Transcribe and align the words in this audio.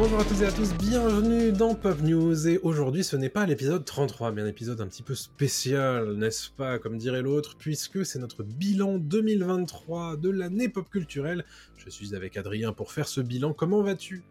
Bonjour 0.00 0.20
à 0.20 0.24
tous 0.24 0.42
et 0.42 0.46
à 0.46 0.52
tous, 0.52 0.72
bienvenue 0.74 1.50
dans 1.50 1.74
Pop 1.74 2.00
News 2.02 2.46
et 2.46 2.58
aujourd'hui 2.58 3.02
ce 3.02 3.16
n'est 3.16 3.28
pas 3.28 3.46
l'épisode 3.46 3.84
33 3.84 4.30
mais 4.30 4.42
un 4.42 4.46
épisode 4.46 4.80
un 4.80 4.86
petit 4.86 5.02
peu 5.02 5.16
spécial, 5.16 6.12
n'est-ce 6.12 6.50
pas, 6.50 6.78
comme 6.78 6.98
dirait 6.98 7.20
l'autre, 7.20 7.56
puisque 7.58 8.06
c'est 8.06 8.20
notre 8.20 8.44
bilan 8.44 8.98
2023 8.98 10.16
de 10.16 10.30
l'année 10.30 10.68
pop 10.68 10.88
culturelle. 10.88 11.44
Je 11.76 11.90
suis 11.90 12.14
avec 12.14 12.36
Adrien 12.36 12.72
pour 12.72 12.92
faire 12.92 13.08
ce 13.08 13.20
bilan, 13.20 13.52
comment 13.52 13.82
vas-tu? 13.82 14.22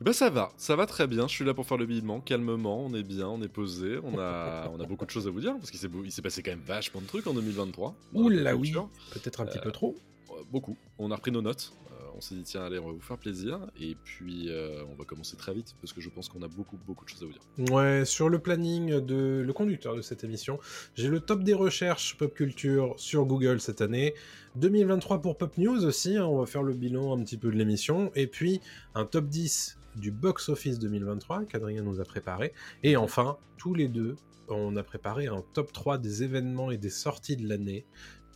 Eh 0.00 0.04
Ben 0.04 0.14
ça 0.14 0.30
va, 0.30 0.50
ça 0.56 0.76
va 0.76 0.86
très 0.86 1.06
bien. 1.06 1.28
Je 1.28 1.34
suis 1.34 1.44
là 1.44 1.52
pour 1.52 1.66
faire 1.66 1.76
le 1.76 1.84
bilan, 1.84 2.20
calmement. 2.20 2.82
On 2.82 2.94
est 2.94 3.02
bien, 3.02 3.28
on 3.28 3.42
est 3.42 3.48
posé. 3.48 3.98
On 4.02 4.18
a, 4.18 4.70
on 4.74 4.80
a 4.80 4.86
beaucoup 4.86 5.04
de 5.04 5.10
choses 5.10 5.26
à 5.26 5.30
vous 5.30 5.40
dire 5.40 5.54
parce 5.58 5.70
qu'il 5.70 5.78
s'est, 5.78 6.22
passé 6.22 6.42
quand 6.42 6.52
même 6.52 6.62
vachement 6.66 7.02
de 7.02 7.06
trucs 7.06 7.26
en 7.26 7.34
2023. 7.34 7.94
dans 8.14 8.28
la 8.30 8.56
Oula 8.56 8.56
oui, 8.56 8.72
peut-être 9.12 9.42
un 9.42 9.44
petit 9.44 9.58
Euh, 9.58 9.62
peu 9.62 9.72
trop. 9.72 9.94
Euh, 10.30 10.42
Beaucoup. 10.50 10.76
On 10.98 11.10
a 11.10 11.16
repris 11.16 11.32
nos 11.32 11.42
notes. 11.42 11.74
On 12.16 12.20
s'est 12.20 12.34
dit 12.34 12.42
tiens 12.42 12.64
allez 12.64 12.78
on 12.78 12.86
va 12.86 12.92
vous 12.92 13.00
faire 13.00 13.18
plaisir 13.18 13.60
et 13.80 13.96
puis 14.04 14.48
euh, 14.48 14.84
on 14.90 14.94
va 14.94 15.04
commencer 15.04 15.36
très 15.36 15.54
vite 15.54 15.74
parce 15.80 15.92
que 15.92 16.00
je 16.00 16.08
pense 16.08 16.28
qu'on 16.28 16.42
a 16.42 16.48
beaucoup 16.48 16.78
beaucoup 16.86 17.04
de 17.04 17.10
choses 17.10 17.22
à 17.22 17.26
vous 17.26 17.32
dire. 17.32 17.74
Ouais, 17.74 18.04
sur 18.04 18.28
le 18.28 18.38
planning 18.38 19.00
de 19.00 19.42
le 19.44 19.52
conducteur 19.52 19.96
de 19.96 20.02
cette 20.02 20.24
émission, 20.24 20.58
j'ai 20.94 21.08
le 21.08 21.20
top 21.20 21.42
des 21.42 21.54
recherches 21.54 22.16
pop 22.16 22.34
culture 22.34 22.94
sur 22.96 23.24
Google 23.24 23.60
cette 23.60 23.80
année. 23.80 24.14
2023 24.56 25.22
pour 25.22 25.38
Pop 25.38 25.56
News 25.56 25.84
aussi, 25.84 26.16
hein, 26.16 26.26
on 26.26 26.38
va 26.38 26.46
faire 26.46 26.62
le 26.62 26.74
bilan 26.74 27.16
un 27.16 27.22
petit 27.24 27.38
peu 27.38 27.50
de 27.50 27.56
l'émission. 27.56 28.12
Et 28.14 28.26
puis 28.26 28.60
un 28.94 29.06
top 29.06 29.26
10 29.26 29.78
du 29.96 30.10
box 30.10 30.48
office 30.48 30.78
2023 30.78 31.44
qu'Adrien 31.44 31.82
nous 31.82 32.00
a 32.00 32.04
préparé. 32.04 32.52
Et 32.82 32.96
enfin, 32.96 33.36
tous 33.56 33.74
les 33.74 33.88
deux, 33.88 34.16
on 34.48 34.76
a 34.76 34.82
préparé 34.82 35.26
un 35.26 35.42
top 35.52 35.72
3 35.72 35.98
des 35.98 36.22
événements 36.22 36.70
et 36.70 36.78
des 36.78 36.90
sorties 36.90 37.36
de 37.36 37.48
l'année 37.48 37.84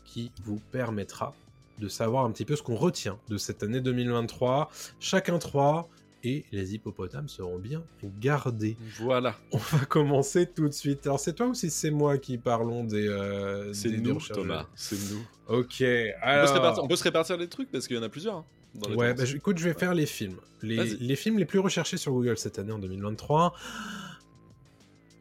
qui 0.04 0.32
vous 0.44 0.60
permettra 0.70 1.34
de 1.78 1.88
savoir 1.88 2.24
un 2.24 2.30
petit 2.32 2.44
peu 2.44 2.56
ce 2.56 2.62
qu'on 2.62 2.76
retient 2.76 3.18
de 3.28 3.36
cette 3.38 3.62
année 3.62 3.80
2023. 3.80 4.70
Chacun 5.00 5.38
3 5.38 5.88
et 6.24 6.44
les 6.50 6.74
hippopotames 6.74 7.28
seront 7.28 7.58
bien 7.58 7.84
gardés. 8.20 8.76
Voilà. 8.98 9.36
On 9.52 9.58
va 9.58 9.84
commencer 9.84 10.46
tout 10.50 10.66
de 10.68 10.72
suite. 10.72 11.06
Alors 11.06 11.20
c'est 11.20 11.34
toi 11.34 11.46
ou 11.48 11.54
si 11.54 11.70
c'est 11.70 11.90
moi 11.90 12.18
qui 12.18 12.38
parlons 12.38 12.82
des... 12.84 13.06
euh, 13.06 13.72
C'est 13.72 13.90
des 13.90 13.98
nous 13.98 14.18
Thomas. 14.20 14.66
C'est 14.74 14.96
nous. 15.12 15.24
Ok, 15.48 15.76
On, 15.80 16.40
peut 16.40 16.46
se 16.46 16.52
répartir, 16.52 16.82
on 16.84 16.88
peut 16.88 16.96
se 16.96 17.04
répartir 17.04 17.36
les 17.36 17.48
trucs 17.48 17.70
parce 17.70 17.86
qu'il 17.86 17.96
y 17.96 17.98
en 17.98 18.02
a 18.02 18.08
plusieurs. 18.08 18.36
hein, 18.38 18.44
dans 18.74 18.88
les 18.88 18.96
Ouais, 18.96 19.14
bah, 19.14 19.22
écoute, 19.32 19.58
je 19.58 19.64
vais 19.64 19.74
faire 19.74 19.94
les 19.94 20.06
films. 20.06 20.38
Les, 20.62 20.84
les 20.84 21.16
films 21.16 21.38
les 21.38 21.44
plus 21.44 21.60
recherchés 21.60 21.96
sur 21.98 22.12
Google 22.12 22.36
cette 22.38 22.58
année 22.58 22.72
en 22.72 22.78
2023. 22.80 23.54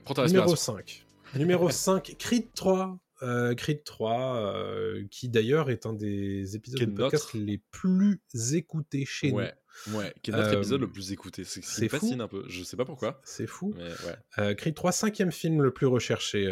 Prends 0.05 0.13
ta 0.13 0.25
Numéro 0.25 0.51
respiration. 0.51 0.75
5. 0.77 1.05
Numéro 1.35 1.69
5, 1.69 2.15
Creed 2.17 2.47
3. 2.55 2.97
Euh, 3.23 3.55
Creed 3.55 3.83
3, 3.83 4.35
euh, 4.37 5.03
qui 5.09 5.29
d'ailleurs 5.29 5.69
est 5.69 5.85
un 5.85 5.93
des 5.93 6.55
épisodes 6.55 6.81
de 6.81 6.85
podcast 6.85 7.33
notre- 7.33 7.45
les 7.45 7.59
plus 7.71 8.19
écoutés 8.53 9.05
chez 9.05 9.31
Ouais. 9.31 9.53
Ouais. 9.93 10.13
Qui 10.21 10.31
est 10.31 10.33
notre 10.33 10.49
Euh, 10.53 10.57
épisode 10.57 10.81
le 10.81 10.89
plus 10.89 11.11
écouté. 11.11 11.43
C'est 11.43 11.61
ce 11.61 11.87
fascine 11.89 12.21
un 12.21 12.27
peu. 12.29 12.43
Je 12.47 12.63
sais 12.63 12.77
pas 12.77 12.83
nous. 12.83 12.87
pourquoi. 12.87 13.19
C'est 13.25 13.45
fou. 13.47 13.73
Mais 13.75 13.83
ouais. 13.83 14.15
Euh, 14.39 14.53
Creed 14.53 14.73
3, 14.73 14.91
cinquième 14.93 15.31
film 15.33 15.61
le 15.61 15.71
plus 15.71 15.85
recherché 15.85 16.45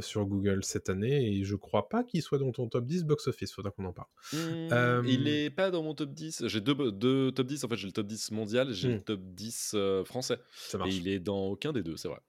sur 0.00 0.24
Google 0.26 0.62
cette 0.64 0.88
année, 0.88 1.26
et 1.38 1.44
je 1.44 1.56
crois 1.56 1.88
pas 1.88 2.04
qu'il 2.04 2.22
soit 2.22 2.38
dans 2.38 2.52
ton 2.52 2.68
top 2.68 2.86
10 2.86 3.04
box-office, 3.04 3.52
faudra 3.52 3.70
qu'on 3.70 3.84
en 3.84 3.92
parle. 3.92 4.08
Euh, 4.34 5.02
Il 5.06 5.28
est 5.28 5.50
pas 5.50 5.70
dans 5.70 5.82
mon 5.82 5.94
top 5.94 6.12
10. 6.14 6.44
J'ai 6.46 6.60
deux, 6.60 6.90
deux 6.92 7.32
top 7.32 7.46
10. 7.46 7.64
En 7.64 7.68
fait, 7.68 7.76
j'ai 7.76 7.86
le 7.86 7.92
top 7.92 8.06
10 8.06 8.30
mondial 8.30 8.70
et 8.70 8.74
j'ai 8.74 8.88
Hmm. 8.88 8.92
le 8.94 9.00
top 9.02 9.20
10 9.22 9.72
euh, 9.74 10.04
français. 10.04 10.38
Ça 10.54 10.76
Et 10.76 10.80
marche. 10.80 10.94
il 10.94 11.08
est 11.08 11.18
dans 11.18 11.46
aucun 11.46 11.72
des 11.72 11.82
deux, 11.82 11.96
c'est 11.96 12.08
vrai. 12.08 12.20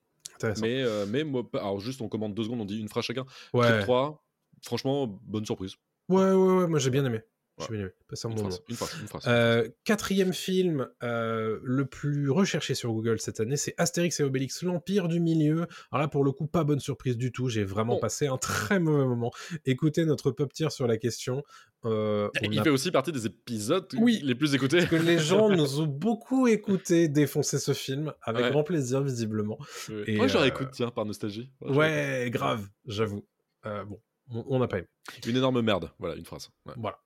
Mais, 0.60 0.82
euh, 0.82 1.06
mais 1.08 1.24
moi, 1.24 1.42
alors 1.54 1.80
juste, 1.80 2.00
on 2.02 2.08
commande 2.08 2.34
deux 2.34 2.44
secondes, 2.44 2.60
on 2.60 2.64
dit 2.64 2.78
une 2.80 2.88
phrase 2.88 3.04
chacun. 3.04 3.24
ouais. 3.52 3.66
Creed 3.66 3.82
3, 3.82 4.24
franchement, 4.62 5.06
bonne 5.24 5.44
surprise. 5.44 5.74
ouais, 6.08 6.32
ouais, 6.32 6.56
ouais, 6.58 6.66
moi 6.66 6.78
j'ai 6.78 6.90
bien 6.90 7.04
aimé. 7.04 7.20
Ouais. 7.58 7.78
aimé. 7.78 7.88
Passé 8.08 8.26
un 8.26 8.30
Une 8.30 8.36
bon 8.36 8.42
phrase, 8.42 8.54
moment. 8.58 8.64
une 8.68 8.76
phrase, 8.76 8.96
une 9.00 9.06
phrase. 9.08 9.24
Euh, 9.26 9.68
quatrième 9.84 10.32
film 10.34 10.88
euh, 11.02 11.58
le 11.62 11.86
plus 11.86 12.30
recherché 12.30 12.74
sur 12.74 12.92
Google 12.92 13.18
cette 13.18 13.40
année, 13.40 13.56
c'est 13.56 13.74
Astérix 13.78 14.20
et 14.20 14.24
Obélix, 14.24 14.62
l'Empire 14.62 15.08
du 15.08 15.20
Milieu. 15.20 15.66
Alors 15.90 16.02
là, 16.02 16.08
pour 16.08 16.22
le 16.24 16.32
coup, 16.32 16.46
pas 16.46 16.64
bonne 16.64 16.80
surprise 16.80 17.16
du 17.16 17.32
tout. 17.32 17.48
J'ai 17.48 17.64
vraiment 17.64 17.94
Bon. 17.94 18.00
passé 18.00 18.26
un 18.26 18.36
très 18.36 18.78
mauvais 18.78 19.04
moment. 19.06 19.32
Écoutez 19.64 20.04
notre 20.04 20.30
pop 20.32 20.52
tier 20.52 20.68
sur 20.70 20.86
la 20.86 20.98
question. 20.98 21.42
Euh, 21.84 22.28
il 22.42 22.58
a- 22.58 22.62
fait 22.64 22.70
aussi 22.70 22.90
partie 22.90 23.12
des 23.12 23.26
épisodes 23.26 23.86
Oui. 23.98 24.20
les 24.22 24.34
plus 24.34 24.54
écoutés. 24.54 24.86
que 24.86 24.96
les 24.96 25.18
gens 25.18 25.48
nous 25.48 25.80
ont 25.80 25.86
beaucoup 25.86 26.46
écouté 26.48 27.08
défoncer 27.08 27.58
ce 27.58 27.72
film, 27.72 28.12
avec 28.22 28.44
Ouais. 28.44 28.50
grand 28.50 28.64
plaisir, 28.64 29.02
visiblement. 29.02 29.58
Et, 30.06 30.16
Moi, 30.16 30.26
je 30.26 30.36
euh, 30.36 30.40
réécoute, 30.42 30.68
tiens, 30.72 30.90
par 30.90 31.04
nostalgie. 31.06 31.50
Ouais, 31.60 32.24
je 32.26 32.30
grave, 32.32 32.66
j'avoue. 32.86 33.24
Bon, 33.64 33.98
on 34.30 34.44
on 34.48 34.58
n'a 34.58 34.68
pas 34.68 34.78
aimé. 34.78 34.88
Une 35.26 35.36
énorme 35.36 35.60
merde. 35.62 35.90
Voilà, 35.98 36.16
une 36.16 36.24
phrase. 36.24 36.50
Ouais. 36.66 36.74
Voilà. 36.76 36.98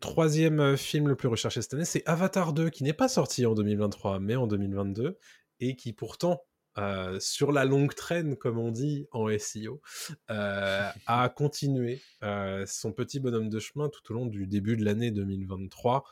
Troisième 0.00 0.60
euh, 0.60 0.76
film 0.76 1.08
le 1.08 1.16
plus 1.16 1.28
recherché 1.28 1.60
cette 1.60 1.74
année, 1.74 1.84
c'est 1.84 2.02
Avatar 2.06 2.52
2, 2.52 2.70
qui 2.70 2.84
n'est 2.84 2.92
pas 2.92 3.08
sorti 3.08 3.44
en 3.46 3.54
2023, 3.54 4.18
mais 4.18 4.36
en 4.36 4.46
2022, 4.46 5.18
et 5.60 5.76
qui 5.76 5.92
pourtant, 5.92 6.42
euh, 6.76 7.20
sur 7.20 7.52
la 7.52 7.64
longue 7.64 7.94
traîne, 7.94 8.36
comme 8.36 8.58
on 8.58 8.70
dit 8.70 9.06
en 9.12 9.28
SEO, 9.38 9.80
euh, 10.30 10.88
a 11.06 11.28
continué 11.36 12.02
euh, 12.22 12.64
son 12.66 12.92
petit 12.92 13.20
bonhomme 13.20 13.48
de 13.48 13.58
chemin 13.60 13.88
tout 13.88 14.10
au 14.10 14.14
long 14.14 14.26
du 14.26 14.46
début 14.46 14.76
de 14.76 14.84
l'année 14.84 15.10
2023. 15.10 16.04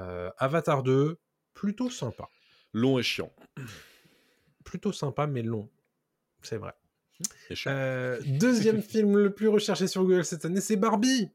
Euh, 0.00 0.30
Avatar 0.38 0.82
2, 0.82 1.18
plutôt 1.54 1.90
sympa. 1.90 2.28
Long 2.72 2.98
et 2.98 3.02
chiant. 3.02 3.32
Plutôt 4.64 4.92
sympa, 4.92 5.26
mais 5.26 5.42
long. 5.42 5.68
C'est 6.42 6.58
vrai. 6.58 6.74
Euh, 7.66 8.20
deuxième 8.26 8.82
film 8.82 9.16
le 9.16 9.34
plus 9.34 9.48
recherché 9.48 9.88
sur 9.88 10.04
Google 10.04 10.24
cette 10.24 10.44
année, 10.44 10.60
c'est 10.60 10.76
Barbie. 10.76 11.30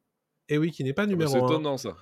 Et 0.49 0.57
oui, 0.57 0.71
qui 0.71 0.83
n'est 0.83 0.93
pas 0.93 1.03
Ah 1.03 1.05
bah, 1.05 1.11
numéro 1.11 1.31
c'est 1.31 1.41
1. 1.41 1.45
étonnant, 1.45 1.77
ça. 1.77 1.95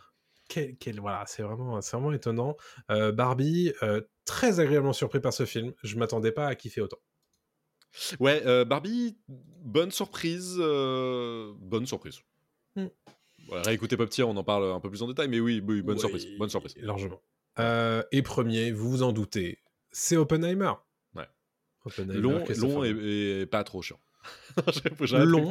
Quel, 0.49 0.75
quel- 0.77 0.99
voilà, 0.99 1.23
c'est 1.25 1.41
vraiment, 1.43 1.79
vraiment 1.79 2.11
étonnant. 2.11 2.57
Euh, 2.91 3.11
Barbie, 3.11 3.73
euh, 3.81 4.01
très 4.25 4.59
agréablement 4.59 4.93
surpris 4.93 5.19
par 5.21 5.33
ce 5.33 5.45
film. 5.45 5.73
Je 5.83 5.95
m'attendais 5.97 6.31
pas 6.31 6.47
à 6.47 6.55
kiffer 6.55 6.81
autant. 6.81 6.99
Ouais, 8.19 8.41
euh, 8.45 8.65
Barbie, 8.65 9.17
bonne 9.27 9.91
surprise. 9.91 10.57
bonne 10.57 11.85
surprise. 11.85 12.19
Hmm. 12.75 12.87
Voilà, 13.47 13.63
réécoutez 13.63 13.97
Pop 13.97 14.09
Tier, 14.09 14.23
on 14.23 14.35
en 14.35 14.43
parle 14.43 14.71
un 14.71 14.79
peu 14.79 14.89
plus 14.89 15.01
en 15.03 15.07
détail, 15.07 15.27
mais 15.27 15.39
oui, 15.39 15.61
oui 15.65 15.81
bonne 15.81 15.95
Oui, 15.95 15.99
surprise. 16.01 16.25
Bonne 16.39 16.49
surprise. 16.49 16.75
Largement. 16.77 17.21
Et 18.11 18.21
premier, 18.23 18.71
vous 18.71 18.89
vous 18.89 19.03
en 19.03 19.11
doutez, 19.13 19.59
c'est 19.91 20.17
Oppenheimer. 20.17 20.73
Ouais. 21.15 21.27
Oppenheimer, 21.85 22.19
Long, 22.19 22.43
long 22.57 22.83
et, 22.83 23.45
pas 23.45 23.63
trop 23.63 23.81
chiant. 23.81 23.99
Long. 25.11 25.49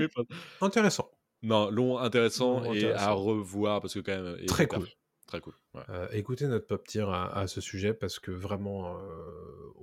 Intéressant. 0.61 1.11
Non, 1.43 1.71
long, 1.71 1.99
intéressant 1.99 2.61
Long, 2.61 2.73
et 2.75 2.93
à 2.93 3.11
revoir 3.13 3.81
parce 3.81 3.95
que 3.95 4.01
quand 4.01 4.13
même. 4.13 4.37
et 4.41 4.47
Très 4.47 4.67
cool. 4.67 4.87
Très 5.27 5.41
cool. 5.41 5.55
ouais. 5.75 5.81
Euh, 5.89 6.09
écoutez 6.13 6.47
notre 6.47 6.67
pop 6.67 6.87
tier 6.87 7.07
à, 7.09 7.25
à 7.27 7.47
ce 7.47 7.61
sujet 7.61 7.95
parce 7.95 8.19
que 8.19 8.31
vraiment, 8.31 8.97
euh, 8.99 9.01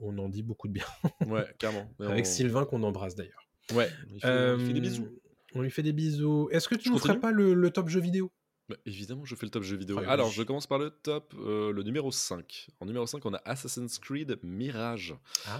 on 0.01 0.17
en 0.19 0.29
dit 0.29 0.43
beaucoup 0.43 0.67
de 0.67 0.73
bien. 0.73 0.85
Ouais, 1.27 1.45
carrément. 1.57 1.89
Mais 1.99 2.05
Avec 2.07 2.25
on- 2.25 2.29
Sylvain 2.29 2.65
qu'on 2.65 2.83
embrasse 2.83 3.15
d'ailleurs. 3.15 3.43
Ouais, 3.73 3.89
il 4.13 4.21
fait, 4.21 4.53
il 4.59 4.65
fait 4.67 4.73
des 4.73 4.81
bisous. 4.81 5.03
Euh, 5.05 5.19
On 5.55 5.61
lui 5.61 5.71
fait 5.71 5.83
des 5.83 5.93
bisous. 5.93 6.49
Est-ce 6.51 6.67
que 6.67 6.75
tu 6.75 6.89
ne 6.91 6.97
ferais 6.97 7.07
continue 7.15 7.21
pas 7.21 7.31
le, 7.31 7.53
le 7.53 7.69
top 7.71 7.87
jeu 7.89 7.99
vidéo? 7.99 8.31
Bah, 8.69 8.75
évidemment, 8.85 9.25
je 9.25 9.33
fais 9.35 9.45
le 9.45 9.49
top 9.49 9.63
jeu 9.63 9.75
vidéo. 9.77 9.99
Ah. 10.05 10.11
Alors, 10.11 10.29
je 10.29 10.43
commence 10.43 10.67
par 10.67 10.77
le 10.77 10.91
top, 10.91 11.33
euh, 11.39 11.71
le 11.73 11.81
numéro 11.83 12.11
5. 12.11 12.67
En 12.79 12.85
numéro 12.85 13.07
5, 13.07 13.25
on 13.25 13.33
a 13.33 13.41
Assassin's 13.43 13.97
Creed 13.97 14.37
Mirage, 14.43 15.15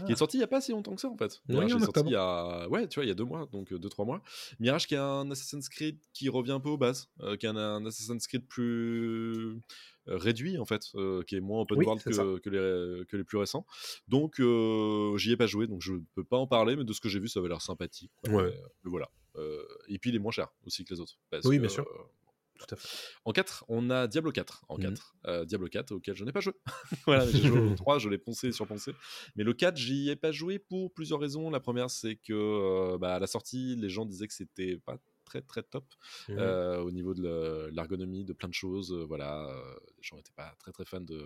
qui 0.05 0.11
est 0.11 0.15
sorti 0.15 0.37
il 0.37 0.41
n'y 0.41 0.43
a 0.43 0.47
pas 0.47 0.61
si 0.61 0.71
longtemps 0.71 0.93
que 0.93 1.01
ça, 1.01 1.09
en 1.09 1.17
fait. 1.17 1.41
Oui, 1.49 1.55
Mirage 1.55 1.73
est 1.75 1.85
sorti 1.85 2.01
il 2.05 2.11
y 2.11 2.15
a, 2.15 2.69
ouais, 2.69 2.87
tu 2.87 2.95
vois, 2.99 3.05
il 3.05 3.07
y 3.07 3.11
a 3.11 3.15
deux 3.15 3.25
mois, 3.25 3.47
donc 3.51 3.71
2-3 3.71 4.05
mois. 4.05 4.21
Mirage, 4.59 4.85
qui 4.87 4.93
est 4.93 4.97
un 4.99 5.29
Assassin's 5.31 5.67
Creed 5.69 5.97
qui 6.13 6.29
revient 6.29 6.51
un 6.51 6.59
peu 6.59 6.69
aux 6.69 6.77
bases, 6.77 7.09
euh, 7.21 7.35
qui 7.35 7.47
est 7.47 7.49
un, 7.49 7.57
un 7.57 7.85
Assassin's 7.85 8.27
Creed 8.27 8.45
plus 8.47 9.59
euh, 10.07 10.17
réduit, 10.17 10.57
en 10.59 10.65
fait, 10.65 10.83
euh, 10.95 11.23
qui 11.23 11.35
est 11.35 11.39
moins 11.39 11.61
open 11.61 11.77
Oui, 11.79 11.85
world 11.85 12.03
que, 12.03 12.37
que 12.39 12.49
les, 12.49 13.05
que 13.05 13.17
les 13.17 13.23
plus 13.23 13.37
récents. 13.39 13.65
Donc, 14.07 14.39
euh, 14.39 15.17
j'y 15.17 15.31
ai 15.31 15.37
pas 15.37 15.47
joué, 15.47 15.65
donc 15.67 15.81
je 15.81 15.93
peux 16.13 16.23
pas 16.23 16.37
en 16.37 16.47
parler, 16.47 16.75
mais 16.75 16.83
de 16.83 16.93
ce 16.93 17.01
que 17.01 17.09
j'ai 17.09 17.19
vu, 17.19 17.27
ça 17.27 17.39
avait 17.39 17.49
l'air 17.49 17.61
sympathique. 17.61 18.11
quoi. 18.23 18.29
Ouais. 18.33 18.43
Mais, 18.43 18.49
euh, 18.57 18.67
mais 18.83 18.91
voilà. 18.91 19.09
Euh, 19.35 19.63
et 19.87 19.99
puis, 19.99 20.09
il 20.09 20.15
est 20.15 20.19
moins 20.19 20.31
cher 20.31 20.49
aussi 20.65 20.83
que 20.85 20.93
les 20.93 20.99
autres. 20.99 21.17
parce 21.29 21.45
Oui, 21.45 21.57
que, 21.57 21.61
bien 21.61 21.69
sûr. 21.69 21.85
Tout 22.59 22.75
à 22.75 22.77
fait. 22.77 22.87
en 23.25 23.31
4, 23.31 23.65
on 23.69 23.89
a 23.89 24.07
Diablo 24.07 24.31
4. 24.31 24.65
En 24.69 24.75
Mhm. 24.77 24.83
4. 24.83 25.15
Euh, 25.27 25.45
Diablo 25.45 25.67
4, 25.67 25.91
auquel 25.93 26.15
je 26.15 26.23
n'ai 26.25 26.31
pas 26.31 26.41
joué. 26.41 26.53
voilà, 27.07 27.25
mais 27.25 27.31
j'ai 27.43 27.47
joué 27.47 27.59
au 27.59 27.73
3, 27.75 27.97
je 27.99 28.09
l'ai 28.09 28.17
poncé 28.17 28.47
et 28.49 28.51
surponcé. 28.51 28.91
Mais 29.35 29.43
le 29.43 29.53
4, 29.53 29.77
j'y 29.77 30.09
ai 30.09 30.15
pas 30.15 30.31
joué 30.31 30.59
pour 30.59 30.93
plusieurs 30.93 31.19
raisons. 31.19 31.49
La 31.49 31.59
première, 31.59 31.89
c'est 31.89 32.15
que 32.17 32.33
euh, 32.33 32.97
bah, 32.97 33.15
à 33.15 33.19
la 33.19 33.27
sortie, 33.27 33.75
les 33.77 33.89
gens 33.89 34.05
disaient 34.05 34.27
que 34.27 34.33
c'était 34.33 34.77
pas 34.85 34.97
très 35.29 35.41
très 35.41 35.63
top 35.63 35.85
Mhm. 36.27 36.37
euh, 36.37 36.79
au 36.81 36.91
niveau 36.91 37.13
de 37.13 37.21
le- 37.23 37.69
l'ergonomie, 37.71 38.25
de 38.25 38.33
plein 38.33 38.49
de 38.49 38.53
choses. 38.53 38.91
euh, 38.93 39.05
voilà, 39.05 39.47
euh, 39.49 39.75
les 39.97 40.03
gens 40.03 40.15
n'étaient 40.17 40.33
pas 40.35 40.55
très 40.59 40.71
très 40.71 40.85
fans 40.85 41.01
de, 41.01 41.23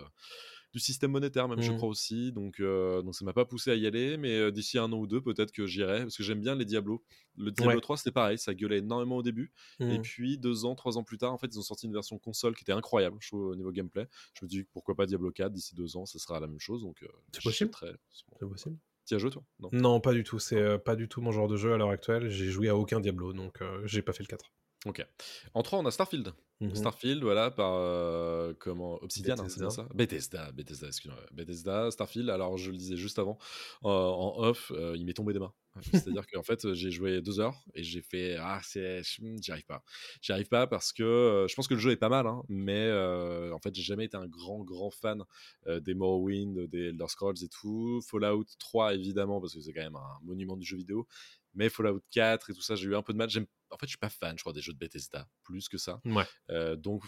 du 0.72 0.78
système 0.80 1.10
monétaire, 1.12 1.48
même 1.48 1.60
je 1.62 1.72
Mhm. 1.72 1.72
crois 1.72 1.88
aussi. 1.88 2.32
Donc, 2.32 2.60
donc 2.60 3.14
ça 3.14 3.24
m'a 3.24 3.32
pas 3.32 3.44
poussé 3.44 3.70
à 3.70 3.74
y 3.76 3.86
aller, 3.86 4.16
mais 4.16 4.50
d'ici 4.52 4.78
un 4.78 4.92
an 4.92 4.98
ou 4.98 5.06
deux, 5.06 5.20
peut-être 5.20 5.52
que 5.52 5.66
j'irai 5.66 6.00
parce 6.02 6.16
que 6.16 6.22
j'aime 6.22 6.40
bien 6.40 6.54
les 6.54 6.64
Diablo. 6.64 7.04
Le 7.36 7.50
Diablo 7.50 7.80
Ouais. 7.80 7.80
3, 7.80 7.96
c'était 7.96 8.12
pareil, 8.12 8.38
ça 8.38 8.54
gueulait 8.54 8.78
énormément 8.78 9.16
au 9.16 9.22
début. 9.22 9.52
Et 9.86 9.98
Mhm. 9.98 10.00
puis 10.00 10.38
deux 10.38 10.64
ans, 10.64 10.74
trois 10.74 10.98
ans 10.98 11.04
plus 11.04 11.18
tard, 11.18 11.32
en 11.32 11.38
fait, 11.38 11.48
ils 11.48 11.58
ont 11.58 11.62
sorti 11.62 11.86
une 11.86 11.92
version 11.92 12.18
console 12.18 12.54
qui 12.56 12.62
était 12.64 12.72
incroyable, 12.72 13.16
je 13.20 13.28
trouve, 13.28 13.46
au 13.48 13.56
niveau 13.56 13.72
gameplay. 13.72 14.08
Je 14.34 14.44
me 14.44 14.48
dis 14.48 14.64
pourquoi 14.64 14.94
pas 14.96 15.06
Diablo 15.06 15.30
4 15.32 15.52
d'ici 15.52 15.74
deux 15.74 15.96
ans, 15.96 16.06
ça 16.06 16.18
sera 16.18 16.40
la 16.40 16.46
même 16.48 16.60
chose. 16.60 16.82
Donc, 16.82 17.04
possible. 17.42 17.76
C'est 18.12 18.26
possible 18.48 18.78
T'y 19.04 19.14
as 19.14 19.18
joué 19.18 19.30
toi? 19.30 19.42
Non. 19.60 19.68
Non, 19.72 20.00
pas 20.00 20.12
du 20.12 20.24
tout. 20.24 20.38
C'est 20.38 20.58
euh, 20.58 20.78
pas 20.78 20.96
du 20.96 21.08
tout 21.08 21.20
mon 21.20 21.30
genre 21.30 21.48
de 21.48 21.56
jeu 21.56 21.74
à 21.74 21.76
l'heure 21.76 21.90
actuelle. 21.90 22.30
J'ai 22.30 22.50
joué 22.50 22.68
à 22.68 22.76
aucun 22.76 23.00
Diablo, 23.00 23.32
donc 23.32 23.60
euh, 23.60 23.82
j'ai 23.84 24.02
pas 24.02 24.12
fait 24.12 24.22
le 24.22 24.28
4. 24.28 24.50
Ok. 24.86 25.06
En 25.54 25.62
3, 25.62 25.78
on 25.78 25.86
a 25.86 25.90
Starfield. 25.90 26.32
Mhm. 26.60 26.74
Starfield, 26.74 27.22
voilà, 27.22 27.50
par 27.50 27.74
euh, 27.74 28.54
comment 28.58 29.02
Obsidian, 29.02 29.34
hein, 29.38 29.48
c'est 29.48 29.60
bien 29.60 29.70
ça? 29.70 29.88
Bethesda, 29.94 30.52
Bethesda, 30.52 30.86
excuse-moi. 30.86 31.20
Bethesda, 31.32 31.90
Starfield. 31.90 32.30
Alors, 32.30 32.56
je 32.56 32.70
le 32.70 32.76
disais 32.76 32.96
juste 32.96 33.18
avant, 33.18 33.38
en 33.82 34.34
off, 34.38 34.72
il 34.94 35.04
m'est 35.04 35.14
tombé 35.14 35.32
des 35.32 35.38
mains. 35.38 35.52
C'est-à-dire 35.92 36.26
qu'en 36.26 36.42
fait, 36.42 36.72
j'ai 36.74 36.90
joué 36.90 37.20
deux 37.20 37.40
heures 37.40 37.64
et 37.74 37.82
j'ai 37.82 38.00
fait 38.00 38.36
ah 38.36 38.60
c'est, 38.62 39.02
hmm, 39.20 39.36
j'y 39.40 39.50
arrive 39.50 39.66
pas, 39.66 39.82
j'y 40.20 40.32
arrive 40.32 40.48
pas 40.48 40.66
parce 40.66 40.92
que 40.92 41.02
euh, 41.02 41.48
je 41.48 41.54
pense 41.54 41.66
que 41.66 41.74
le 41.74 41.80
jeu 41.80 41.90
est 41.90 41.96
pas 41.96 42.08
mal, 42.08 42.26
hein, 42.26 42.42
mais 42.48 42.86
euh, 42.86 43.52
en 43.52 43.58
fait, 43.58 43.74
j'ai 43.74 43.82
jamais 43.82 44.04
été 44.04 44.16
un 44.16 44.26
grand 44.26 44.62
grand 44.62 44.90
fan 44.90 45.24
euh, 45.66 45.80
des 45.80 45.94
Morrowind, 45.94 46.68
des 46.68 46.88
Elder 46.88 47.08
Scrolls 47.08 47.42
et 47.42 47.48
tout. 47.48 48.00
Fallout 48.08 48.46
3 48.58 48.94
évidemment 48.94 49.40
parce 49.40 49.54
que 49.54 49.60
c'est 49.60 49.72
quand 49.72 49.82
même 49.82 49.96
un 49.96 50.18
monument 50.22 50.56
du 50.56 50.66
jeu 50.66 50.76
vidéo. 50.76 51.06
Mais 51.54 51.68
Fallout 51.68 52.02
4 52.10 52.50
et 52.50 52.54
tout 52.54 52.62
ça, 52.62 52.74
j'ai 52.74 52.88
eu 52.88 52.96
un 52.96 53.02
peu 53.02 53.12
de 53.12 53.18
mal. 53.18 53.30
J'aime... 53.30 53.46
En 53.70 53.76
fait, 53.76 53.86
je 53.86 53.90
suis 53.90 53.98
pas 53.98 54.10
fan, 54.10 54.36
je 54.36 54.42
crois, 54.42 54.52
des 54.52 54.60
jeux 54.60 54.72
de 54.72 54.78
Bethesda, 54.78 55.28
plus 55.42 55.68
que 55.68 55.78
ça. 55.78 56.00
Ouais, 56.04 56.76
donc 56.76 57.02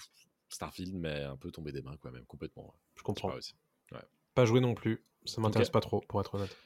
Starfield 0.48 0.94
m'est 0.94 1.24
un 1.24 1.36
peu 1.36 1.50
tombé 1.50 1.72
des 1.72 1.82
mains, 1.82 1.96
quoi, 1.96 2.10
même 2.10 2.26
complètement. 2.26 2.66
ouais. 2.66 2.80
je 2.96 3.02
comprends. 3.02 3.30
pas. 3.90 4.04
Pas 4.34 4.44
joué 4.44 4.60
non 4.60 4.74
plus. 4.74 5.04
Ça 5.24 5.40
m'intéresse 5.40 5.70
pas 5.70 5.80
trop, 5.80 6.00
pour 6.08 6.20
être 6.20 6.34
honnête. 6.34 6.56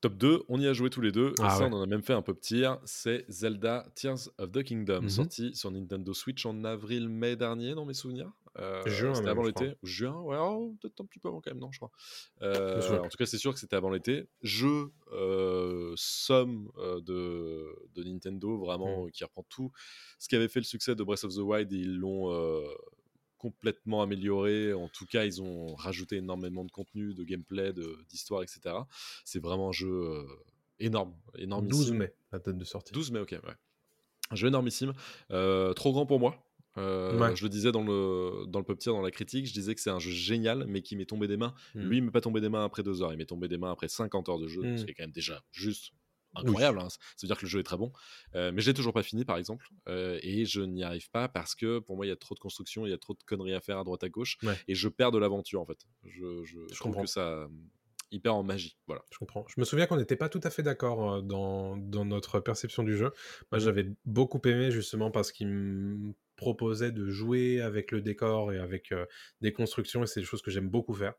Top 0.00 0.14
2, 0.16 0.44
on 0.48 0.58
y 0.58 0.66
a 0.66 0.72
joué 0.72 0.88
tous 0.88 1.02
les 1.02 1.12
deux. 1.12 1.30
et 1.30 1.42
Ah 1.42 1.50
ça, 1.50 1.64
ouais. 1.64 1.70
on 1.70 1.76
en 1.76 1.82
a 1.82 1.86
même 1.86 2.02
fait 2.02 2.14
un 2.14 2.22
peu 2.22 2.32
petit. 2.32 2.64
C'est 2.86 3.24
Zelda 3.28 3.86
Tears 3.94 4.30
of 4.38 4.50
the 4.52 4.62
Kingdom, 4.62 5.02
Mhm. 5.02 5.08
sorti 5.10 5.54
sur 5.54 5.70
Nintendo 5.70 6.14
Switch 6.14 6.46
en 6.46 6.64
avril-mai 6.64 7.36
dernier, 7.36 7.74
dans 7.74 7.84
mes 7.84 7.92
souvenirs. 7.94 8.30
Euh, 8.58 8.82
C'était 9.14 9.28
avant 9.28 9.44
l'été. 9.44 9.74
Juin, 9.82 10.18
ouais, 10.22 10.36
oh, 10.40 10.74
peut-être 10.80 11.00
un 11.00 11.04
petit 11.04 11.18
peu 11.20 11.28
avant 11.28 11.40
quand 11.40 11.50
même, 11.50 11.60
non, 11.60 11.70
je 11.70 11.78
crois. 11.78 11.90
Euh, 12.42 12.98
en 12.98 13.08
tout 13.08 13.16
cas, 13.16 13.26
c'est 13.26 13.38
sûr 13.38 13.52
que 13.52 13.60
c'était 13.60 13.76
avant 13.76 13.90
l'été. 13.90 14.24
Jeu 14.42 14.90
euh, 15.12 15.92
somme 15.96 16.70
euh, 16.78 17.00
de, 17.02 17.66
de 17.94 18.02
Nintendo, 18.02 18.58
vraiment, 18.58 19.04
Mhm. 19.04 19.10
qui 19.12 19.22
reprend 19.24 19.44
tout 19.48 19.70
ce 20.18 20.28
qui 20.28 20.34
avait 20.36 20.48
fait 20.48 20.60
le 20.60 20.64
succès 20.64 20.94
de 20.94 21.02
Breath 21.04 21.24
of 21.24 21.34
the 21.34 21.38
Wild 21.38 21.70
ils 21.72 21.94
l'ont. 21.96 22.30
Complètement 23.40 24.02
amélioré. 24.02 24.72
En 24.74 24.88
tout 24.88 25.06
cas, 25.06 25.24
ils 25.24 25.40
ont 25.42 25.74
rajouté 25.74 26.16
énormément 26.16 26.64
de 26.64 26.70
contenu, 26.70 27.14
de 27.14 27.24
gameplay, 27.24 27.72
de- 27.72 27.96
d'histoire, 28.08 28.42
etc. 28.42 28.60
C'est 29.24 29.42
vraiment 29.42 29.70
un 29.70 29.72
jeu 29.72 29.88
euh, 29.90 30.24
énorme, 30.78 31.14
énormissime. 31.38 31.78
12 31.86 31.92
mai, 31.92 32.12
la 32.32 32.38
date 32.38 32.58
de 32.58 32.64
sortie. 32.64 32.92
12 32.92 33.10
mai, 33.12 33.20
ok, 33.20 33.32
ouais. 33.32 33.54
Un 34.30 34.36
jeu 34.36 34.48
énormissime. 34.48 34.92
Euh, 35.30 35.72
trop 35.72 35.92
grand 35.92 36.06
pour 36.06 36.20
moi. 36.20 36.36
Euh, 36.78 37.18
Ouais. 37.18 37.34
Je 37.34 37.42
le 37.42 37.48
disais 37.48 37.72
dans 37.72 37.82
le, 37.82 38.46
dans 38.46 38.60
le 38.60 38.64
pop 38.64 38.78
tier, 38.78 38.92
dans 38.92 39.02
la 39.02 39.10
critique, 39.10 39.44
je 39.46 39.52
disais 39.52 39.74
que 39.74 39.80
c'est 39.80 39.90
un 39.90 39.98
jeu 39.98 40.12
génial, 40.12 40.66
mais 40.68 40.82
qui 40.82 40.94
m'est 40.94 41.04
tombé 41.06 41.26
des 41.26 41.36
mains. 41.36 41.52
Mm. 41.74 41.80
Lui, 41.80 41.96
il 41.96 42.02
m'est 42.04 42.10
pas 42.12 42.20
tombé 42.20 42.40
des 42.40 42.48
mains 42.48 42.64
après 42.64 42.82
deux 42.84 43.02
heures, 43.02 43.12
il 43.12 43.16
m'est 43.18 43.26
tombé 43.26 43.48
des 43.48 43.58
mains 43.58 43.72
après 43.72 43.88
50 43.88 44.28
heures 44.28 44.38
de 44.38 44.46
jeu, 44.46 44.62
Mm. 44.62 44.78
ce 44.78 44.84
qui 44.84 44.90
est 44.92 44.94
quand 44.94 45.02
même 45.02 45.10
déjà 45.10 45.42
juste 45.50 45.92
incroyable. 46.34 46.78
hein. 46.80 46.88
Ça 46.88 46.98
veut 47.22 47.26
dire 47.28 47.36
que 47.36 47.44
le 47.44 47.48
jeu 47.48 47.60
est 47.60 47.64
très 47.64 47.76
bon. 47.76 47.92
Euh, 48.34 48.52
mais 48.52 48.60
je 48.60 48.66
l'ai 48.70 48.74
toujours 48.74 48.92
pas 48.92 49.02
fini, 49.02 49.24
par 49.24 49.36
exemple. 49.36 49.68
Euh, 49.88 50.18
et 50.22 50.44
je 50.44 50.60
n'y 50.60 50.82
arrive 50.84 51.10
pas 51.10 51.28
parce 51.28 51.54
que 51.54 51.78
pour 51.78 51.96
moi, 51.96 52.06
il 52.06 52.08
y 52.08 52.12
a 52.12 52.16
trop 52.16 52.34
de 52.34 52.40
construction, 52.40 52.86
il 52.86 52.90
y 52.90 52.92
a 52.94 52.98
trop 52.98 53.14
de 53.14 53.22
conneries 53.24 53.54
à 53.54 53.60
faire 53.60 53.78
à 53.78 53.84
droite 53.84 54.04
à 54.04 54.08
gauche. 54.08 54.38
Ouais. 54.42 54.54
Et 54.68 54.74
je 54.74 54.88
perds 54.88 55.10
de 55.12 55.18
l'aventure, 55.18 55.60
en 55.60 55.66
fait. 55.66 55.78
Je, 56.04 56.44
je, 56.44 56.58
je 56.70 56.74
trouve 56.74 56.92
comprends. 56.92 57.02
que 57.02 57.08
ça. 57.10 57.28
euh, 57.28 57.48
Il 58.12 58.20
perd 58.20 58.34
en 58.36 58.42
magie. 58.42 58.76
Voilà. 58.88 59.02
Je 59.12 59.18
comprends. 59.18 59.44
Je 59.48 59.60
me 59.60 59.64
souviens 59.64 59.86
qu'on 59.86 59.96
n'était 59.96 60.16
pas 60.16 60.28
tout 60.28 60.40
à 60.42 60.50
fait 60.50 60.62
d'accord 60.64 61.22
dans, 61.22 61.76
dans 61.76 62.04
notre 62.04 62.40
perception 62.40 62.82
du 62.82 62.96
jeu. 62.96 63.12
Moi, 63.52 63.58
Mhm. 63.58 63.64
j'avais 63.64 63.86
beaucoup 64.04 64.40
aimé 64.46 64.70
justement 64.72 65.10
parce 65.12 65.30
qu'il 65.32 65.46
me 65.48 66.12
proposait 66.40 66.90
de 66.92 67.08
jouer 67.08 67.60
avec 67.60 67.92
le 67.92 68.00
décor 68.00 68.52
et 68.52 68.58
avec 68.58 68.92
euh, 68.92 69.04
des 69.42 69.52
constructions, 69.52 70.02
et 70.02 70.06
c'est 70.06 70.20
des 70.20 70.26
choses 70.26 70.42
que 70.42 70.50
j'aime 70.50 70.68
beaucoup 70.70 70.94
faire. 70.94 71.14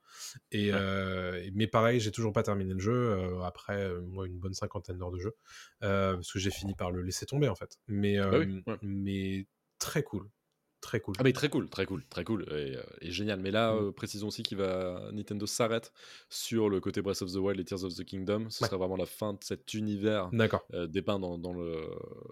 Et, 0.51 0.69
Ouais. 0.71 0.81
euh, 0.81 1.50
mais 1.53 1.68
pareil, 1.68 2.00
j'ai 2.00 2.12
toujours 2.12 2.33
pas 2.33 2.44
terminé 2.44 2.73
le 2.73 2.79
jeu 2.79 2.94
euh, 2.94 3.41
après 3.44 3.94
moi, 4.01 4.25
une 4.27 4.39
bonne 4.39 4.53
cinquantaine 4.53 4.97
d'heures 4.97 5.12
de 5.12 5.19
jeu, 5.19 5.35
parce 5.79 6.31
que 6.31 6.39
j'ai 6.39 6.51
fini 6.51 6.73
par 6.75 6.91
le 6.91 7.01
laisser 7.03 7.25
tomber 7.25 7.47
en 7.50 7.56
fait. 7.56 7.77
Mais, 7.88 8.18
Bah 8.29 8.38
oui, 8.39 8.47
ouais. 8.68 8.77
mais 8.81 9.47
très 9.79 10.03
cool, 10.03 10.29
très 10.81 10.99
cool. 10.99 11.15
Ah 11.19 11.23
mais 11.23 11.31
très 11.31 11.47
cool, 11.49 11.69
très 11.69 11.85
cool, 11.85 12.03
très 12.09 12.23
cool 12.23 12.43
et, 12.49 12.75
euh, 12.75 12.83
et 13.01 13.11
génial. 13.11 13.39
Mais 13.39 13.51
là, 13.51 13.73
Mm. 13.73 13.77
euh, 13.87 13.91
précisons 13.91 14.27
aussi 14.27 14.43
qu'il 14.43 14.57
va 14.57 15.09
Nintendo 15.13 15.45
s'arrête 15.45 15.93
sur 16.29 16.69
le 16.69 16.79
côté 16.79 17.01
Breath 17.01 17.21
of 17.21 17.31
the 17.31 17.35
Wild 17.37 17.59
et 17.59 17.63
Tears 17.63 17.83
of 17.83 17.93
the 17.95 18.03
Kingdom. 18.03 18.49
Ce 18.49 18.63
Ouais. 18.63 18.67
sera 18.67 18.77
vraiment 18.77 18.97
la 18.97 19.05
fin 19.05 19.33
de 19.33 19.39
cet 19.41 19.73
univers 19.73 20.29
D'accord. 20.33 20.63
euh, 20.73 20.87
dépeint 20.87 21.19
dans, 21.19 21.37
dans 21.37 21.53
le 21.53 21.81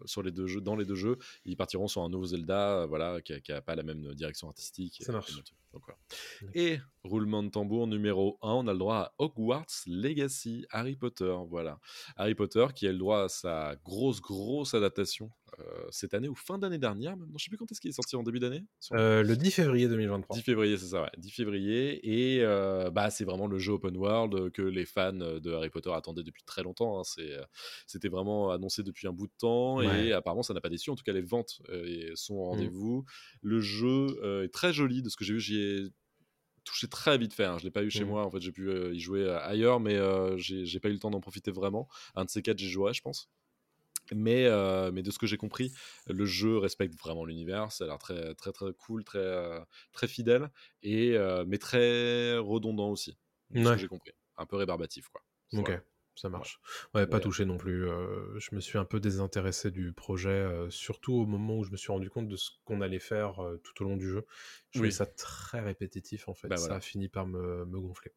sur 0.06 0.24
les 0.24 0.32
deux 0.32 0.48
jeux, 0.48 0.62
dans 0.62 0.76
les 0.76 0.86
deux 0.86 0.96
jeux. 0.96 1.18
Ils 1.46 1.56
partiront 1.58 1.88
sur 1.88 2.02
un 2.02 2.10
nouveau 2.10 2.26
Zelda, 2.26 2.86
voilà, 2.88 3.22
qui, 3.22 3.34
a, 3.34 3.40
qui 3.40 3.52
a 3.52 3.62
pas 3.62 3.76
la 3.76 3.84
même 3.84 4.14
direction 4.16 4.48
artistique. 4.50 4.98
Ça 5.02 5.12
et- 5.12 5.16
marche. 5.16 5.32
et. 5.69 5.69
Donc, 5.74 5.84
voilà. 5.86 6.00
D'accord. 6.42 6.52
Et 6.56 6.80
roulement 7.04 7.44
de 7.44 7.50
tambour 7.50 7.88
numéro 7.88 8.38
1, 8.42 8.50
on 8.52 8.68
a 8.68 8.74
le 8.74 8.80
droit 8.80 8.96
à 8.98 9.14
Hogwarts 9.20 9.66
Legacy, 9.88 10.66
Harry 10.72 10.96
Potter, 10.96 11.34
voilà. 11.50 11.80
Harry 12.18 12.36
Potter 12.36 12.66
qui 12.76 12.88
a 12.88 12.92
le 12.92 12.98
droit 12.98 13.24
à 13.24 13.30
sa 13.30 13.76
grosse 13.86 14.20
grosse 14.20 14.74
adaptation 14.74 15.32
euh, 15.60 15.64
cette 15.92 16.14
année 16.14 16.28
ou 16.28 16.36
fin 16.36 16.58
d'année 16.60 16.78
dernière, 16.78 17.16
même. 17.18 17.30
Non, 17.30 17.38
je 17.38 17.46
sais 17.46 17.50
plus 17.50 17.58
quand 17.58 17.72
est-ce 17.72 17.80
qu'il 17.82 17.90
est 17.90 17.94
sorti 17.94 18.16
en 18.16 18.24
début 18.24 18.40
d'année. 18.40 18.66
Euh, 18.94 19.24
le 19.24 19.36
10 19.36 19.52
février 19.52 19.88
2023. 19.88 20.36
10 20.36 20.42
février, 20.44 20.78
c'est 20.78 20.88
ça, 20.88 21.02
ouais. 21.04 21.10
10 21.18 21.32
février. 21.32 22.00
Et 22.36 22.44
euh, 22.44 22.92
bah, 22.92 23.10
c'est 23.10 23.24
vraiment 23.26 23.48
le 23.48 23.58
jeu 23.60 23.74
open 23.74 23.96
world 23.98 24.52
que 24.52 24.62
les 24.62 24.86
fans 24.86 25.14
de 25.14 25.52
Harry 25.54 25.70
Potter 25.70 25.92
attendaient 25.94 26.24
depuis 26.24 26.44
très 26.44 26.64
longtemps. 26.64 27.00
hein. 27.00 27.04
C'était 27.88 28.10
vraiment 28.10 28.52
annoncé 28.52 28.84
depuis 28.84 29.08
un 29.08 29.14
bout 29.14 29.28
de 29.28 29.34
temps. 29.38 29.78
Ouais. 29.78 30.08
Et 30.08 30.14
apparemment, 30.14 30.44
ça 30.44 30.54
n'a 30.54 30.62
pas 30.62 30.70
déçu. 30.70 30.90
En 30.92 30.96
tout 30.96 31.04
cas, 31.04 31.14
les 31.14 31.22
ventes 31.22 31.62
sont 32.16 32.36
au 32.36 32.46
Mm. 32.46 32.50
rendez-vous. 32.50 33.06
Le 33.42 33.60
jeu 33.62 34.44
est 34.44 34.54
très 34.54 34.74
joli. 34.74 35.02
De 35.02 35.10
ce 35.10 35.16
que 35.18 35.24
j'ai 35.24 35.34
vu, 35.34 35.40
j'y 35.40 35.59
ai 35.60 35.90
touché 36.66 36.88
très 36.88 37.18
vite 37.18 37.34
fait. 37.34 37.46
hein. 37.46 37.58
Je 37.58 37.64
l'ai 37.66 37.72
pas 37.72 37.84
eu 37.84 37.90
chez 37.90 38.04
Mm. 38.04 38.10
moi. 38.10 38.26
En 38.26 38.32
fait, 38.32 38.42
j'ai 38.42 38.52
pu 38.52 38.70
euh, 38.70 38.94
y 38.94 39.00
jouer 39.00 39.22
euh, 39.24 39.40
ailleurs, 39.42 39.80
mais 39.80 39.96
euh, 39.96 40.38
j'ai 40.38 40.80
pas 40.80 40.90
eu 40.90 40.94
le 40.94 41.00
temps 41.00 41.12
d'en 41.12 41.22
profiter 41.22 41.52
vraiment. 41.52 41.88
Un 42.16 42.26
de 42.26 42.30
ces 42.30 42.42
quatre, 42.42 42.60
j'y 42.60 42.70
jouerai, 42.70 42.94
je 42.94 43.02
pense. 43.02 43.30
Mais, 44.12 44.48
mais 44.92 45.04
de 45.04 45.12
ce 45.12 45.20
que 45.20 45.28
j'ai 45.28 45.38
compris, 45.38 45.72
le 46.08 46.26
jeu 46.26 46.58
respecte 46.58 46.96
vraiment 47.00 47.26
l'univers. 47.26 47.72
Ça 47.72 47.84
a 47.84 47.88
l'air 47.88 48.00
très, 48.00 48.34
très, 48.36 48.52
très 48.52 48.74
cool, 48.74 49.04
très, 49.04 49.60
très 49.92 50.08
fidèle, 50.08 50.50
et, 50.82 51.16
mais 51.46 51.60
très 51.60 52.38
redondant 52.38 52.90
aussi. 52.90 53.18
De 53.52 53.64
ce 53.64 53.70
Ouais. 53.70 53.76
que 53.76 53.80
j'ai 53.82 53.88
compris. 53.88 54.12
Un 54.38 54.46
peu 54.48 54.56
rébarbatif, 54.56 55.10
quoi. 55.10 55.22
Ok. 55.54 55.72
Ça 56.20 56.30
marche. 56.30 56.60
Ouais, 56.94 57.08
pas 57.08 57.20
touché 57.20 57.46
non 57.46 57.58
plus. 57.58 57.88
euh, 57.88 58.38
je 58.40 58.54
me 58.54 58.60
suis 58.60 58.78
un 58.78 58.86
peu 58.86 59.00
désintéressé 59.00 59.72
du 59.72 59.94
projet, 59.94 60.30
euh, 60.30 60.70
surtout 60.70 61.14
au 61.14 61.26
moment 61.26 61.58
où 61.58 61.64
je 61.64 61.72
me 61.72 61.78
suis 61.78 61.92
rendu 61.92 62.10
compte 62.10 62.28
de 62.28 62.36
ce 62.36 62.52
qu'on 62.66 62.82
allait 62.82 63.00
faire 63.00 63.44
euh, 63.44 63.58
tout 63.64 63.84
au 63.84 63.88
long 63.88 63.98
du 63.98 64.10
jeu. 64.10 64.26
Je 64.72 64.80
trouvais 64.80 64.92
ça 64.92 65.06
très 65.06 65.60
répétitif 65.62 66.28
en 66.28 66.34
fait. 66.34 66.48
Bah 66.48 66.58
ça 66.58 66.62
voilà. 66.64 66.76
a 66.76 66.80
fini 66.82 67.08
par 67.10 67.26
me, 67.26 67.66
me 67.66 67.80
gonfler. 67.80 68.12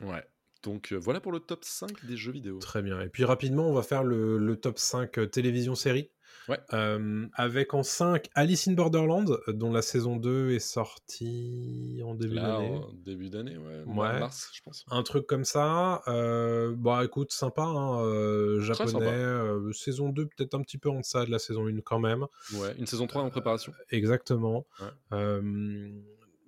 Ouais. 0.00 0.24
Donc 0.62 0.92
euh, 0.92 0.96
voilà 0.96 1.20
pour 1.20 1.32
le 1.32 1.40
top 1.40 1.64
5 1.64 2.04
des 2.06 2.16
jeux 2.16 2.32
vidéo. 2.32 2.58
Très 2.58 2.82
bien. 2.82 3.00
Et 3.00 3.08
puis 3.08 3.24
rapidement, 3.24 3.68
on 3.68 3.72
va 3.72 3.82
faire 3.82 4.04
le, 4.04 4.38
le 4.38 4.56
top 4.56 4.78
5 4.78 5.18
euh, 5.18 5.26
télévision-série. 5.26 6.10
Ouais. 6.48 6.58
Euh, 6.72 7.26
avec 7.34 7.74
en 7.74 7.82
5 7.82 8.28
Alice 8.34 8.68
in 8.68 8.72
Borderland, 8.72 9.38
dont 9.48 9.70
la 9.70 9.82
saison 9.82 10.16
2 10.16 10.52
est 10.52 10.58
sortie 10.60 12.00
en 12.04 12.14
début 12.14 12.36
d'année. 12.36 12.80
début 13.04 13.28
d'année, 13.28 13.58
ouais. 13.58 13.82
Ouais. 13.86 14.18
Mars, 14.18 14.50
je 14.54 14.62
pense. 14.62 14.84
Un 14.90 15.02
truc 15.02 15.26
comme 15.26 15.44
ça. 15.44 16.02
Euh, 16.08 16.74
bah 16.74 17.04
écoute, 17.04 17.32
sympa, 17.32 17.62
hein, 17.64 18.02
euh, 18.02 18.56
Très 18.58 18.86
japonais. 18.86 19.10
sympa. 19.10 19.72
saison 19.72 20.08
2, 20.08 20.26
peut-être 20.26 20.54
un 20.54 20.62
petit 20.62 20.78
peu 20.78 20.88
en 20.88 21.00
deçà 21.00 21.26
de 21.26 21.30
la 21.30 21.38
saison 21.38 21.66
1 21.66 21.80
quand 21.82 21.98
même. 22.00 22.26
Ouais. 22.54 22.74
Une 22.78 22.86
saison 22.86 23.06
3 23.06 23.22
en 23.22 23.30
préparation. 23.30 23.74
Exactement. 23.90 24.66
Ouais. 24.80 25.40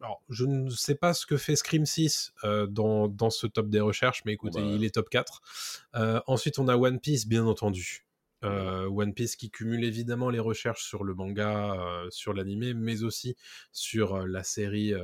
Alors, 0.00 0.22
je 0.30 0.44
ne 0.46 0.70
sais 0.70 0.94
pas 0.94 1.12
ce 1.12 1.26
que 1.26 1.36
fait 1.36 1.56
Scream 1.56 1.84
6 1.84 2.32
euh, 2.44 2.66
dans, 2.66 3.08
dans 3.08 3.30
ce 3.30 3.46
top 3.46 3.68
des 3.68 3.80
recherches, 3.80 4.22
mais 4.24 4.32
écoutez, 4.32 4.60
bah. 4.60 4.66
il 4.66 4.84
est 4.84 4.94
top 4.94 5.10
4. 5.10 5.42
Euh, 5.96 6.20
ensuite, 6.26 6.58
on 6.58 6.68
a 6.68 6.76
One 6.76 7.00
Piece, 7.00 7.26
bien 7.26 7.44
entendu. 7.44 8.06
Euh, 8.42 8.86
One 8.86 9.12
Piece 9.12 9.36
qui 9.36 9.50
cumule 9.50 9.84
évidemment 9.84 10.30
les 10.30 10.38
recherches 10.38 10.84
sur 10.84 11.04
le 11.04 11.12
manga, 11.14 11.76
sur 12.08 12.32
l'animé, 12.32 12.72
mais 12.72 13.02
aussi 13.02 13.36
sur 13.72 14.26
la 14.26 14.42
série, 14.42 14.94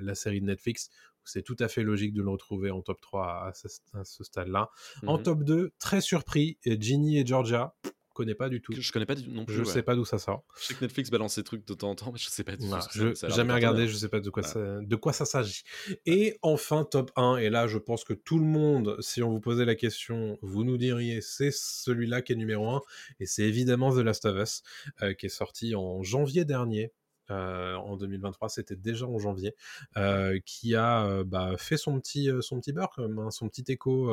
la 0.00 0.14
série 0.16 0.40
de 0.40 0.46
Netflix. 0.46 0.90
C'est 1.24 1.42
tout 1.42 1.56
à 1.60 1.68
fait 1.68 1.84
logique 1.84 2.12
de 2.12 2.22
le 2.22 2.30
retrouver 2.30 2.72
en 2.72 2.82
top 2.82 3.00
3 3.00 3.46
à 3.46 3.52
ce, 3.54 4.24
stade-là. 4.24 4.70
En 5.06 5.18
Mhm. 5.18 5.22
top 5.22 5.44
2, 5.44 5.70
très 5.78 6.00
surpris, 6.00 6.58
Ginny 6.64 7.18
et 7.18 7.24
Georgia. 7.24 7.76
Connais 8.12 8.34
pas 8.34 8.48
du 8.48 8.60
tout. 8.60 8.72
Je 8.72 8.92
connais 8.92 9.06
pas 9.06 9.14
du 9.14 9.24
tout 9.24 9.30
non 9.30 9.44
plus. 9.44 9.54
Je 9.54 9.60
ouais. 9.60 9.66
sais 9.66 9.82
pas 9.82 9.94
d'où 9.94 10.04
ça 10.04 10.18
sort. 10.18 10.44
Je 10.60 10.66
sais 10.66 10.74
que 10.74 10.84
Netflix 10.84 11.10
balance 11.10 11.34
ces 11.34 11.44
trucs 11.44 11.66
de 11.66 11.74
temps 11.74 11.90
en 11.90 11.94
temps, 11.94 12.12
mais 12.12 12.18
je 12.18 12.28
sais 12.28 12.44
pas 12.44 12.52
du 12.52 12.58
tout. 12.58 12.66
Voilà, 12.66 12.86
je. 12.92 13.14
Ça 13.14 13.28
jamais 13.28 13.52
regardé, 13.52 13.88
je 13.88 13.96
sais 13.96 14.08
pas 14.08 14.20
de 14.20 14.30
quoi 14.30 14.42
ça, 14.42 14.80
de 14.80 14.96
quoi 14.96 15.12
ça 15.12 15.24
s'agit. 15.24 15.62
Et 16.06 16.38
enfin 16.42 16.84
top 16.84 17.10
1 17.16 17.36
et 17.36 17.50
là 17.50 17.66
je 17.66 17.78
pense 17.78 18.04
que 18.04 18.12
tout 18.12 18.38
le 18.38 18.44
monde 18.44 18.96
si 19.00 19.22
on 19.22 19.30
vous 19.30 19.40
posait 19.40 19.64
la 19.64 19.74
question, 19.74 20.38
vous 20.42 20.64
nous 20.64 20.76
diriez 20.76 21.20
c'est 21.20 21.52
celui-là 21.52 22.22
qui 22.22 22.32
est 22.32 22.36
numéro 22.36 22.68
1 22.68 22.80
et 23.20 23.26
c'est 23.26 23.42
évidemment 23.42 23.92
The 23.92 24.00
Last 24.00 24.24
of 24.24 24.36
Us 24.42 24.62
euh, 25.02 25.14
qui 25.14 25.26
est 25.26 25.30
sorti 25.30 25.74
en 25.74 26.02
janvier 26.02 26.44
dernier. 26.44 26.92
Euh, 27.32 27.76
en 27.76 27.96
2023, 27.96 28.48
c'était 28.48 28.76
déjà 28.76 29.06
en 29.06 29.18
janvier, 29.18 29.54
euh, 29.96 30.38
qui 30.44 30.74
a 30.76 31.06
euh, 31.06 31.24
bah, 31.24 31.56
fait 31.58 31.76
son 31.76 31.98
petit, 32.00 32.30
son 32.40 32.60
petit 32.60 32.72
beurre, 32.72 32.92
hein, 32.98 33.30
son 33.30 33.48
petit 33.48 33.64
écho 33.72 34.12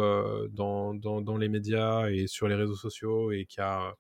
dans, 0.49 0.93
dans, 0.93 1.21
dans 1.21 1.37
les 1.37 1.49
médias 1.49 2.09
et 2.09 2.27
sur 2.27 2.47
les 2.47 2.55
réseaux 2.55 2.75
sociaux, 2.75 3.31
et 3.31 3.45
qui 3.45 3.61
a, 3.61 3.95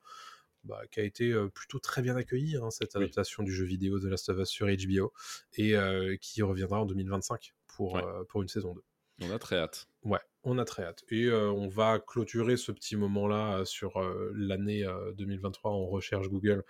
bah, 0.63 0.81
qui 0.91 0.99
a 0.99 1.03
été 1.03 1.33
plutôt 1.53 1.79
très 1.79 2.01
bien 2.01 2.15
accueilli, 2.15 2.57
hein, 2.57 2.69
cette 2.71 2.95
Oui. 2.95 3.05
adaptation 3.05 3.43
du 3.43 3.51
jeu 3.53 3.65
vidéo 3.65 3.99
The 3.99 4.03
Last 4.05 4.29
of 4.29 4.39
Us 4.39 4.49
sur 4.49 4.67
HBO, 4.67 5.13
et 5.53 5.75
euh, 5.75 6.15
qui 6.19 6.41
reviendra 6.41 6.81
en 6.81 6.85
2025 6.85 7.53
pour, 7.67 7.95
Ouais. 7.95 8.03
euh, 8.03 8.23
pour 8.27 8.41
une 8.41 8.47
saison 8.49 8.73
2. 8.73 8.83
On 9.21 9.31
a 9.31 9.39
très 9.39 9.57
hâte. 9.57 9.87
Ouais, 10.03 10.19
on 10.43 10.57
a 10.57 10.65
très 10.65 10.83
hâte. 10.83 11.03
Et 11.09 11.25
euh, 11.25 11.51
on 11.51 11.67
va 11.67 11.99
clôturer 11.99 12.55
ce 12.55 12.71
petit 12.71 12.95
moment-là 12.95 13.65
sur 13.65 13.99
l'année 14.33 14.85
euh, 14.85 15.11
2023 15.13 15.71
en 15.71 15.85
recherche 15.87 16.29
Google 16.29 16.63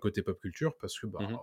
côté 0.00 0.22
pop 0.22 0.40
culture, 0.40 0.76
parce 0.78 0.98
que 0.98 1.06
bah, 1.06 1.20
Mhm. 1.20 1.38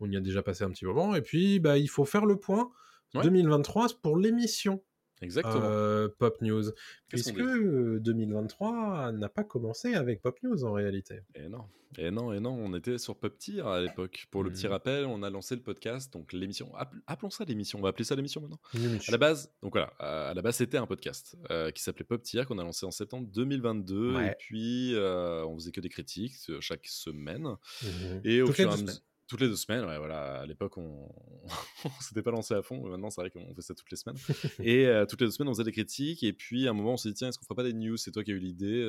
On 0.00 0.10
y 0.10 0.16
a 0.16 0.20
déjà 0.20 0.42
passé 0.42 0.64
un 0.64 0.70
petit 0.70 0.84
moment. 0.84 1.14
Et 1.14 1.22
puis, 1.22 1.58
bah, 1.60 1.78
il 1.78 1.88
faut 1.88 2.04
faire 2.04 2.26
le 2.26 2.36
point 2.36 2.70
Ouais. 3.14 3.22
2023 3.22 3.86
pour 4.02 4.18
l'émission 4.18 4.82
Exactement. 5.22 5.60
euh, 5.64 6.08
Pop 6.18 6.40
News, 6.42 6.64
puisque 7.08 7.34
dit 7.34 7.40
euh, 7.40 7.98
2023 8.00 9.12
n'a 9.12 9.28
pas 9.28 9.44
commencé 9.44 9.94
avec 9.94 10.20
Pop 10.22 10.36
News 10.42 10.62
en 10.64 10.72
réalité. 10.74 11.20
Et 11.34 11.48
non, 11.48 11.64
et 11.96 12.10
non, 12.10 12.32
et 12.32 12.38
non, 12.38 12.50
on 12.52 12.74
était 12.74 12.98
sur 12.98 13.16
Pop 13.18 13.36
Tier 13.38 13.62
à 13.62 13.80
l'époque. 13.80 14.26
Pour 14.30 14.44
le 14.44 14.50
petit 14.50 14.66
Mhm. 14.66 14.72
rappel, 14.72 15.04
on 15.06 15.22
a 15.22 15.30
lancé 15.30 15.56
le 15.56 15.62
podcast, 15.62 16.12
donc 16.12 16.32
l'émission. 16.34 16.72
app- 16.76 16.94
Appelons 17.06 17.30
ça 17.30 17.44
l'émission, 17.44 17.78
on 17.78 17.82
va 17.82 17.88
appeler 17.88 18.04
ça 18.04 18.14
l'émission 18.14 18.42
maintenant. 18.42 18.60
À 19.08 19.10
la 19.10 19.18
base, 19.18 19.50
donc 19.62 19.72
voilà, 19.72 19.88
à 19.98 20.34
la 20.34 20.42
base 20.42 20.56
c'était 20.56 20.76
un 20.76 20.86
podcast 20.86 21.34
euh, 21.50 21.70
qui 21.70 21.82
s'appelait 21.82 22.04
Pop 22.04 22.22
Tier 22.22 22.44
qu'on 22.44 22.58
a 22.58 22.62
lancé 22.62 22.84
en 22.86 22.90
septembre 22.92 23.26
2022 23.32 24.14
Ouais. 24.14 24.28
et 24.28 24.34
puis 24.38 24.94
euh, 24.94 25.44
on 25.46 25.54
faisait 25.58 25.72
que 25.72 25.80
des 25.80 25.88
critiques 25.88 26.34
chaque 26.60 26.86
semaine 26.86 27.56
Mhm. 27.82 28.20
et 28.24 28.42
au 28.42 28.46
Toutes 28.46 28.56
fur 28.56 28.70
et 28.70 28.72
à 28.72 28.76
mesure-. 28.76 29.00
Toutes 29.28 29.40
les 29.42 29.48
deux 29.48 29.56
semaines, 29.56 29.84
ouais, 29.84 29.98
voilà. 29.98 30.40
À 30.40 30.46
l'époque, 30.46 30.76
on, 30.78 31.08
on 31.84 32.00
s'était 32.00 32.22
pas 32.22 32.30
lancé 32.32 32.54
à 32.54 32.62
fond. 32.62 32.82
mais 32.82 32.90
Maintenant, 32.90 33.10
c'est 33.10 33.20
vrai 33.20 33.30
qu'on 33.30 33.54
fait 33.54 33.62
ça 33.62 33.74
toutes 33.74 33.90
les 33.90 33.96
semaines. 33.96 34.16
et 34.60 34.86
euh, 34.86 35.06
toutes 35.06 35.20
les 35.20 35.26
deux 35.26 35.30
semaines, 35.30 35.48
on 35.48 35.52
faisait 35.52 35.64
des 35.64 35.72
critiques. 35.72 36.22
Et 36.24 36.32
puis, 36.32 36.66
à 36.66 36.70
un 36.70 36.72
moment, 36.72 36.94
on 36.94 36.96
s'est 36.96 37.10
dit, 37.10 37.14
tiens, 37.14 37.28
est-ce 37.28 37.38
qu'on 37.38 37.44
ferait 37.44 37.54
pas 37.54 37.62
des 37.62 37.74
news? 37.74 37.96
C'est 37.96 38.10
toi 38.10 38.24
qui 38.24 38.32
as 38.32 38.34
eu 38.34 38.38
l'idée. 38.40 38.82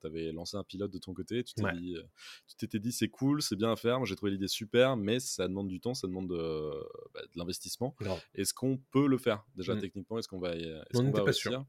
tu 0.00 0.06
avais 0.06 0.32
lancé 0.32 0.56
un 0.56 0.64
pilote 0.64 0.90
de 0.90 0.98
ton 0.98 1.14
côté. 1.14 1.42
Tu 1.44 1.54
t'es 1.54 1.62
Ouais. 1.64 1.72
dit, 1.76 1.96
euh, 1.96 2.78
dit, 2.78 2.92
c'est 2.92 3.08
cool, 3.08 3.40
c'est 3.40 3.56
bien 3.56 3.72
à 3.72 3.76
faire. 3.76 3.98
Moi, 3.98 4.06
j'ai 4.06 4.16
trouvé 4.16 4.32
l'idée 4.32 4.48
super, 4.48 4.96
mais 4.96 5.20
ça 5.20 5.46
demande 5.48 5.68
du 5.68 5.80
temps, 5.80 5.94
ça 5.94 6.06
demande 6.06 6.28
de, 6.28 6.70
bah, 7.14 7.20
de 7.22 7.38
l'investissement. 7.38 7.96
Est-ce 8.34 8.52
qu'on 8.52 8.76
peut 8.90 9.06
le 9.06 9.16
faire? 9.18 9.44
Déjà 9.54 9.74
Mm. 9.74 9.80
techniquement 9.80 10.18
Est-ce 10.18 10.28
qu'on 10.28 10.40
va, 10.40 10.56
y- 10.56 10.62
est-ce 10.64 11.00
On 11.00 11.04
qu'on 11.04 11.10
va 11.12 11.24
pas 11.24 11.32
sûr. 11.32 11.64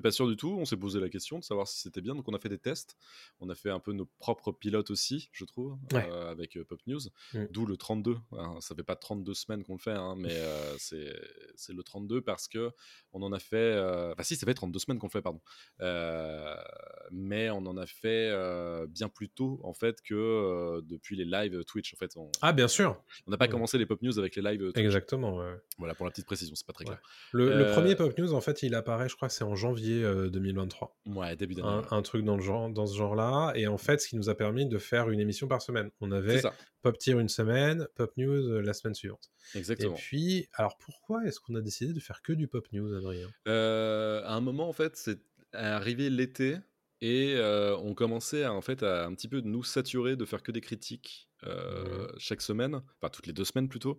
Pas 0.00 0.10
sûr 0.10 0.26
du 0.28 0.36
tout 0.36 0.56
On 0.58 0.64
s'est 0.64 0.76
posé 0.76 1.00
la 1.00 1.08
question 1.08 1.38
de 1.38 1.44
savoir 1.44 1.66
si 1.68 1.80
c'était 1.80 2.00
bien. 2.00 2.14
Donc, 2.14 2.28
on 2.28 2.34
a 2.34 2.38
fait 2.38 2.48
des 2.48 2.58
tests. 2.58 2.96
On 3.40 3.48
a 3.50 3.54
fait 3.54 3.70
un 3.70 3.80
peu 3.80 3.92
nos 3.92 4.06
propres 4.18 4.52
pilotes 4.52 4.90
aussi, 4.90 5.28
je 5.32 5.44
trouve, 5.44 5.76
Ouais. 5.92 6.08
euh, 6.10 6.30
avec 6.30 6.56
euh, 6.56 6.64
Pop 6.64 6.80
News. 6.86 7.00
Mm. 7.34 7.44
D'où 7.50 7.66
le 7.66 7.76
32. 7.76 8.16
hein. 8.32 8.56
Ça 8.60 8.74
fait 8.74 8.82
pas 8.82 8.96
32 8.96 9.34
semaines 9.34 9.64
qu'on 9.64 9.74
le 9.74 9.78
fait, 9.80 9.92
hein, 9.92 10.14
mais 10.16 10.32
euh, 10.32 10.74
c'est 11.56 11.72
le 11.72 11.82
32 11.82 12.20
parce 12.22 12.48
que 12.48 12.70
on 13.12 13.22
en 13.22 13.32
a 13.32 13.38
fait. 13.38 13.56
euh, 13.56 14.12
Enfin, 14.12 14.22
si, 14.22 14.36
ça 14.36 14.46
fait 14.46 14.54
32 14.54 14.78
semaines 14.78 14.98
qu'on 14.98 15.06
le 15.08 15.12
fait, 15.12 15.22
pardon. 15.22 15.40
Mais 17.10 17.50
on 17.50 17.58
en 17.66 17.76
a 17.76 17.86
fait 17.86 18.30
bien 18.88 19.08
plus 19.08 19.28
tôt, 19.28 19.60
en 19.64 19.72
fait, 19.72 20.00
que 20.02 20.80
depuis 20.82 21.16
les 21.16 21.24
lives 21.24 21.64
Twitch. 21.64 21.94
En 21.94 21.96
fait, 21.96 22.16
on 22.16 22.30
Ah, 22.42 22.52
bien 22.52 22.68
sûr. 22.68 23.02
on 23.26 23.30
n'a 23.30 23.36
pas 23.36 23.44
Ouais. 23.46 23.50
commencé 23.50 23.78
les 23.78 23.86
Pop 23.86 24.00
News 24.02 24.18
avec 24.18 24.36
les 24.36 24.42
lives 24.42 24.72
Twitch. 24.72 24.76
Exactement. 24.84 25.36
ouais. 25.38 25.54
Voilà, 25.78 25.94
pour 25.94 26.04
la 26.06 26.10
petite 26.10 26.26
précision, 26.26 26.54
c'est 26.54 26.66
pas 26.66 26.72
très 26.72 26.84
clair. 26.84 27.00
Le, 27.32 27.56
le 27.56 27.70
premier 27.72 27.96
Pop 27.96 28.16
News, 28.18 28.32
en 28.34 28.40
fait, 28.40 28.62
il 28.62 28.74
apparaît, 28.74 29.08
je 29.08 29.16
crois 29.16 29.28
c'est 29.28 29.44
en 29.44 29.54
janvier 29.54 29.87
euh, 29.92 30.28
2023. 30.30 30.96
Ouais, 31.06 31.36
début 31.36 31.54
d'année. 31.54 31.68
un, 31.68 31.84
un 31.90 32.02
truc 32.02 32.24
dans, 32.24 32.36
le 32.36 32.42
genre, 32.42 32.70
dans 32.70 32.86
ce 32.86 32.96
genre-là. 32.96 33.52
Et 33.54 33.66
en 33.66 33.78
fait, 33.78 34.00
ce 34.00 34.08
qui 34.08 34.16
nous 34.16 34.28
a 34.28 34.34
permis 34.34 34.66
de 34.66 34.78
faire 34.78 35.10
une 35.10 35.20
émission 35.20 35.48
par 35.48 35.62
semaine. 35.62 35.90
On 36.00 36.12
avait 36.12 36.42
Pop 36.82 36.96
Tier 36.98 37.14
une 37.14 37.28
semaine, 37.28 37.86
Pop 37.94 38.12
News 38.16 38.48
euh, 38.48 38.60
la 38.60 38.72
semaine 38.72 38.94
suivante. 38.94 39.30
exactement. 39.54 39.94
Et 39.94 39.98
puis, 39.98 40.48
alors 40.54 40.76
pourquoi 40.78 41.24
est-ce 41.24 41.40
qu'on 41.40 41.54
a 41.54 41.60
décidé 41.60 41.92
de 41.92 42.00
faire 42.00 42.22
que 42.22 42.32
du 42.32 42.48
Pop 42.48 42.66
News, 42.72 42.94
Adrien? 42.94 43.28
Euh, 43.46 44.22
à 44.24 44.34
un 44.34 44.40
moment, 44.40 44.68
en 44.68 44.72
fait, 44.72 44.96
c'est 44.96 45.20
arrivé 45.52 46.10
l'été 46.10 46.58
et 47.00 47.34
euh, 47.36 47.76
on 47.78 47.94
commençait 47.94 48.44
à, 48.44 48.52
en 48.52 48.60
fait 48.60 48.82
à 48.82 49.06
un 49.06 49.14
petit 49.14 49.28
peu 49.28 49.40
nous 49.40 49.62
saturer 49.62 50.16
de 50.16 50.24
faire 50.24 50.42
que 50.42 50.52
des 50.52 50.60
critiques 50.60 51.27
euh, 51.44 52.08
chaque 52.18 52.40
semaine, 52.42 52.82
enfin 53.00 53.10
toutes 53.10 53.26
les 53.26 53.32
deux 53.32 53.44
semaines 53.44 53.68
plutôt, 53.68 53.98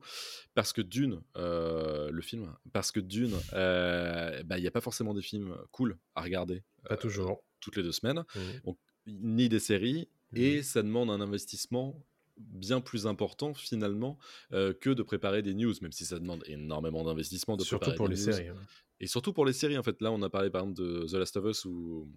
parce 0.55 0.73
que 0.73 0.81
d'une, 0.81 1.21
euh, 1.37 2.09
le 2.11 2.21
film, 2.21 2.53
parce 2.73 2.91
que 2.91 2.99
d'une, 2.99 3.35
euh, 3.53 4.43
bah, 4.43 4.57
il 4.57 4.61
n'y 4.61 4.67
a 4.67 4.71
pas 4.71 4.81
forcément 4.81 5.13
des 5.13 5.21
films 5.21 5.55
cool 5.71 5.97
à 6.15 6.21
regarder 6.21 6.63
Pas 6.87 6.97
toujours. 6.97 7.43
toutes 7.59 7.75
les 7.77 7.83
deux 7.83 7.91
semaines, 7.91 8.23
Mhm. 8.35 8.75
ni 9.07 9.49
des 9.49 9.59
séries, 9.59 10.09
et 10.33 10.61
ça 10.63 10.81
demande 10.83 11.09
un 11.09 11.21
investissement 11.21 12.05
bien 12.37 12.79
plus 12.81 13.07
important 13.07 13.53
finalement 13.53 14.17
que 14.51 14.89
de 14.93 15.03
préparer 15.03 15.41
des 15.41 15.53
news, 15.53 15.73
même 15.81 15.91
si 15.91 16.05
ça 16.05 16.19
demande 16.19 16.43
énormément 16.47 17.03
d'investissement 17.03 17.57
de 17.57 17.63
Surtout 17.63 17.91
préparer 17.91 17.97
pour 17.97 18.09
des 18.09 18.15
les 18.15 18.21
news. 18.25 18.31
séries. 18.33 18.47
hein. 18.49 18.55
Et 19.01 19.07
surtout 19.07 19.31
pour 19.33 19.45
les 19.45 19.53
séries, 19.53 19.77
en 19.77 19.83
fait. 19.83 20.01
Là, 20.01 20.11
on 20.11 20.21
a 20.21 20.29
parlé 20.29 20.49
par 20.49 20.61
exemple 20.61 20.77
de 20.81 21.05
The 21.07 21.13
Last 21.13 21.37
of 21.37 21.45
Us 21.45 21.65
ou, 21.65 22.07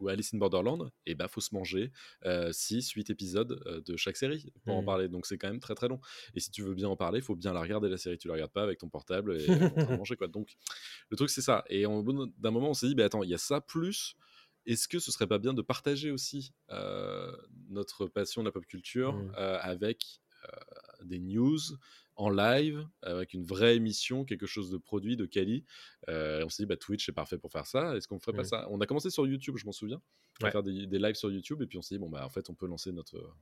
ou 0.00 0.08
Alice 0.08 0.34
in 0.34 0.38
Borderland. 0.38 0.90
Et 1.06 1.14
bah, 1.14 1.28
faut 1.28 1.40
se 1.40 1.54
manger 1.54 1.92
6, 2.52 2.90
8 2.90 3.10
épisodes 3.10 3.82
de 3.86 3.96
chaque 3.96 4.16
série 4.16 4.52
pour 4.64 4.76
en 4.76 4.80
Mhm. 4.80 4.86
parler. 4.86 5.08
Donc, 5.08 5.26
c'est 5.26 5.38
quand 5.38 5.48
même 5.48 5.60
très 5.60 5.74
très 5.74 5.88
long. 5.88 6.00
Et 6.34 6.40
si 6.40 6.50
tu 6.50 6.62
veux 6.62 6.74
bien 6.74 6.88
en 6.88 6.96
parler, 6.96 7.18
il 7.20 7.24
faut 7.24 7.36
bien 7.36 7.52
la 7.52 7.60
regarder 7.60 7.88
la 7.88 7.96
série. 7.98 8.18
Tu 8.18 8.28
la 8.28 8.34
regardes 8.34 8.52
pas 8.52 8.62
avec 8.62 8.78
ton 8.78 8.88
portable 8.88 9.36
et 9.36 9.46
de 9.46 9.56
manger, 10.04 10.16
quoi. 10.16 10.28
Donc, 10.28 10.56
le 11.10 11.16
truc, 11.16 11.30
c'est 11.30 11.42
ça. 11.42 11.64
Et 11.68 11.82
d'un 11.84 12.50
moment, 12.50 12.70
on 12.70 12.74
s'est 12.74 12.88
dit, 12.88 12.94
bah, 12.94 13.04
attends, 13.04 13.22
il 13.22 13.30
y 13.30 13.34
a 13.34 13.38
ça 13.38 13.60
plus. 13.60 14.14
Est-ce 14.66 14.88
que 14.88 14.98
ce 14.98 15.10
serait 15.10 15.26
pas 15.26 15.38
bien 15.38 15.54
de 15.54 15.62
partager 15.62 16.10
aussi 16.10 16.52
euh, 16.70 17.34
notre 17.68 18.06
passion 18.06 18.42
de 18.42 18.48
la 18.48 18.52
pop 18.52 18.66
culture 18.66 19.24
euh, 19.38 19.58
avec 19.60 20.20
euh, 20.44 20.48
des 21.04 21.18
news 21.18 21.58
en 22.16 22.28
live, 22.28 22.86
avec 23.02 23.32
une 23.34 23.44
vraie 23.44 23.76
émission, 23.76 24.24
quelque 24.24 24.46
chose 24.46 24.70
de 24.70 24.76
produit, 24.78 25.16
de 25.16 25.24
quali 25.26 25.64
euh, 26.08 26.44
on 26.44 26.48
s'est 26.50 26.64
dit, 26.64 26.66
bah, 26.66 26.76
Twitch 26.76 27.06
c'est 27.06 27.12
parfait 27.12 27.38
pour 27.38 27.50
faire 27.52 27.66
ça. 27.66 27.96
Est-ce 27.96 28.06
qu'on 28.08 28.18
ferait 28.18 28.32
pas 28.36 28.42
Mhm. 28.42 28.48
ça? 28.48 28.66
On 28.70 28.80
a 28.80 28.86
commencé 28.86 29.08
sur 29.10 29.26
YouTube, 29.26 29.56
je 29.56 29.64
m'en 29.66 29.72
souviens, 29.72 30.00
à 30.42 30.44
Ouais. 30.46 30.50
faire 30.50 30.62
des, 30.62 30.86
des 30.86 30.98
lives 30.98 31.14
sur 31.14 31.30
YouTube, 31.30 31.62
et 31.62 31.66
puis 31.66 31.78
on 31.78 31.82
s'est 31.82 31.94
dit, 31.94 31.98
bon, 31.98 32.10
bah, 32.10 32.24
en 32.26 32.30
fait, 32.30 32.50
on 32.50 32.54
peut 32.54 32.66
lancer 32.66 32.92
notre, 32.92 33.34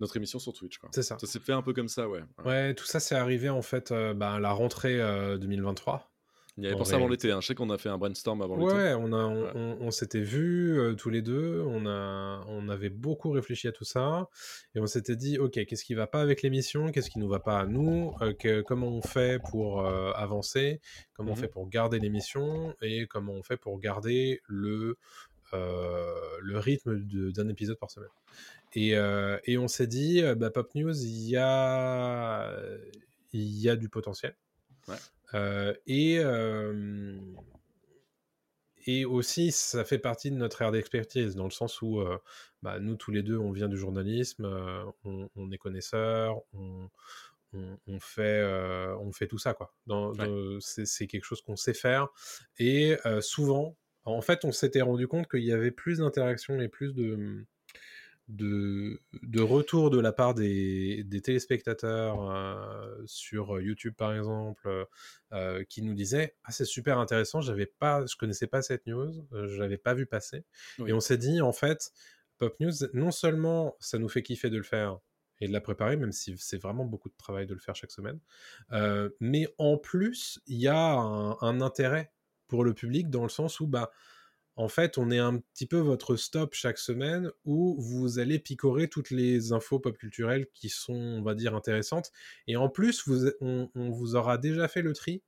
notre 0.00 0.16
émission 0.16 0.38
sur 0.38 0.52
Twitch. 0.52 0.78
C'est 0.92 1.02
ça. 1.02 1.18
Ça 1.18 1.26
s'est 1.26 1.40
fait 1.40 1.52
un 1.52 1.62
peu 1.62 1.72
comme 1.72 1.88
ça, 1.88 2.08
ouais. 2.08 2.22
Ouais, 2.44 2.74
tout 2.74 2.84
ça, 2.86 3.00
c'est 3.00 3.14
arrivé 3.14 3.48
en 3.48 3.62
fait 3.62 3.90
euh, 3.92 4.12
bah, 4.14 4.34
à 4.34 4.40
la 4.40 4.50
rentrée 4.52 5.00
euh, 5.00 5.38
2023. 5.38 6.10
Il 6.56 6.64
y 6.64 6.66
avait 6.66 6.84
ça 6.84 6.96
avant 6.96 7.08
l'été. 7.08 7.30
hein. 7.30 7.40
Je 7.40 7.46
sais 7.46 7.54
qu'on 7.54 7.70
a 7.70 7.78
fait 7.78 7.88
un 7.88 7.96
brainstorm 7.96 8.42
avant 8.42 8.56
l'été. 8.56 8.72
ouais, 8.74 8.94
on, 8.94 9.12
a, 9.12 9.24
on, 9.24 9.42
Ouais. 9.44 9.50
on- 9.54 9.76
on 9.82 9.90
s'était 9.90 10.20
vus 10.20 10.78
euh, 10.78 10.94
tous 10.94 11.08
les 11.08 11.22
deux, 11.22 11.62
on, 11.66 11.86
a, 11.86 12.44
on 12.48 12.68
avait 12.68 12.88
beaucoup 12.90 13.30
réfléchi 13.30 13.68
à 13.68 13.72
tout 13.72 13.84
ça, 13.84 14.28
et 14.74 14.80
on 14.80 14.86
s'était 14.86 15.16
dit, 15.16 15.38
ok, 15.38 15.64
qu'est-ce 15.64 15.84
qui 15.84 15.94
va 15.94 16.06
pas 16.06 16.20
avec 16.20 16.42
l'émission, 16.42 16.90
qu'est-ce 16.90 17.08
qui 17.08 17.18
nous 17.18 17.28
va 17.28 17.38
pas 17.40 17.60
à 17.60 17.66
nous, 17.66 18.12
euh, 18.20 18.32
que- 18.34 18.60
comment 18.62 18.88
on 18.88 19.00
fait 19.00 19.40
pour 19.50 19.86
euh, 19.86 20.10
avancer, 20.12 20.80
comment 21.14 21.32
on 21.32 21.34
Mhm. 21.34 21.40
fait 21.40 21.48
pour 21.48 21.68
garder 21.68 21.98
l'émission, 22.00 22.74
et 22.82 23.06
comment 23.06 23.32
on 23.34 23.42
fait 23.42 23.56
pour 23.56 23.78
garder 23.78 24.40
le, 24.48 24.96
le 25.52 26.58
rythme 26.58 26.98
d'un 27.32 27.48
épisode 27.48 27.78
par 27.78 27.90
semaine? 27.90 28.10
Et, 28.74 28.90
et 29.44 29.58
on 29.58 29.66
s'est 29.68 29.86
dit, 29.86 30.22
bah, 30.36 30.50
Pop 30.50 30.70
News, 30.74 30.96
il 31.04 31.28
y 31.28 31.36
a, 31.36 32.54
il 33.32 33.58
y 33.60 33.68
a 33.68 33.76
du 33.76 33.88
potentiel. 33.88 34.34
Ouais. 34.90 34.96
Euh, 35.34 35.74
et, 35.86 36.18
euh, 36.18 37.16
et 38.86 39.04
aussi, 39.04 39.52
ça 39.52 39.84
fait 39.84 39.98
partie 39.98 40.30
de 40.30 40.36
notre 40.36 40.62
ère 40.62 40.72
d'expertise, 40.72 41.34
dans 41.36 41.44
le 41.44 41.50
sens 41.50 41.82
où 41.82 42.00
euh, 42.00 42.18
bah, 42.62 42.80
nous, 42.80 42.96
tous 42.96 43.10
les 43.10 43.22
deux, 43.22 43.36
on 43.38 43.52
vient 43.52 43.68
du 43.68 43.76
journalisme, 43.76 44.44
on, 45.04 45.28
on 45.36 45.50
est 45.52 45.58
connaisseurs, 45.58 46.40
on, 46.54 46.88
on, 47.52 47.78
on 47.86 48.00
fait, 48.00 48.42
on 49.00 49.12
fait 49.12 49.26
tout 49.26 49.38
ça. 49.38 49.54
quoi. 49.54 49.72
Dans- 49.86 50.12
Ouais. 50.14 50.26
dans- 50.26 50.58
c'est 50.60 51.06
quelque 51.06 51.24
chose 51.24 51.42
qu'on 51.42 51.56
sait 51.56 51.74
faire. 51.74 52.08
Et 52.58 52.96
souvent, 53.20 53.76
en 54.04 54.22
fait, 54.22 54.44
on 54.44 54.52
s'était 54.52 54.80
rendu 54.82 55.06
compte 55.06 55.28
qu'il 55.30 55.44
y 55.44 55.52
avait 55.52 55.70
plus 55.70 55.98
d'interactions 55.98 56.58
et 56.60 56.68
plus 56.68 56.94
de, 56.94 57.44
de, 58.30 59.00
de 59.22 59.40
retours 59.40 59.90
de 59.90 59.98
la 59.98 60.12
part 60.12 60.34
des, 60.34 61.02
des 61.04 61.20
téléspectateurs 61.20 62.30
euh, 62.30 63.02
sur 63.06 63.60
YouTube 63.60 63.94
par 63.96 64.14
exemple 64.14 64.86
euh, 65.32 65.64
qui 65.64 65.82
nous 65.82 65.94
disaient 65.94 66.36
ah 66.44 66.52
c'est 66.52 66.64
super 66.64 66.98
intéressant 66.98 67.40
j'avais 67.40 67.66
pas 67.66 68.06
je 68.06 68.16
connaissais 68.16 68.46
pas 68.46 68.62
cette 68.62 68.86
news 68.86 69.26
euh, 69.32 69.48
je 69.48 69.58
l'avais 69.60 69.78
pas 69.78 69.94
vu 69.94 70.06
passer 70.06 70.44
Oui. 70.78 70.90
et 70.90 70.92
on 70.92 71.00
s'est 71.00 71.18
dit 71.18 71.40
en 71.40 71.52
fait 71.52 71.90
Pop 72.38 72.54
News 72.60 72.72
non 72.94 73.10
seulement 73.10 73.76
ça 73.80 73.98
nous 73.98 74.08
fait 74.08 74.22
kiffer 74.22 74.48
de 74.48 74.56
le 74.58 74.62
faire 74.62 74.98
et 75.40 75.48
de 75.48 75.52
la 75.52 75.60
préparer 75.60 75.96
même 75.96 76.12
si 76.12 76.36
c'est 76.38 76.58
vraiment 76.58 76.84
beaucoup 76.84 77.08
de 77.08 77.16
travail 77.16 77.46
de 77.46 77.54
le 77.54 77.60
faire 77.60 77.74
chaque 77.74 77.90
semaine 77.92 78.20
mais 79.18 79.48
en 79.58 79.76
plus 79.76 80.40
il 80.46 80.58
y 80.58 80.68
a 80.68 80.92
un, 80.92 81.36
un 81.40 81.60
intérêt 81.60 82.12
pour 82.46 82.64
le 82.64 82.74
public 82.74 83.10
dans 83.10 83.24
le 83.24 83.28
sens 83.28 83.58
où 83.60 83.66
bah 83.66 83.90
en 84.60 84.68
fait, 84.68 84.98
on 84.98 85.10
est 85.10 85.18
un 85.18 85.38
petit 85.38 85.64
peu 85.64 85.78
votre 85.78 86.16
stop 86.16 86.52
chaque 86.52 86.76
semaine 86.76 87.30
où 87.46 87.80
vous 87.80 88.18
allez 88.18 88.38
picorer 88.38 88.88
toutes 88.88 89.10
les 89.10 89.52
infos 89.52 89.80
pop 89.80 89.96
culturelles 89.96 90.48
qui 90.52 90.68
sont, 90.68 90.92
on 90.92 91.22
va 91.22 91.34
dire, 91.34 91.54
intéressantes. 91.54 92.12
Et 92.46 92.56
en 92.56 92.68
plus, 92.68 93.08
vous, 93.08 93.30
on, 93.40 93.70
on 93.74 93.88
vous 93.88 94.16
aura 94.16 94.36
déjà 94.36 94.68
fait 94.68 94.82
le 94.82 94.92
tri 94.92 95.22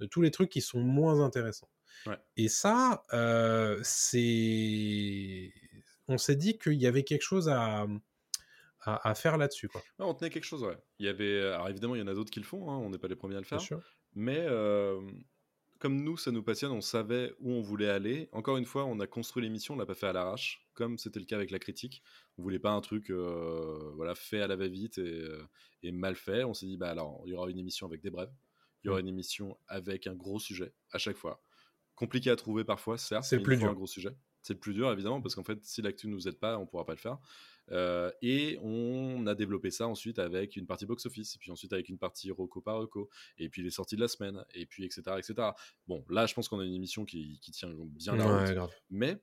de 0.00 0.06
tous 0.06 0.20
les 0.20 0.32
trucs 0.32 0.50
qui 0.50 0.60
sont 0.60 0.80
moins 0.80 1.20
intéressants. 1.20 1.70
Ouais. 2.06 2.18
Et 2.36 2.48
ça, 2.48 3.04
euh, 3.12 3.78
c'est. 3.84 5.52
On 6.08 6.18
s'est 6.18 6.34
dit 6.34 6.58
qu'il 6.58 6.80
y 6.80 6.88
avait 6.88 7.04
quelque 7.04 7.22
chose 7.22 7.48
à, 7.48 7.86
à, 8.80 9.08
à 9.08 9.14
faire 9.14 9.38
là-dessus. 9.38 9.68
Quoi. 9.68 9.80
Ouais, 10.00 10.06
on 10.06 10.14
tenait 10.14 10.30
quelque 10.30 10.42
chose, 10.42 10.64
ouais. 10.64 10.76
Il 10.98 11.06
y 11.06 11.08
avait... 11.08 11.40
Alors 11.40 11.68
évidemment, 11.68 11.94
il 11.94 12.00
y 12.00 12.02
en 12.02 12.08
a 12.08 12.14
d'autres 12.14 12.32
qui 12.32 12.40
le 12.40 12.46
font, 12.46 12.68
hein, 12.68 12.78
on 12.78 12.90
n'est 12.90 12.98
pas 12.98 13.06
les 13.06 13.14
premiers 13.14 13.36
à 13.36 13.40
le 13.40 13.46
faire. 13.46 13.60
Mais 14.14 14.40
euh, 14.40 15.00
comme 15.82 16.02
nous, 16.04 16.16
ça 16.16 16.30
nous 16.30 16.42
passionne, 16.44 16.70
on 16.72 16.80
savait 16.80 17.34
où 17.40 17.50
on 17.52 17.60
voulait 17.60 17.88
aller. 17.88 18.28
Encore 18.32 18.56
une 18.56 18.64
fois, 18.64 18.84
on 18.84 19.00
a 19.00 19.06
construit 19.08 19.42
l'émission, 19.42 19.74
on 19.74 19.76
l'a 19.76 19.84
pas 19.86 19.94
fait 19.94 20.06
à 20.06 20.12
l'arrache, 20.12 20.68
comme 20.74 20.96
c'était 20.96 21.18
le 21.20 21.26
cas 21.26 21.36
avec 21.36 21.50
la 21.50 21.58
critique. 21.58 22.02
On 22.38 22.42
voulait 22.42 22.60
pas 22.60 22.70
un 22.70 22.80
truc 22.80 23.10
euh, 23.10 23.90
voilà, 23.96 24.14
fait 24.14 24.40
à 24.40 24.46
la 24.46 24.54
va-vite 24.56 24.98
et, 24.98 25.02
euh, 25.02 25.42
et 25.82 25.90
mal 25.92 26.14
fait. 26.16 26.44
On 26.44 26.54
s'est 26.54 26.66
dit, 26.66 26.76
bah 26.76 26.90
alors, 26.90 27.22
il 27.26 27.30
y 27.32 27.34
aura 27.34 27.50
une 27.50 27.58
émission 27.58 27.86
avec 27.88 28.00
des 28.00 28.10
brèves, 28.10 28.32
il 28.84 28.86
y 28.86 28.90
aura 28.90 29.00
Mm. 29.00 29.00
une 29.00 29.08
émission 29.08 29.58
avec 29.66 30.06
un 30.06 30.14
gros 30.14 30.38
sujet 30.38 30.72
à 30.92 30.98
chaque 30.98 31.16
fois. 31.16 31.42
Compliqué 31.96 32.30
à 32.30 32.36
trouver 32.36 32.64
parfois, 32.64 32.96
certes, 32.98 33.24
C'est 33.24 33.40
plus 33.40 33.56
dur. 33.56 33.70
un 33.70 33.74
gros 33.74 33.86
sujet. 33.88 34.16
C'est 34.42 34.54
le 34.54 34.58
plus 34.60 34.74
dur, 34.74 34.90
évidemment, 34.92 35.20
parce 35.20 35.34
qu'en 35.34 35.44
fait, 35.44 35.58
si 35.62 35.82
l'actu 35.82 36.08
ne 36.08 36.12
nous 36.12 36.26
aide 36.28 36.38
pas, 36.38 36.58
on 36.58 36.66
pourra 36.66 36.84
pas 36.84 36.92
le 36.92 36.98
faire. 36.98 37.18
Euh, 37.70 38.10
et 38.22 38.58
on 38.60 39.24
a 39.28 39.34
développé 39.36 39.70
ça 39.70 39.86
ensuite 39.86 40.18
avec 40.18 40.56
une 40.56 40.66
partie 40.66 40.84
box-office, 40.84 41.36
et 41.36 41.38
puis 41.38 41.50
ensuite 41.52 41.72
avec 41.72 41.88
une 41.88 41.98
partie 41.98 42.30
reco 42.32 42.60
par 42.60 42.78
reco, 42.78 43.08
et 43.38 43.48
puis 43.48 43.62
les 43.62 43.70
sorties 43.70 43.94
de 43.94 44.00
la 44.00 44.08
semaine, 44.08 44.44
et 44.54 44.66
puis 44.66 44.84
etc. 44.84 45.02
etc. 45.16 45.50
Bon, 45.86 46.04
là, 46.10 46.26
je 46.26 46.34
pense 46.34 46.48
qu'on 46.48 46.58
a 46.58 46.64
une 46.64 46.74
émission 46.74 47.04
qui, 47.04 47.38
qui 47.40 47.52
tient 47.52 47.72
bien 47.72 48.16
la 48.16 48.24
route. 48.24 48.56
Ouais. 48.58 48.74
Mais, 48.90 49.22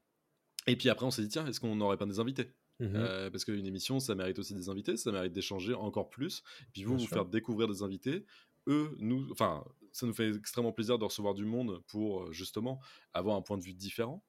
et 0.67 0.77
puis 0.77 0.89
après, 0.89 1.05
on 1.05 1.11
s'est 1.11 1.21
dit, 1.21 1.27
tiens, 1.29 1.45
est-ce 1.47 1.59
qu'on 1.59 1.75
n'aurait 1.75 1.97
pas 1.97 2.05
des 2.05 2.19
invités? 2.19 2.53
Mhm. 2.79 2.93
Euh, 2.95 3.29
Parce 3.29 3.43
qu'une 3.43 3.65
émission, 3.65 3.99
ça 3.99 4.15
mérite 4.15 4.39
aussi 4.39 4.55
des 4.55 4.69
invités, 4.69 4.95
ça 4.95 5.11
mérite 5.11 5.33
d'échanger 5.33 5.73
encore 5.73 6.09
plus, 6.09 6.41
et 6.61 6.71
puis 6.71 6.83
vous, 6.83 6.91
Bien 6.95 7.03
vous 7.03 7.07
sûr. 7.07 7.13
faire 7.17 7.25
découvrir 7.25 7.67
des 7.67 7.83
invités. 7.83 8.25
Eux, 8.67 8.95
nous, 8.99 9.29
enfin, 9.31 9.65
ça 9.91 10.05
nous 10.05 10.13
fait 10.13 10.29
extrêmement 10.33 10.71
plaisir 10.71 10.97
de 10.97 11.03
recevoir 11.03 11.33
du 11.33 11.43
monde 11.43 11.81
pour 11.87 12.23
euh, 12.23 12.31
justement 12.31 12.79
avoir 13.13 13.35
un 13.35 13.41
point 13.41 13.57
de 13.57 13.63
vue 13.63 13.73
différent. 13.73 14.23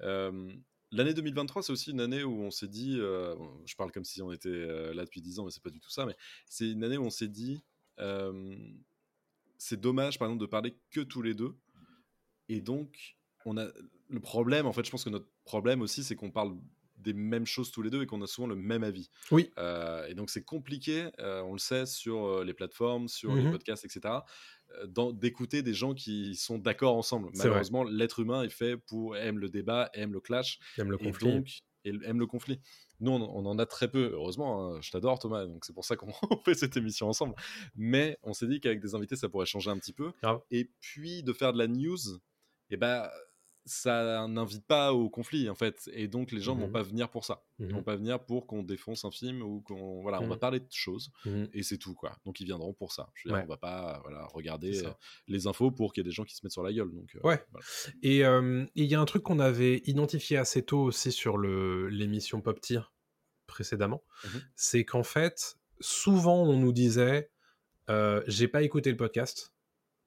L'année 0.00 1.14
2023, 1.14 1.62
c'est 1.62 1.72
aussi 1.72 1.92
une 1.92 2.00
année 2.00 2.24
où 2.24 2.42
on 2.42 2.50
s'est 2.50 2.68
dit, 2.68 2.96
je 2.96 3.76
parle 3.76 3.92
comme 3.92 4.04
si 4.04 4.22
on 4.22 4.32
était 4.32 4.66
là 4.92 5.04
depuis 5.04 5.20
10 5.20 5.38
ans, 5.38 5.44
mais 5.44 5.50
c'est 5.50 5.62
pas 5.62 5.70
du 5.70 5.80
tout 5.80 5.90
ça, 5.90 6.06
mais 6.06 6.16
c'est 6.48 6.70
une 6.70 6.82
année 6.82 6.98
où 6.98 7.04
on 7.04 7.10
s'est 7.10 7.28
dit, 7.28 7.62
c'est 9.58 9.80
dommage 9.80 10.18
par 10.18 10.28
exemple 10.28 10.40
de 10.40 10.46
parler 10.46 10.74
que 10.90 11.00
tous 11.00 11.22
les 11.22 11.34
deux. 11.34 11.54
Et 12.48 12.60
donc, 12.60 13.16
on 13.44 13.56
a 13.56 13.68
le 14.08 14.20
problème, 14.20 14.66
en 14.66 14.72
fait, 14.72 14.84
je 14.84 14.90
pense 14.90 15.04
que 15.04 15.10
notre 15.10 15.28
problème 15.44 15.82
aussi, 15.82 16.02
c'est 16.02 16.16
qu'on 16.16 16.32
parle 16.32 16.56
des 17.00 17.12
mêmes 17.12 17.46
choses 17.46 17.70
tous 17.70 17.82
les 17.82 17.90
deux 17.90 18.02
et 18.02 18.06
qu'on 18.06 18.22
a 18.22 18.26
souvent 18.26 18.46
le 18.48 18.56
même 18.56 18.84
avis. 18.84 19.10
Oui. 19.30 19.50
Euh, 19.58 20.06
et 20.06 20.14
donc, 20.14 20.30
c'est 20.30 20.44
compliqué, 20.44 21.08
euh, 21.18 21.40
on 21.42 21.52
le 21.52 21.58
sait, 21.58 21.86
sur 21.86 22.24
euh, 22.26 22.44
les 22.44 22.54
plateformes, 22.54 23.08
sur 23.08 23.34
les 23.34 23.42
Mhm. 23.44 23.50
podcasts, 23.52 23.84
etc., 23.84 24.14
d'écouter 25.12 25.62
des 25.62 25.74
gens 25.74 25.94
qui 25.94 26.36
sont 26.36 26.58
d'accord 26.58 26.96
ensemble. 26.96 27.30
Malheureusement, 27.34 27.84
l'être 27.84 28.20
humain 28.20 28.42
est 28.44 28.48
fait 28.50 28.76
pour 28.76 29.16
aime 29.16 29.38
le 29.38 29.48
débat, 29.48 29.90
aime 29.94 30.12
le 30.12 30.20
clash, 30.20 30.58
J'aime 30.76 30.90
le 30.90 30.96
et 31.00 31.04
conflit. 31.04 31.32
donc 31.34 31.48
et 31.84 31.94
aime 32.04 32.20
le 32.20 32.26
conflit. 32.26 32.60
Nous, 33.00 33.10
on, 33.10 33.22
on 33.22 33.46
en 33.46 33.58
a 33.58 33.64
très 33.64 33.90
peu, 33.90 34.10
heureusement. 34.12 34.74
hein, 34.74 34.80
je 34.82 34.90
t'adore, 34.90 35.18
Thomas, 35.18 35.46
donc 35.46 35.64
c'est 35.64 35.72
pour 35.72 35.84
ça 35.86 35.96
qu'on 35.96 36.12
fait 36.44 36.54
cette 36.54 36.76
émission 36.76 37.08
ensemble. 37.08 37.34
Mais 37.74 38.18
on 38.22 38.34
s'est 38.34 38.46
dit 38.46 38.60
qu'avec 38.60 38.80
des 38.80 38.94
invités, 38.94 39.16
ça 39.16 39.28
pourrait 39.30 39.46
changer 39.46 39.70
un 39.70 39.78
petit 39.78 39.94
peu. 39.94 40.12
Et 40.50 40.70
puis 40.80 41.22
de 41.22 41.32
faire 41.32 41.52
de 41.54 41.58
la 41.58 41.66
news, 41.68 41.96
et 42.68 42.76
ben 42.76 43.08
ça 43.66 44.26
n'invite 44.26 44.66
pas 44.66 44.92
au 44.92 45.08
conflit 45.10 45.48
en 45.50 45.54
fait, 45.54 45.88
et 45.92 46.08
donc 46.08 46.32
les 46.32 46.40
gens 46.40 46.54
Mhm. 46.54 46.62
vont 46.62 46.70
pas 46.72 46.82
venir 46.82 47.08
pour 47.10 47.24
ça. 47.24 47.42
Ils 47.58 47.66
Mhm. 47.66 47.72
vont 47.72 47.82
pas 47.82 47.96
venir 47.96 48.18
pour 48.24 48.46
qu'on 48.46 48.62
défonce 48.62 49.04
un 49.04 49.10
film 49.10 49.42
ou 49.42 49.60
qu'on 49.60 50.00
voilà, 50.02 50.20
on 50.20 50.26
va 50.28 50.34
Mhm. 50.34 50.40
parler 50.40 50.60
de 50.60 50.66
choses 50.70 51.10
Mhm. 51.26 51.48
et 51.52 51.62
c'est 51.62 51.76
tout 51.78 51.94
quoi. 51.94 52.16
Donc 52.24 52.40
ils 52.40 52.46
viendront 52.46 52.72
pour 52.72 52.92
ça. 52.92 53.10
Je 53.14 53.28
veux 53.28 53.32
dire, 53.32 53.38
Ouais. 53.38 53.44
on 53.44 53.48
va 53.50 53.56
pas 53.58 54.00
voilà 54.02 54.26
regarder 54.32 54.84
euh, 54.86 54.90
les 55.28 55.46
infos 55.46 55.70
pour 55.70 55.92
qu'il 55.92 56.02
y 56.02 56.06
ait 56.06 56.08
des 56.10 56.14
gens 56.14 56.24
qui 56.24 56.34
se 56.34 56.40
mettent 56.44 56.52
sur 56.52 56.62
la 56.62 56.72
gueule. 56.72 56.90
Donc 56.92 57.14
euh, 57.16 57.20
Ouais. 57.22 57.44
voilà. 57.50 57.66
Et 58.02 58.24
euh, 58.24 58.64
et 58.76 58.82
il 58.84 58.90
y 58.90 58.94
a 58.94 59.00
un 59.00 59.04
truc 59.04 59.22
qu'on 59.22 59.38
avait 59.40 59.82
identifié 59.84 60.36
assez 60.38 60.64
tôt 60.64 60.80
aussi 60.82 61.12
sur 61.12 61.36
le- 61.36 61.88
l'émission 61.88 62.40
Pop 62.40 62.60
Tier 62.60 62.80
précédemment, 63.46 64.02
c'est 64.56 64.84
qu'en 64.84 65.02
fait, 65.02 65.56
souvent 65.80 66.42
on 66.44 66.56
nous 66.56 66.72
disait 66.72 67.30
euh, 67.88 68.22
j'ai 68.26 68.48
pas 68.48 68.62
écouté 68.62 68.90
le 68.90 68.96
podcast 68.96 69.52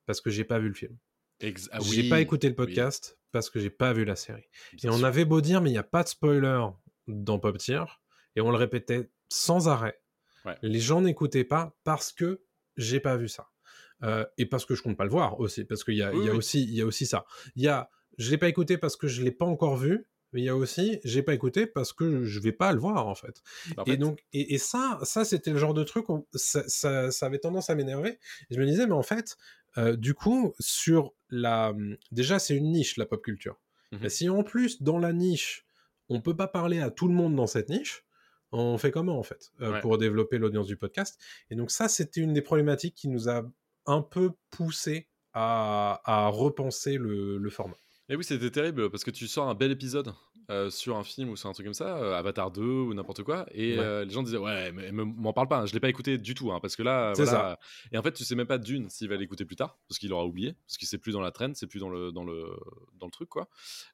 parce 0.05 0.22
que 0.22 0.29
j'ai 0.29 0.43
pas 0.45 0.57
vu 0.60 0.69
le 0.69 0.74
film. 0.74 0.98
Ex- 1.40 1.70
ah 1.72 1.80
j'ai 1.82 2.10
pas 2.10 2.22
écouté 2.22 2.48
le 2.48 2.54
oui, 2.54 2.66
podcast 2.66 3.18
parce 3.32 3.50
que 3.50 3.60
j'ai 3.60 3.70
pas 3.70 3.94
vu 3.94 4.06
la 4.06 4.16
série. 4.16 4.46
bien 4.74 4.92
et 4.92 4.94
on 4.94 5.04
avait 5.04 5.25
beau 5.25 5.42
dire 5.42 5.62
mais 5.62 5.70
il 5.70 5.74
n'y 5.74 5.80
a 5.80 5.84
pas 5.84 6.04
de 6.04 6.08
spoiler 6.10 6.66
dans 7.08 7.40
Pop 7.40 7.58
Tier 7.58 7.84
et 8.36 8.42
on 8.42 8.52
le 8.52 8.58
répétait 8.58 9.10
sans 9.30 9.68
arrêt. 9.68 10.00
Ouais. 10.46 10.56
Les 10.62 10.80
gens 10.80 11.02
n'écoutaient 11.02 11.44
pas 11.44 11.75
parce 11.84 12.12
que 12.12 12.42
j'ai 12.78 13.00
pas 13.00 13.18
vu 13.18 13.28
ça. 13.28 13.50
Euh, 14.04 14.25
et 14.38 14.46
parce 14.46 14.66
que 14.66 14.75
je 14.75 14.82
compte 14.82 14.98
pas 14.98 15.06
le 15.06 15.10
voir 15.10 15.40
aussi, 15.40 15.63
parce 15.63 15.84
qu'il 15.84 15.96
y 15.96 16.04
a, 16.04 16.12
Oui, 16.12 16.20
il 16.22 16.25
y 16.25 16.30
a 16.30 16.32
oui. 16.32 16.38
aussi, 16.38 16.63
il 16.63 16.74
y 16.74 16.82
a 16.82 16.86
aussi 16.86 17.06
ça. 17.06 17.25
Il 17.56 17.63
y 17.63 17.68
a, 17.70 17.90
je 18.18 18.30
l'ai 18.32 18.38
pas 18.38 18.50
écouté 18.50 18.78
parce 18.78 18.98
que 18.98 19.08
je 19.08 19.22
l'ai 19.24 19.32
pas 19.32 19.46
encore 19.46 19.78
vu, 19.78 20.06
mais 20.34 20.41
il 20.41 20.43
y 20.46 20.50
a 20.50 20.56
aussi, 20.58 21.00
j'ai 21.06 21.24
pas 21.24 21.34
écouté 21.34 21.67
parce 21.67 21.93
que 21.93 22.24
je 22.26 22.39
vais 22.41 22.52
pas 22.52 22.74
le 22.74 22.80
voir 22.80 23.08
en 23.08 23.15
fait. 23.15 23.41
En 23.78 23.84
et 23.86 23.91
fait, 23.91 23.98
donc, 23.98 24.26
et, 24.34 24.56
et 24.56 24.58
ça, 24.58 25.00
ça 25.04 25.24
c'était 25.24 25.52
le 25.52 25.58
genre 25.58 25.74
de 25.74 25.84
truc, 25.84 26.10
où 26.10 26.28
ça, 26.34 26.63
ça, 26.67 27.12
ça 27.12 27.26
avait 27.28 27.39
tendance 27.39 27.69
à 27.69 27.76
m'énerver. 27.76 28.19
Je 28.50 28.60
me 28.60 28.65
disais, 28.65 28.88
mais 28.88 28.93
en 28.93 29.04
fait, 29.04 29.38
euh, 29.77 29.95
du 29.95 30.13
coup, 30.13 30.53
sur 30.59 31.13
la, 31.29 31.73
déjà 32.12 32.39
c'est 32.39 32.55
une 32.55 32.71
niche 32.71 32.97
la 32.97 33.05
pop 33.05 33.23
culture. 33.23 33.59
Mais 34.01 34.09
si 34.09 34.27
en 34.27 34.41
plus 34.43 34.81
dans 34.81 34.97
la 34.97 35.13
niche, 35.13 35.65
on 36.09 36.19
peut 36.19 36.36
pas 36.36 36.47
parler 36.47 36.79
à 36.79 36.89
tout 36.89 37.07
le 37.07 37.13
monde 37.13 37.36
dans 37.36 37.45
cette 37.45 37.69
niche, 37.69 38.03
on 38.51 38.77
fait 38.79 38.89
comment 38.91 39.19
en 39.19 39.23
fait 39.23 39.51
euh, 39.62 39.73
Ouais. 39.73 39.81
pour 39.81 39.97
développer 39.99 40.39
l'audience 40.39 40.65
du 40.67 40.77
podcast? 40.77 41.19
Et 41.51 41.55
donc 41.55 41.69
ça, 41.69 41.88
c'était 41.88 42.21
une 42.21 42.33
des 42.33 42.41
problématiques 42.41 42.95
qui 42.95 43.07
nous 43.07 43.29
a 43.29 43.43
un 43.86 44.01
peu 44.01 44.31
poussé 44.49 45.09
à, 45.33 46.01
à 46.05 46.27
repenser 46.29 46.97
le, 46.97 47.38
le 47.38 47.49
format. 47.51 47.75
Et 48.09 48.15
oui, 48.15 48.23
c'était 48.23 48.49
terrible 48.51 48.89
parce 48.89 49.03
que 49.03 49.12
tu 49.12 49.27
sors 49.27 49.47
un 49.47 49.55
bel 49.55 49.71
épisode 49.71 50.12
euh, 50.49 50.69
sur 50.69 50.97
un 50.97 51.03
film 51.03 51.29
ou 51.29 51.36
sur 51.36 51.49
un 51.49 51.53
truc 51.53 51.65
comme 51.65 51.73
ça, 51.73 51.97
euh, 51.97 52.13
Avatar 52.13 52.51
2 52.51 52.62
ou 52.62 52.93
n'importe 52.93 53.23
quoi, 53.23 53.45
et 53.51 53.77
Ouais. 53.77 53.84
euh, 53.84 54.06
les 54.06 54.12
gens 54.12 54.23
disaient 54.23 54.38
ouais, 54.38 54.71
mais, 54.71 54.91
m'en 54.91 55.34
parle 55.34 55.47
pas, 55.47 55.60
hein, 55.60 55.65
je 55.65 55.73
l'ai 55.73 55.79
pas 55.79 55.89
écouté 55.89 56.17
du 56.17 56.34
tout, 56.36 56.51
hein, 56.51 56.60
parce 56.62 56.75
que 56.75 56.84
là, 56.84 57.13
voilà. 57.15 57.60
Et 57.91 57.97
en 57.97 58.01
fait, 58.03 58.12
tu 58.13 58.23
sais 58.23 58.36
même 58.36 58.47
pas 58.47 58.58
d'une 58.58 58.89
s'il 58.89 59.10
va 59.10 59.15
l'écouter 59.15 59.45
plus 59.45 59.56
tard, 59.56 59.77
parce 59.88 59.99
qu'il 59.99 60.12
aura 60.13 60.25
oublié, 60.25 60.53
parce 60.67 60.77
qu'il 60.77 60.88
c'est 60.88 60.97
plus 60.97 61.13
dans 61.13 61.21
la 61.21 61.32
traîne, 61.32 61.56
c'est 61.56 61.67
plus 61.67 61.79
dans 61.79 61.89
le 61.89 62.12
dans 62.12 62.23
le 62.23 62.45
dans 62.99 63.06
le 63.08 63.12
truc 63.12 63.29
quoi. 63.29 63.47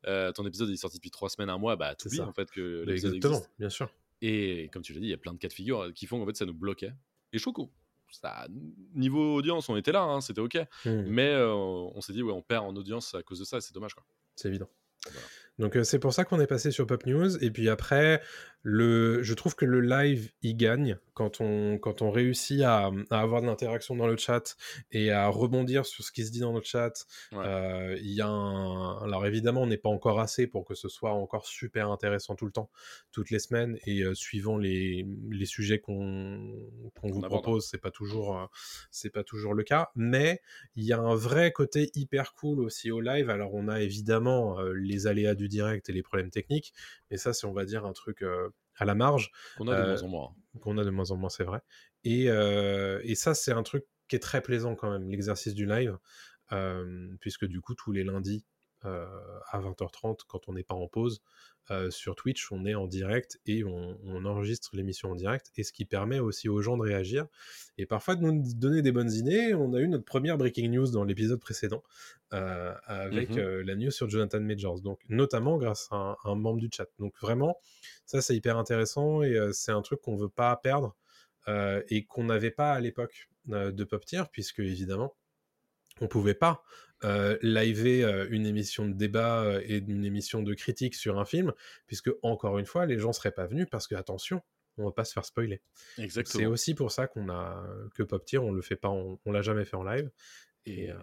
Ton 0.04 0.46
épisode 0.46 0.70
il 0.70 0.74
est 0.74 0.78
sorti 0.78 0.98
depuis 0.98 1.12
trois 1.12 1.30
semaines, 1.30 1.50
un 1.50 1.58
mois, 1.58 1.76
bah 1.76 1.94
ça. 1.98 2.28
en 2.28 2.34
fait 2.34 2.50
que 2.52 2.84
l'épisode 2.86 3.14
Exactement, 3.16 3.34
existe. 3.36 3.52
bien 3.60 3.70
sûr. 3.70 3.90
Et 4.22 4.70
comme 4.74 4.82
tu 4.82 4.94
l'as 4.94 5.00
dit, 5.00 5.08
il 5.08 5.12
y 5.12 5.14
a 5.14 5.18
plein 5.18 5.34
de 5.34 5.38
cas 5.38 5.48
de 5.48 5.54
figure 5.54 5.94
qui 5.94 6.06
font 6.06 6.20
qu'en 6.20 6.26
fait 6.26 6.36
ça 6.36 6.46
nous 6.46 6.54
bloquait. 6.54 6.92
Et 7.32 7.40
qu'on 7.40 7.70
ça, 8.12 8.48
niveau 8.96 9.36
audience, 9.36 9.70
on 9.70 9.76
était 9.78 9.92
là, 9.92 10.02
hein, 10.02 10.20
c'était 10.20 10.42
ok. 10.42 10.56
Hmm. 10.84 11.04
Mais 11.08 11.28
euh, 11.30 11.54
on 11.54 12.02
s'est 12.02 12.12
dit 12.14 12.24
ouais, 12.24 12.34
on 12.34 12.42
perd 12.42 12.66
en 12.66 12.76
audience 12.76 13.14
à 13.14 13.22
cause 13.24 13.40
de 13.40 13.46
ça, 13.46 13.58
et 13.58 13.62
c'est 13.62 13.74
dommage 13.74 13.94
quoi. 13.94 14.04
C'est 14.36 14.48
évident. 14.48 14.68
Voilà. 15.06 15.28
Donc 15.60 15.76
euh, 15.76 15.84
c'est 15.84 16.00
pour 16.00 16.14
ça 16.14 16.26
qu'on 16.26 16.40
est 16.40 16.48
passé 16.48 16.72
sur 16.72 16.88
Pop 16.88 17.06
News. 17.06 17.38
Et 17.44 17.52
puis 17.52 17.70
après, 17.70 18.22
le, 18.62 19.24
je 19.24 19.34
trouve 19.34 19.56
que 19.56 19.66
le 19.66 19.82
live, 19.82 20.32
il 20.42 20.56
gagne 20.56 20.98
quand 21.14 21.42
on, 21.42 21.78
quand 21.78 22.02
on 22.02 22.12
réussit 22.12 22.62
à, 22.62 22.92
à 23.10 23.20
avoir 23.20 23.42
de 23.42 23.48
l'interaction 23.48 23.96
dans 23.96 24.08
le 24.08 24.16
chat 24.16 24.56
et 24.92 25.12
à 25.12 25.28
rebondir 25.28 25.86
sur 25.86 26.04
ce 26.04 26.12
qui 26.12 26.26
se 26.26 26.32
dit 26.32 26.40
dans 26.40 26.54
le 26.54 26.62
chat. 26.62 27.06
Ouais. 27.32 27.46
Euh, 27.46 27.98
y 28.02 28.22
a 28.22 28.28
un... 28.28 29.00
Alors 29.04 29.26
évidemment, 29.26 29.64
on 29.64 29.68
n'est 29.68 29.78
pas 29.78 29.90
encore 29.90 30.20
assez 30.20 30.48
pour 30.48 30.66
que 30.66 30.76
ce 30.76 30.88
soit 30.88 31.12
encore 31.12 31.46
super 31.46 31.90
intéressant 31.90 32.36
tout 32.36 32.46
le 32.46 32.52
temps, 32.52 32.70
toutes 33.12 33.32
les 33.32 33.40
semaines. 33.40 33.78
Et 33.86 34.02
euh, 34.02 34.14
suivant 34.14 34.58
les, 34.58 35.06
les 35.30 35.46
sujets 35.46 35.80
qu'on 35.80 36.56
qu'on 37.02 37.10
vous 37.10 37.26
aborde. 37.26 37.44
propose, 37.44 37.68
c'est 37.68 37.78
pas 37.78 37.92
toujours, 37.92 38.38
euh, 38.38 38.46
c'est 38.92 39.10
pas 39.10 39.24
toujours 39.24 39.54
le 39.54 39.64
cas. 39.64 39.90
Mais 39.96 40.42
il 40.76 40.86
y 40.86 40.94
a 40.94 41.00
un 41.00 41.16
vrai 41.16 41.52
côté 41.52 41.92
hyper 41.96 42.34
cool 42.34 42.62
aussi 42.62 42.92
au 42.92 43.02
live. 43.02 43.30
Alors 43.30 43.54
on 43.54 43.68
a 43.68 43.82
évidemment 43.82 44.60
les 44.74 45.08
aléas 45.08 45.36
du 45.36 45.48
direct 45.48 45.90
et 45.90 45.94
les 45.94 46.04
problèmes 46.04 46.30
techniques, 46.30 46.74
mais 47.12 47.18
ça 47.18 47.34
c'est 47.34 47.46
on 47.46 47.54
va 47.54 47.66
dire 47.66 47.86
un 47.86 47.94
truc 47.94 48.24
à 48.80 48.86
la 48.86 48.96
marge 48.96 49.32
On 49.58 49.68
a 49.68 49.76
de 49.76 49.82
Euh, 49.82 49.86
moins 49.86 50.02
en 50.04 50.08
moins. 50.08 50.36
qu'on 50.62 50.78
a 50.78 50.84
de 50.84 50.90
moins 50.90 51.12
en 51.12 51.18
moins, 51.18 51.30
c'est 51.30 51.44
vrai. 51.44 51.62
Et, 52.04 52.30
euh, 52.30 53.00
et 53.04 53.16
ça 53.16 53.34
c'est 53.36 53.52
un 53.52 53.64
truc 53.64 53.86
qui 54.08 54.16
est 54.16 54.20
très 54.20 54.42
plaisant 54.42 54.76
quand 54.76 54.92
même, 54.92 55.10
l'exercice 55.10 55.54
du 55.54 55.66
live, 55.68 55.98
euh, 56.52 57.16
puisque 57.22 57.46
du 57.46 57.62
coup 57.62 57.76
tous 57.76 57.92
les 57.92 58.04
lundis 58.04 58.46
à 58.84 59.60
20h30 59.60 60.22
quand 60.28 60.48
on 60.48 60.54
n'est 60.54 60.64
pas 60.64 60.76
en 60.76 60.88
pause. 60.88 61.22
euh, 61.72 61.92
sur 61.92 62.16
Twitch, 62.16 62.52
on 62.52 62.66
est 62.66 62.74
en 62.74 62.88
direct 62.88 63.40
et 63.46 63.64
on, 63.64 64.00
on 64.04 64.26
enregistre 64.26 64.72
l'émission 64.76 65.12
en 65.12 65.16
direct, 65.16 65.52
et 65.56 65.64
ce 65.64 65.72
qui 65.72 65.86
permet 65.86 66.20
aussi 66.20 66.50
aux 66.50 66.62
gens 66.62 66.78
de 66.78 66.82
réagir 66.82 67.28
et 67.78 67.86
parfois 67.86 68.16
de 68.16 68.22
nous 68.24 68.42
donner 68.56 68.82
des 68.82 68.92
bonnes 68.92 69.12
idées. 69.12 69.54
On 69.54 69.74
a 69.74 69.80
eu 69.80 69.88
notre 69.88 70.06
première 70.06 70.38
breaking 70.38 70.70
news 70.70 70.90
dans 70.92 71.04
l'épisode 71.04 71.40
précédent 71.40 71.84
euh, 72.34 72.74
avec 72.86 73.30
Mhm. 73.30 73.40
euh, 73.40 73.64
la 73.64 73.76
news 73.76 73.92
sur 73.92 74.10
Jonathan 74.10 74.40
Majors, 74.40 74.82
donc 74.82 75.00
notamment 75.10 75.58
grâce 75.58 75.88
à 75.92 75.96
un, 75.96 76.18
un 76.26 76.36
membre 76.36 76.60
du 76.60 76.70
chat. 76.74 76.88
Donc 76.98 77.14
vraiment, 77.22 77.58
ça 78.06 78.22
c'est 78.22 78.36
hyper 78.36 78.58
intéressant 78.58 79.22
et 79.22 79.36
euh, 79.36 79.52
c'est 79.54 79.72
un 79.72 79.82
truc 79.84 80.02
qu'on 80.02 80.16
veut 80.16 80.30
pas 80.30 80.56
perdre 80.56 80.96
euh, 81.48 81.84
et 81.90 82.06
qu'on 82.06 82.24
n'avait 82.26 82.52
pas 82.52 82.74
à 82.74 82.80
l'époque 82.80 83.30
euh, 83.52 83.72
de 83.72 83.84
Pop 83.84 84.04
Tier, 84.06 84.24
puisque 84.32 84.60
évidemment 84.60 85.16
on 86.02 86.08
pouvait 86.08 86.34
pas 86.34 86.64
euh, 87.04 87.38
liver 87.42 88.04
euh, 88.04 88.28
une 88.30 88.46
émission 88.46 88.86
de 88.88 88.94
débat 88.94 89.44
euh, 89.44 89.62
et 89.66 89.78
une 89.78 90.06
émission 90.06 90.42
de 90.44 90.54
critique 90.54 90.96
sur 90.96 91.20
un 91.20 91.26
film, 91.26 91.54
puisque 91.88 92.10
encore 92.24 92.58
une 92.60 92.66
fois, 92.66 92.86
les 92.86 92.98
gens 93.00 93.14
seraient 93.14 93.32
pas 93.32 93.46
venus 93.48 93.68
parce 93.72 93.88
que 93.88 93.96
attention, 93.96 94.42
on 94.78 94.86
va 94.86 94.92
pas 94.92 95.06
se 95.06 95.14
faire 95.14 95.26
spoiler. 95.26 95.62
C'est 95.96 96.04
Exactement. 96.04 96.50
aussi 96.52 96.74
pour 96.76 96.92
ça 96.92 97.08
qu'on 97.08 97.30
a 97.30 97.68
que 97.96 98.04
Pop 98.04 98.24
Tier, 98.26 98.40
on 98.40 98.52
le 98.52 98.62
fait 98.62 98.76
pas, 98.78 98.90
en- 98.90 99.20
on 99.26 99.32
l'a 99.32 99.42
jamais 99.42 99.66
fait 99.66 99.76
en 99.76 99.84
live. 99.84 100.10
Et, 100.66 100.86
Et, 100.86 100.92
euh, 100.92 100.96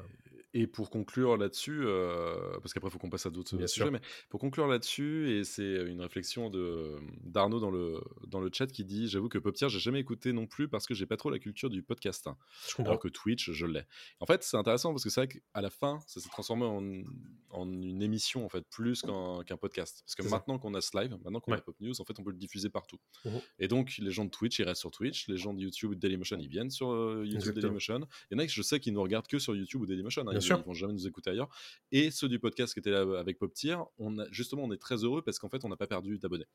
et 0.54 0.66
pour 0.66 0.90
conclure 0.90 1.37
là-dessus, 1.37 1.82
euh, 1.85 2.59
parce 2.61 2.72
qu'après 2.72 2.88
il 2.88 2.92
faut 2.92 2.98
qu'on 2.98 3.11
passe 3.11 3.26
à 3.26 3.30
d'autres 3.30 3.50
sujets, 3.50 3.66
sûr. 3.66 3.90
mais 3.90 4.00
pour 4.30 4.40
conclure 4.40 4.66
là-dessus, 4.66 5.30
et 5.30 5.44
c'est 5.44 5.85
une 5.87 6.00
réflexion 6.00 6.48
de 6.50 6.96
d'Arnaud 7.24 7.61
dans 7.61 7.70
le 7.70 8.00
dans 8.26 8.40
le 8.40 8.50
chat 8.52 8.66
qui 8.66 8.85
dit, 8.85 9.09
j'avoue 9.09 9.28
que 9.28 9.38
Pop 9.38 9.54
Tier, 9.54 9.68
j'ai 9.68 9.78
jamais 9.78 10.00
écouté 10.00 10.32
non 10.32 10.46
plus 10.46 10.68
parce 10.68 10.87
que 10.87 10.94
j'ai 10.94 11.06
pas 11.06 11.16
trop 11.16 11.30
la 11.30 11.38
culture 11.38 11.68
du 11.70 11.82
podcast. 11.82 12.26
hein. 12.26 12.37
je. 12.78 12.82
Alors 12.82 12.98
que 12.98 13.09
Twitch, 13.09 13.50
je 13.50 13.66
l'ai. 13.66 13.82
En 14.20 14.26
fait, 14.26 14.42
c'est 14.42 14.56
intéressant 14.56 14.92
parce 14.92 15.04
que 15.04 15.11
c'est 15.11 15.20
vrai 15.20 15.28
qu'à 15.28 15.61
la 15.61 15.70
fin, 15.70 15.98
ça 16.06 16.20
s'est 16.20 16.28
transformé 16.30 16.64
en, 16.64 17.02
en 17.50 17.70
une 17.82 18.02
émission, 18.02 18.44
en 18.44 18.48
fait, 18.48 18.64
plus 18.70 19.02
qu'un 19.02 19.42
qu'un 19.44 19.56
podcast. 19.56 20.02
Parce 20.06 20.14
que 20.14 20.22
maintenant 20.35 20.59
qu'on 20.59 20.74
a 20.74 20.80
ce 20.80 20.96
live, 20.98 21.11
maintenant 21.24 21.40
qu'on 21.40 21.52
Ouais. 21.52 21.59
a 21.59 21.61
Pop 21.61 21.76
News, 21.80 22.00
en 22.00 22.04
fait, 22.04 22.18
on 22.18 22.24
peut 22.24 22.30
le 22.30 22.37
diffuser 22.38 22.70
partout. 22.70 22.98
Mhm. 23.24 23.40
Et 23.59 23.68
donc, 23.68 23.96
les 23.98 24.11
gens 24.11 24.24
de 24.24 24.30
Twitch, 24.30 24.59
ils 24.59 24.64
restent 24.64 24.80
sur 24.80 24.90
Twitch. 24.90 25.28
Les 25.28 25.37
gens 25.37 25.54
de 25.54 25.61
YouTube 25.61 25.94
Dailymotion, 25.94 26.38
ils 26.40 26.48
viennent 26.48 26.70
sur 26.70 26.90
euh, 26.90 27.22
YouTube 27.24 27.37
Exactement. 27.37 27.62
Dailymotion. 27.62 28.09
Il 28.30 28.35
y 28.35 28.40
en 28.40 28.42
a 28.42 28.46
que 28.46 28.52
je 28.52 28.62
sais 28.62 28.80
qui 28.80 28.90
nous 28.92 29.02
regardent 29.02 29.26
que 29.28 29.38
sur 29.38 29.54
YouTube 29.54 29.82
ou 29.82 29.87
Dailymotion. 29.87 30.26
hein. 30.26 30.36
Bien 30.38 30.40
ils, 30.40 30.46
sûr. 30.46 30.59
ils 30.59 30.66
vont 30.66 30.75
jamais 30.75 30.92
nous 30.92 31.07
écouter 31.07 31.31
ailleurs. 31.31 31.49
Et 31.92 32.11
ceux 32.11 32.29
du 32.29 32.38
podcast 32.38 32.72
qui 32.72 32.81
étaient 32.81 32.90
là 32.90 33.05
avec 33.18 33.38
Pop 33.38 33.53
Tier, 33.53 33.77
on 33.99 34.18
a, 34.18 34.27
justement, 34.31 34.64
on 34.64 34.72
est 34.72 34.77
très 34.79 35.05
heureux 35.05 35.22
parce 35.22 35.38
qu'en 35.38 35.49
fait, 35.49 35.64
on 35.64 35.68
n'a 35.68 35.77
pas 35.77 35.87
perdu 35.87 36.18
d'abonnés. 36.18 36.46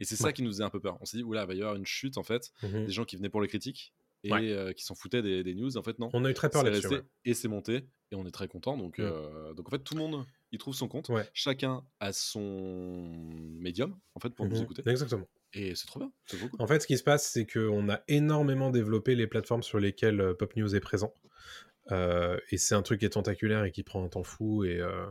Et 0.00 0.04
c'est 0.04 0.16
ça 0.16 0.32
qui 0.32 0.42
nous 0.42 0.50
faisait 0.50 0.64
un 0.64 0.70
peu 0.70 0.80
peur. 0.80 0.98
On 1.00 1.04
s'est 1.04 1.16
dit, 1.18 1.22
oula, 1.22 1.42
il 1.42 1.46
va 1.46 1.54
y 1.54 1.60
avoir 1.60 1.76
une 1.76 1.86
chute, 1.86 2.18
en 2.18 2.22
fait, 2.24 2.52
Mhm. 2.62 2.86
des 2.86 2.92
gens 2.92 3.04
qui 3.04 3.16
venaient 3.16 3.28
pour 3.28 3.40
les 3.40 3.48
critiques 3.48 3.92
et 4.24 4.32
Ouais. 4.32 4.50
euh, 4.52 4.72
qui 4.72 4.84
s'en 4.84 4.94
foutaient 4.94 5.22
des, 5.22 5.42
des 5.44 5.54
news. 5.54 5.76
En 5.76 5.82
fait, 5.82 5.98
non. 5.98 6.10
On 6.12 6.24
a 6.24 6.30
eu 6.30 6.34
très 6.34 6.48
peur 6.50 6.64
là-dessus. 6.64 6.88
ouais. 6.88 7.02
et 7.24 7.34
c'est 7.34 7.48
monté 7.48 7.86
et 8.10 8.14
on 8.16 8.26
est 8.26 8.30
très 8.32 8.48
content. 8.48 8.76
Donc, 8.76 8.98
Mm. 8.98 9.02
euh, 9.02 9.54
donc 9.54 9.68
en 9.68 9.70
fait, 9.70 9.78
tout 9.84 9.94
le 9.94 10.00
monde 10.00 10.24
il 10.50 10.58
trouve 10.58 10.74
son 10.74 10.86
compte. 10.88 11.10
Chacun 11.32 11.82
a 12.00 12.12
son 12.12 13.10
médium 13.58 13.96
en 14.14 14.20
fait 14.20 14.30
pour 14.30 14.46
nous 14.46 14.56
Mhm. 14.56 14.62
écouter. 14.62 14.82
Exactement. 14.86 15.26
Et 15.54 15.74
c'est 15.74 15.86
trop 15.86 16.00
bien. 16.00 16.12
Trop 16.26 16.48
cool. 16.48 16.60
En 16.62 16.66
fait, 16.66 16.80
ce 16.80 16.86
qui 16.86 16.96
se 16.98 17.02
passe, 17.02 17.30
c'est 17.30 17.46
qu'on 17.46 17.88
a 17.88 18.00
énormément 18.08 18.70
développé 18.70 19.14
les 19.14 19.26
plateformes 19.26 19.62
sur 19.62 19.78
lesquelles 19.78 20.20
euh, 20.20 20.34
Pop 20.34 20.56
News 20.56 20.74
est 20.74 20.80
présent. 20.80 21.12
Euh, 21.90 22.38
et 22.50 22.58
c'est 22.58 22.74
un 22.74 22.82
truc 22.82 23.00
qui 23.00 23.06
est 23.06 23.10
tentaculaire 23.10 23.64
et 23.64 23.72
qui 23.72 23.82
prend 23.82 24.04
un 24.04 24.08
temps 24.08 24.22
fou 24.22 24.64
et, 24.64 24.78
euh, 24.78 25.06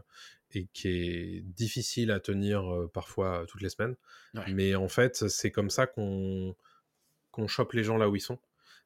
et 0.52 0.68
qui 0.74 0.88
est 0.88 1.42
difficile 1.42 2.12
à 2.12 2.20
tenir 2.20 2.72
euh, 2.74 2.88
parfois 2.88 3.46
toutes 3.48 3.62
les 3.62 3.70
semaines. 3.70 3.96
Ouais. 4.34 4.54
Mais 4.54 4.76
en 4.76 4.88
fait, 4.88 5.28
c'est 5.28 5.52
comme 5.52 5.70
ça 5.70 5.88
qu'on 5.88 6.56
qu'on 7.32 7.48
chope 7.48 7.74
les 7.74 7.84
gens 7.84 7.98
là 7.98 8.10
où 8.10 8.16
ils 8.16 8.22
sont. 8.22 8.40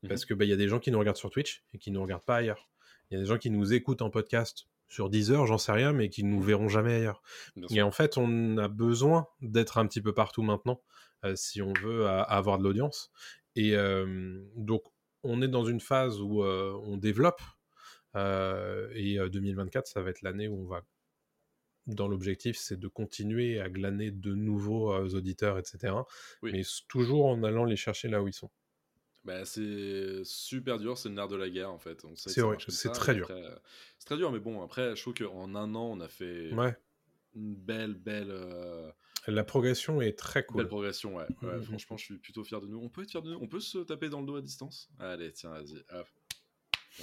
Mhm. 0.03 0.09
Parce 0.09 0.25
que 0.25 0.33
bah, 0.33 0.45
y 0.45 0.53
a 0.53 0.55
des 0.55 0.67
gens 0.67 0.79
qui 0.79 0.91
nous 0.91 0.99
regardent 0.99 1.17
sur 1.17 1.31
Twitch 1.31 1.63
et 1.73 1.77
qui 1.77 1.91
nous 1.91 2.01
regardent 2.01 2.25
pas 2.25 2.37
ailleurs. 2.37 2.69
Il 3.09 3.15
y 3.15 3.17
a 3.17 3.19
des 3.19 3.27
gens 3.27 3.37
qui 3.37 3.49
nous 3.49 3.73
écoutent 3.73 4.01
en 4.01 4.09
podcast 4.09 4.67
sur 4.87 5.09
10 5.09 5.31
heures, 5.31 5.47
j'en 5.47 5.57
sais 5.57 5.71
rien, 5.71 5.93
mais 5.93 6.09
qui 6.09 6.23
nous 6.23 6.41
verront 6.41 6.69
jamais 6.69 6.95
ailleurs. 6.95 7.23
Bien 7.55 7.67
Et 7.69 7.73
sûr. 7.75 7.87
en 7.87 7.91
fait, 7.91 8.17
on 8.17 8.57
a 8.57 8.67
besoin 8.67 9.27
d'être 9.41 9.79
un 9.79 9.87
petit 9.87 10.01
peu 10.01 10.13
partout 10.13 10.43
maintenant 10.43 10.81
si 11.33 11.63
on 11.63 11.73
veut 11.73 12.05
avoir 12.05 12.59
de 12.59 12.63
l'audience. 12.63 13.11
Et 13.55 13.75
donc, 14.55 14.83
on 15.23 15.41
est 15.41 15.47
dans 15.47 15.65
une 15.65 15.79
phase 15.79 16.21
où 16.21 16.43
on 16.43 16.97
développe. 16.97 17.41
Euh, 18.15 18.89
et 18.93 19.19
euh, 19.19 19.29
2024, 19.29 19.87
ça 19.87 20.01
va 20.01 20.09
être 20.09 20.21
l'année 20.21 20.47
où 20.47 20.61
on 20.61 20.65
va. 20.65 20.83
Dans 21.87 22.07
l'objectif, 22.07 22.57
c'est 22.57 22.79
de 22.79 22.87
continuer 22.87 23.59
à 23.59 23.69
glaner 23.69 24.09
de 24.09 24.33
nouveaux 24.33 24.91
euh, 24.91 25.07
auditeurs, 25.09 25.59
etc. 25.59 26.07
Oui. 26.41 26.51
Mais 26.51 26.63
toujours 26.87 27.27
en 27.27 27.43
allant 27.43 27.63
les 27.65 27.75
chercher 27.75 28.07
là 28.07 28.23
où 28.23 28.27
ils 28.27 28.33
sont. 28.33 28.49
Bah, 29.23 29.43
c'est 29.45 30.21
super 30.23 30.77
dur, 30.79 30.97
c'est 30.97 31.09
le 31.09 31.15
nerf 31.15 31.27
de 31.27 31.35
la 31.35 31.49
guerre 31.49 31.71
en 31.71 31.79
fait. 31.79 32.05
C'est 32.15 32.41
vrai, 32.41 32.57
c'est 32.67 32.91
très 32.91 33.15
dur. 33.15 33.27
euh, 33.31 33.55
C'est 33.97 34.05
très 34.05 34.17
dur, 34.17 34.31
mais 34.31 34.39
bon, 34.39 34.63
après, 34.63 34.95
je 34.95 35.01
trouve 35.01 35.15
qu'en 35.15 35.55
un 35.55 35.73
an, 35.75 35.91
on 35.91 35.99
a 35.99 36.07
fait 36.07 36.51
Ouais, 36.51 36.75
une 37.35 37.55
belle, 37.55 37.93
belle, 37.95 38.29
euh, 38.29 38.91
la 39.27 39.43
progression 39.43 40.01
est 40.01 40.17
très 40.17 40.45
cool. 40.45 40.57
belle 40.57 40.67
progression. 40.67 41.15
Ouais. 41.15 41.25
Ouais, 41.41 41.55
Mhm. 41.57 41.63
Franchement, 41.63 41.97
je 41.97 42.05
suis 42.05 42.17
plutôt 42.19 42.43
fier 42.43 42.61
de 42.61 42.67
nous. 42.67 42.79
On 42.79 42.89
peut 42.89 43.01
être 43.03 43.11
fier 43.11 43.21
de 43.23 43.31
nous? 43.31 43.39
On 43.41 43.47
peut 43.47 43.59
se 43.59 43.79
taper 43.79 44.09
dans 44.09 44.21
le 44.21 44.27
dos 44.27 44.35
à 44.35 44.41
distance? 44.41 44.89
Allez, 44.99 45.31
tiens, 45.33 45.49
vas-y. 45.51 45.83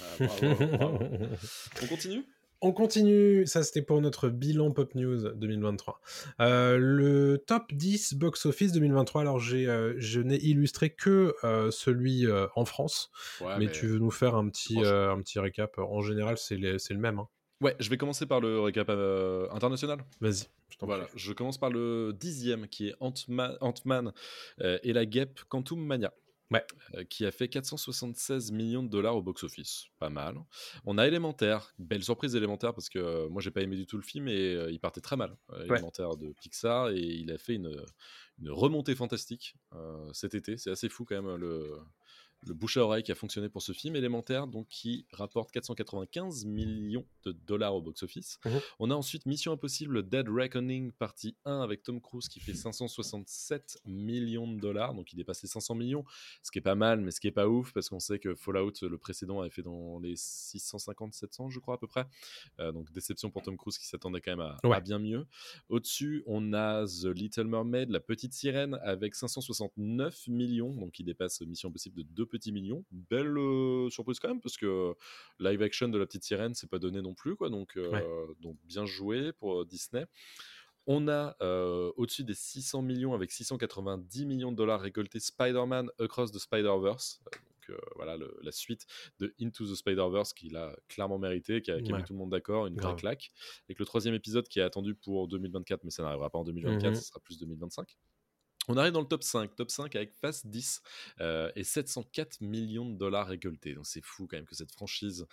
Ah, 0.01 0.15
bravo, 0.19 0.77
bravo. 0.77 0.99
On 1.83 1.87
continue? 1.87 2.23
On 2.65 2.71
continue, 2.71 3.45
ça 3.45 3.61
c'était 3.61 3.81
pour 3.81 3.99
notre 3.99 4.29
bilan 4.29 4.71
Pop 4.71 4.95
News 4.95 5.33
2023. 5.35 5.99
Euh, 6.39 6.77
le 6.77 7.43
top 7.45 7.73
10 7.73 8.13
box-office 8.13 8.71
2023, 8.71 9.19
alors 9.19 9.37
j'ai, 9.39 9.67
euh, 9.67 9.95
je 9.97 10.21
n'ai 10.21 10.37
illustré 10.37 10.89
que 10.89 11.35
euh, 11.43 11.71
celui 11.71 12.25
en 12.55 12.63
France, 12.63 13.11
Ouais, 13.41 13.57
mais, 13.59 13.69
tu 13.69 13.87
veux 13.87 13.99
nous 13.99 14.11
faire 14.11 14.35
un 14.35 14.47
petit, 14.47 14.77
un 14.79 15.19
petit 15.19 15.39
récap? 15.39 15.77
En 15.77 16.01
général, 16.01 16.37
c'est, 16.37 16.55
les- 16.55 16.79
c'est 16.79 16.93
le 16.93 17.01
même. 17.01 17.19
hein. 17.19 17.27
Ouais, 17.59 17.75
je 17.79 17.89
vais 17.89 17.97
commencer 17.97 18.25
par 18.25 18.39
le 18.39 18.59
récap 18.61 18.89
international. 19.51 19.99
Vas-y, 20.21 20.43
je 20.69 20.77
t'en 20.77 20.85
Voilà, 20.85 21.03
prie. 21.05 21.13
je 21.19 21.33
commence 21.33 21.57
par 21.57 21.69
le 21.69 22.13
dixième 22.17 22.67
qui 22.69 22.87
est 22.89 22.95
Ant-Ma- 23.01 23.57
Ant-Man 23.61 24.13
euh, 24.61 24.79
et 24.83 24.93
la 24.93 25.05
guêpe 25.05 25.41
Quantum 25.49 25.79
Mania. 25.85 26.13
Ouais. 26.51 26.63
euh, 26.95 27.03
qui 27.03 27.25
a 27.25 27.31
fait 27.31 27.47
476 27.47 28.51
millions 28.51 28.83
de 28.83 28.89
dollars 28.89 29.15
au 29.15 29.21
box-office. 29.21 29.85
Pas 29.99 30.09
mal. 30.09 30.37
On 30.85 30.97
a 30.97 31.07
Élémentaire. 31.07 31.73
Belle 31.79 32.03
surprise 32.03 32.35
Élémentaire 32.35 32.73
parce 32.73 32.89
que 32.89 32.99
euh, 32.99 33.29
moi 33.29 33.41
j'ai 33.41 33.51
pas 33.51 33.61
aimé 33.61 33.75
du 33.75 33.85
tout 33.85 33.97
le 33.97 34.03
film 34.03 34.27
et 34.27 34.53
euh, 34.53 34.71
il 34.71 34.79
partait 34.79 35.01
très 35.01 35.15
mal. 35.15 35.35
Élémentaire 35.65 36.15
de 36.15 36.33
Pixar 36.41 36.89
et 36.89 36.99
il 36.99 37.31
a 37.31 37.37
fait 37.37 37.55
une, 37.55 37.75
une 38.39 38.51
remontée 38.51 38.95
fantastique 38.95 39.55
cet 40.11 40.35
été. 40.35 40.57
C'est 40.57 40.71
assez 40.71 40.89
fou 40.89 41.05
quand 41.05 41.21
même 41.21 41.35
le, 41.35 41.77
le 42.47 42.53
bouche 42.53 42.77
à 42.77 42.81
oreille 42.83 43.03
qui 43.03 43.11
a 43.11 43.15
fonctionné 43.15 43.49
pour 43.49 43.61
ce 43.61 43.71
film 43.71 43.95
élémentaire, 43.95 44.47
donc 44.47 44.67
qui 44.67 45.05
rapporte 45.11 45.51
495 45.51 46.45
millions 46.45 47.05
de 47.23 47.31
dollars 47.31 47.75
au 47.75 47.81
box-office. 47.81 48.39
Mhm. 48.45 48.59
On 48.79 48.91
a 48.91 48.95
ensuite 48.95 49.25
Mission 49.25 49.51
Impossible 49.53 50.07
Dead 50.07 50.27
Reckoning 50.29 50.91
partie 50.91 51.35
1 51.45 51.61
avec 51.61 51.83
Tom 51.83 52.01
Cruise 52.01 52.27
qui 52.27 52.39
fait 52.39 52.53
567 52.53 53.79
millions 53.85 54.47
de 54.51 54.59
dollars, 54.59 54.93
donc 54.93 55.11
il 55.13 55.15
dépasse 55.15 55.41
les 55.43 55.49
500 55.49 55.75
millions, 55.75 56.03
ce 56.41 56.51
qui 56.51 56.59
est 56.59 56.61
pas 56.61 56.75
mal, 56.75 57.01
mais 57.01 57.11
ce 57.11 57.19
qui 57.19 57.27
est 57.27 57.31
pas 57.31 57.47
ouf 57.47 57.71
parce 57.73 57.89
qu'on 57.89 57.99
sait 57.99 58.19
que 58.19 58.35
Fallout, 58.35 58.73
le 58.81 58.97
précédent, 58.97 59.39
avait 59.41 59.49
fait 59.49 59.61
dans 59.63 59.99
les 59.99 60.15
650-700, 60.15 61.49
je 61.49 61.59
crois 61.59 61.75
à 61.75 61.77
peu 61.77 61.87
près. 61.87 62.05
Euh, 62.59 62.71
donc 62.71 62.91
déception 62.91 63.29
pour 63.31 63.41
Tom 63.41 63.57
Cruise 63.57 63.77
qui 63.77 63.85
s'attendait 63.87 64.21
quand 64.21 64.31
même 64.31 64.41
à, 64.41 64.57
Ouais. 64.63 64.75
à 64.75 64.81
bien 64.81 64.99
mieux. 64.99 65.25
Au-dessus, 65.69 66.23
on 66.25 66.53
a 66.53 66.85
The 66.85 67.05
Little 67.05 67.47
Mermaid, 67.47 67.89
la 67.89 67.99
petite 67.99 68.33
sirène, 68.33 68.79
avec 68.83 69.15
569 69.15 70.27
millions, 70.27 70.73
donc 70.75 70.99
il 70.99 71.05
dépasse 71.05 71.41
Mission 71.41 71.69
Impossible 71.69 71.95
de 71.97 72.03
2 72.03 72.25
petits 72.33 72.51
millions. 72.51 72.83
Belle 72.91 73.37
euh, 73.37 73.89
surprise 73.89 74.19
quand 74.19 74.27
même, 74.27 74.41
parce 74.41 74.57
que 74.57 74.93
live 75.39 75.61
action 75.61 75.87
de 75.87 75.97
la 75.97 76.05
petite 76.05 76.23
sirène, 76.25 76.53
c'est 76.55 76.69
pas 76.69 76.79
donné 76.79 77.01
non 77.01 77.13
plus, 77.13 77.35
quoi. 77.35 77.49
Donc, 77.49 77.77
euh, 77.77 77.89
Ouais. 77.91 78.05
donc 78.41 78.57
bien 78.65 78.85
joué 78.85 79.31
pour 79.33 79.61
euh, 79.61 79.65
Disney. 79.65 80.05
On 80.85 81.07
a 81.07 81.37
euh, 81.41 81.91
au-dessus 81.95 82.25
des 82.25 82.33
600 82.33 82.81
millions 82.81 83.13
avec 83.13 83.31
690 83.31 84.25
millions 84.25 84.51
de 84.51 84.57
dollars 84.57 84.81
récoltés 84.81 85.19
Spider-Man 85.21 85.89
Across 85.99 86.31
the 86.33 86.39
Spider-Verse. 86.39 87.21
Euh, 87.27 87.37
Donc 87.69 87.69
euh, 87.69 87.77
voilà 87.95 88.17
le- 88.17 88.37
la 88.41 88.51
suite 88.51 88.85
de 89.19 89.33
Into 89.39 89.63
the 89.65 89.75
Spider-Verse 89.75 90.33
qu'il 90.33 90.57
a 90.57 90.75
clairement 90.89 91.17
mérité, 91.19 91.61
qui 91.61 91.71
a, 91.71 91.81
qui 91.81 91.93
a 91.93 91.97
mis 91.97 92.03
tout 92.03 92.11
le 92.11 92.19
monde 92.19 92.31
d'accord, 92.31 92.67
une 92.67 92.75
vraie 92.75 92.95
claque. 92.97 93.31
Avec 93.69 93.79
le 93.79 93.85
troisième 93.85 94.13
épisode 94.15 94.45
qui 94.49 94.59
est 94.59 94.63
attendu 94.63 94.93
pour 94.95 95.29
2024, 95.29 95.85
mais 95.85 95.89
ça 95.91 96.03
n'arrivera 96.03 96.29
pas 96.29 96.39
en 96.39 96.43
2024, 96.43 96.89
Mhm. 96.89 96.95
ça 96.95 97.01
sera 97.01 97.21
plus 97.21 97.37
2025. 97.39 97.97
On 98.67 98.77
arrive 98.77 98.93
dans 98.93 99.01
le 99.01 99.07
top 99.07 99.23
5, 99.23 99.55
top 99.55 99.69
5 99.69 99.95
avec 99.95 100.13
Fast 100.13 100.47
10 100.47 100.81
euh, 101.21 101.51
et 101.55 101.63
704 101.63 102.41
millions 102.41 102.89
de 102.89 102.97
dollars 102.97 103.27
récoltés. 103.27 103.73
Donc 103.73 103.85
c'est 103.85 104.03
fou 104.03 104.27
quand 104.27 104.37
même 104.37 104.45
que 104.45 104.55
cette 104.55 104.71
franchise 104.71 105.25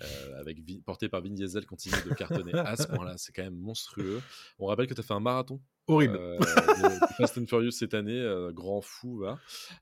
euh, 0.00 0.40
avec 0.40 0.58
portée 0.84 1.08
par 1.08 1.20
Vin 1.20 1.30
Diesel 1.30 1.66
continue 1.66 2.02
de 2.08 2.14
cartonner 2.14 2.54
à 2.54 2.76
ce 2.76 2.86
point-là. 2.88 3.14
C'est 3.18 3.32
quand 3.32 3.42
même 3.42 3.58
monstrueux. 3.58 4.22
On 4.58 4.66
rappelle 4.66 4.86
que 4.86 4.94
tu 4.94 5.00
as 5.00 5.04
fait 5.04 5.14
un 5.14 5.20
marathon 5.20 5.60
Horrible. 5.88 6.16
euh, 6.16 6.38
Fast 7.16 7.38
and 7.38 7.46
Furious 7.46 7.70
cette 7.72 7.94
année, 7.94 8.20
euh, 8.20 8.52
grand 8.52 8.82
fou. 8.82 9.20
Va. 9.20 9.38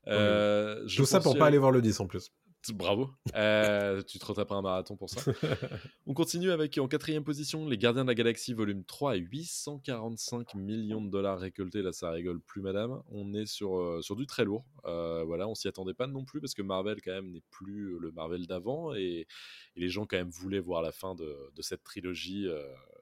Euh, 0.07 0.81
je 0.87 0.97
Tout 0.97 1.05
ça 1.05 1.17
pour 1.17 1.23
poursuis 1.25 1.39
pas 1.39 1.47
aller 1.47 1.57
voir 1.57 1.71
le 1.71 1.81
10 1.81 1.99
en 1.99 2.07
plus. 2.07 2.31
Bravo. 2.73 3.09
Euh, 3.35 4.01
tu 4.03 4.19
te 4.19 4.25
retaperas 4.25 4.57
un 4.57 4.61
marathon 4.61 4.95
pour 4.95 5.09
ça. 5.09 5.21
On 6.05 6.13
continue 6.13 6.51
avec 6.51 6.77
en 6.77 6.87
quatrième 6.87 7.23
position 7.23 7.67
Les 7.67 7.77
Gardiens 7.77 8.03
de 8.03 8.09
la 8.09 8.15
Galaxie 8.15 8.53
volume 8.53 8.83
3 8.83 9.13
à 9.13 9.15
845 9.15 10.55
millions 10.55 11.01
de 11.01 11.09
dollars 11.09 11.39
récoltés. 11.39 11.81
Là, 11.81 11.91
ça 11.91 12.11
rigole 12.11 12.39
plus, 12.39 12.61
madame. 12.61 13.01
On 13.09 13.33
est 13.33 13.45
sur, 13.45 13.77
euh, 13.77 14.01
sur 14.01 14.15
du 14.15 14.25
très 14.25 14.45
lourd. 14.45 14.65
Euh, 14.85 15.23
voilà, 15.25 15.47
on 15.47 15.55
s'y 15.55 15.67
attendait 15.67 15.93
pas 15.93 16.07
non 16.07 16.25
plus 16.25 16.41
parce 16.41 16.53
que 16.53 16.61
Marvel, 16.61 17.01
quand 17.01 17.11
même, 17.11 17.31
n'est 17.31 17.43
plus 17.49 17.97
le 17.99 18.11
Marvel 18.11 18.47
d'avant 18.47 18.93
et, 18.93 19.27
et 19.75 19.79
les 19.79 19.89
gens, 19.89 20.05
quand 20.05 20.17
même, 20.17 20.29
voulaient 20.29 20.59
voir 20.59 20.81
la 20.81 20.91
fin 20.91 21.15
de, 21.15 21.51
de 21.55 21.61
cette 21.61 21.83
trilogie 21.83 22.47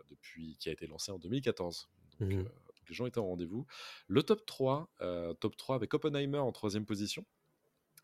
depuis 0.09 0.57
qui 0.59 0.69
a 0.69 0.71
été 0.71 0.87
lancée 0.87 1.11
en 1.11 1.19
2014. 1.19 1.89
Donc, 2.19 2.47
donc 2.85 2.89
les 2.89 2.95
gens 2.95 3.05
étaient 3.05 3.19
au 3.19 3.25
rendez-vous. 3.25 3.65
Le 4.07 4.21
top 4.21 4.45
3, 4.45 4.93
euh, 5.01 5.33
top 5.33 5.57
3 5.57 5.75
avec 5.75 5.93
Oppenheimer 5.93 6.37
en 6.37 6.51
troisième 6.51 6.85
position 6.85 7.25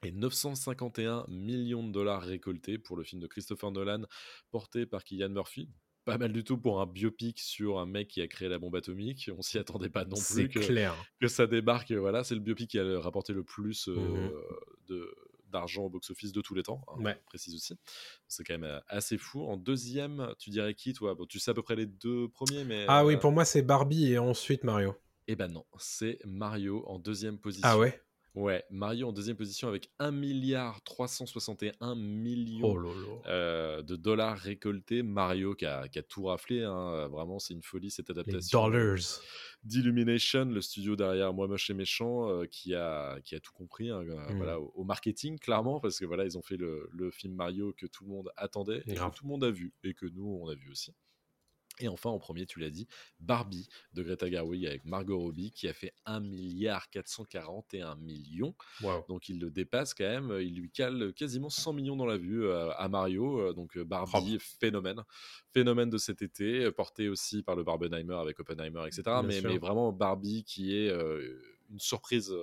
et 0.04 0.12
951 0.12 1.26
millions 1.28 1.86
de 1.86 1.92
dollars 1.92 2.24
récoltés 2.24 2.78
pour 2.78 2.98
le 2.98 3.04
film 3.04 3.22
de 3.22 3.28
Christopher 3.28 3.72
Nolan 3.72 4.04
porté 4.50 4.86
par 4.86 5.04
Killian 5.04 5.30
Murphy. 5.30 5.70
Pas 6.06 6.18
mal 6.18 6.34
du 6.34 6.44
tout 6.44 6.58
pour 6.58 6.82
un 6.82 6.88
biopic 6.88 7.40
sur 7.40 7.78
un 7.78 7.86
mec 7.86 8.08
qui 8.08 8.22
a 8.22 8.28
créé 8.28 8.50
la 8.50 8.58
bombe 8.58 8.76
atomique. 8.76 9.30
On 9.38 9.44
s'y 9.44 9.60
attendait 9.60 9.90
pas 9.90 10.04
non 10.04 10.18
plus 10.18 10.50
que, 10.50 10.58
clair. 10.60 10.96
que 11.20 11.28
ça 11.28 11.46
débarque. 11.46 11.92
Voilà, 11.92 12.24
c'est 12.24 12.34
le 12.34 12.42
biopic 12.42 12.72
qui 12.72 12.80
a 12.80 13.00
rapporté 13.00 13.34
le 13.34 13.44
plus 13.44 13.88
euh, 13.88 13.96
Mhm. 13.96 14.32
de, 14.88 15.16
d'argent 15.50 15.84
au 15.84 15.90
box-office 15.90 16.32
de 16.32 16.42
tous 16.42 16.56
les 16.56 16.64
temps, 16.64 16.84
hein, 16.88 17.04
Ouais. 17.04 17.22
précise 17.28 17.54
aussi. 17.54 17.76
C'est 18.28 18.44
quand 18.44 18.54
même 18.56 18.64
euh, 18.64 18.80
assez 18.88 19.20
fou. 19.20 19.44
En 19.46 19.58
deuxième, 19.58 20.34
tu 20.40 20.50
dirais 20.50 20.74
qui, 20.74 20.94
toi? 20.94 21.14
Bon, 21.14 21.26
Tu 21.28 21.38
sais 21.38 21.52
à 21.52 21.54
peu 21.54 21.62
près 21.62 21.76
les 21.76 21.86
deux 21.86 22.30
premiers, 22.30 22.64
mais. 22.64 22.86
Ah 22.88 23.06
oui, 23.06 23.14
euh, 23.14 23.18
pour 23.20 23.32
moi, 23.32 23.46
c'est 23.46 23.62
Barbie 23.62 24.12
et 24.12 24.18
ensuite 24.18 24.64
Mario. 24.64 24.96
Eh 25.28 25.36
ben 25.36 25.50
non, 25.50 25.66
c'est 25.78 26.18
Mario 26.26 26.84
en 26.88 26.98
deuxième 26.98 27.38
position. 27.38 27.70
Ah 27.70 27.78
ouais? 27.78 28.02
Ouais, 28.34 28.64
Mario 28.70 29.10
en 29.10 29.12
deuxième 29.12 29.36
position 29.36 29.68
avec 29.68 29.90
1 30.00 30.12
milliard 30.12 30.82
361 30.84 31.96
millions 31.96 32.74
Oh 32.74 32.78
euh, 33.28 33.82
de 33.82 33.98
dollars 33.98 34.38
récoltés. 34.38 35.04
Mario 35.04 35.54
qui 35.54 35.66
a, 35.66 35.90
qui 35.90 36.00
a 36.00 36.04
tout 36.04 36.24
raflé, 36.24 36.64
hein, 36.64 37.08
vraiment 37.10 37.40
c'est 37.40 37.54
une 37.54 37.62
folie 37.62 37.92
cette 37.92 38.08
Les 38.08 38.12
adaptation. 38.20 38.62
dollars. 38.62 39.22
d'Illumination, 39.64 40.46
le 40.46 40.62
studio 40.62 40.96
derrière 40.96 41.34
Moi 41.34 41.48
Moche 41.48 41.70
et 41.70 41.74
Méchant, 41.74 42.30
euh, 42.30 42.46
qui, 42.46 42.74
a, 42.74 43.20
qui 43.22 43.36
a 43.36 43.40
tout 43.42 43.52
compris 43.54 43.90
hein, 43.90 44.02
euh, 44.02 44.34
Mm. 44.34 44.38
voilà, 44.38 44.60
au, 44.62 44.72
au 44.76 44.84
marketing, 44.86 45.38
clairement, 45.38 45.80
parce 45.82 46.00
que 46.00 46.06
voilà, 46.06 46.24
ils 46.24 46.38
ont 46.38 46.42
fait 46.42 46.58
le, 46.58 46.88
le 46.94 47.12
film 47.12 47.36
Mario 47.36 47.74
que 47.74 47.86
tout 47.86 48.06
le 48.06 48.12
monde 48.12 48.30
attendait 48.38 48.84
et 48.88 48.96
que 49.10 49.16
tout 49.16 49.26
le 49.26 49.30
monde 49.30 49.44
a 49.44 49.52
vu 49.52 49.74
et 49.84 49.94
que 49.94 50.06
nous, 50.06 50.40
on 50.42 50.48
a 50.48 50.56
vu 50.56 50.72
aussi. 50.72 50.94
Et 51.80 51.88
enfin, 51.88 52.10
en 52.10 52.20
premier, 52.20 52.46
tu 52.46 52.60
l'as 52.60 52.70
dit, 52.70 52.88
Barbie 53.20 53.68
de 53.94 54.04
Greta 54.04 54.30
Gerwig 54.30 54.66
avec 54.66 54.86
Margot 54.86 55.18
Robbie 55.18 55.52
qui 55.52 55.68
a 55.68 55.74
fait 55.74 55.94
1 56.06 56.20
milliard 56.20 56.90
441 56.90 57.96
millions. 57.96 58.54
Donc 59.08 59.30
il 59.30 59.40
le 59.40 59.50
dépasse 59.50 59.94
quand 59.94 60.04
même, 60.04 60.38
il 60.42 60.56
lui 60.56 60.70
cale 60.70 61.14
quasiment 61.14 61.50
100 61.50 61.74
millions 61.74 61.96
dans 61.96 62.06
la 62.06 62.18
vue 62.18 62.46
euh, 62.46 62.72
à 62.78 62.88
Mario. 62.90 63.40
euh, 63.40 63.54
Donc 63.54 63.78
euh, 63.78 63.84
Barbie, 63.84 64.38
phénomène. 64.40 65.02
Phénomène 65.54 65.90
de 65.90 65.98
cet 65.98 66.22
été, 66.22 66.72
porté 66.72 67.10
aussi 67.10 67.44
par 67.44 67.56
le 67.56 67.64
Barbenheimer 67.64 68.16
avec 68.16 68.40
Oppenheimer, 68.40 68.84
etc. 68.88 69.04
Mais, 69.24 69.42
vraiment 69.58 69.92
Barbie 69.92 70.44
qui 70.44 70.76
est 70.76 70.90
une 71.70 71.80
surprise 71.80 72.34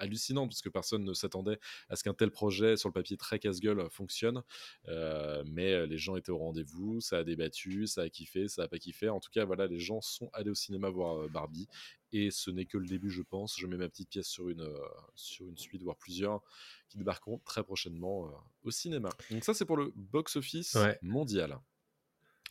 hallucinante 0.00 0.50
parce 0.50 0.62
que 0.62 0.68
personne 0.68 1.04
ne 1.04 1.12
s'attendait 1.14 1.58
à 1.88 1.96
ce 1.96 2.02
qu'un 2.04 2.14
tel 2.14 2.30
projet 2.30 2.76
sur 2.76 2.88
le 2.88 2.92
papier 2.92 3.16
très 3.16 3.38
casse-gueule 3.38 3.88
fonctionne. 3.90 4.42
Euh, 4.88 5.44
mais 5.46 5.72
euh, 5.72 5.86
les 5.86 5.98
gens 5.98 6.16
étaient 6.16 6.30
au 6.32 6.38
rendez-vous, 6.38 7.00
ça 7.00 7.18
a 7.18 7.24
débattu, 7.24 7.86
ça 7.86 8.02
a 8.02 8.08
kiffé, 8.08 8.48
ça 8.48 8.62
a 8.64 8.68
pas 8.68 8.78
kiffé. 8.78 9.08
En 9.08 9.20
tout 9.20 9.30
cas, 9.30 9.44
voilà, 9.44 9.66
les 9.66 9.78
gens 9.78 10.00
sont 10.00 10.30
allés 10.32 10.50
au 10.50 10.54
cinéma 10.54 10.90
voir 10.90 11.18
euh, 11.20 11.28
Barbie 11.28 11.68
et 12.12 12.30
ce 12.32 12.50
n'est 12.50 12.64
que 12.66 12.76
le 12.76 12.86
début, 12.88 13.10
je 13.10 13.22
pense. 13.22 13.56
Je 13.56 13.66
mets 13.68 13.76
ma 13.76 13.88
petite 13.88 14.08
pièce 14.08 14.26
sur 14.26 14.48
une, 14.48 14.62
euh, 14.62 14.78
sur 15.14 15.46
une 15.46 15.56
suite, 15.56 15.82
voire 15.82 15.96
plusieurs, 15.96 16.40
qui 16.88 16.98
débarqueront 16.98 17.38
très 17.44 17.62
prochainement 17.62 18.26
euh, 18.26 18.30
au 18.64 18.70
cinéma. 18.72 19.10
Donc 19.30 19.44
ça, 19.44 19.54
c'est 19.54 19.64
pour 19.64 19.76
le 19.76 19.92
box-office 19.94 20.74
Ouais. 20.74 20.98
mondial. 21.02 21.58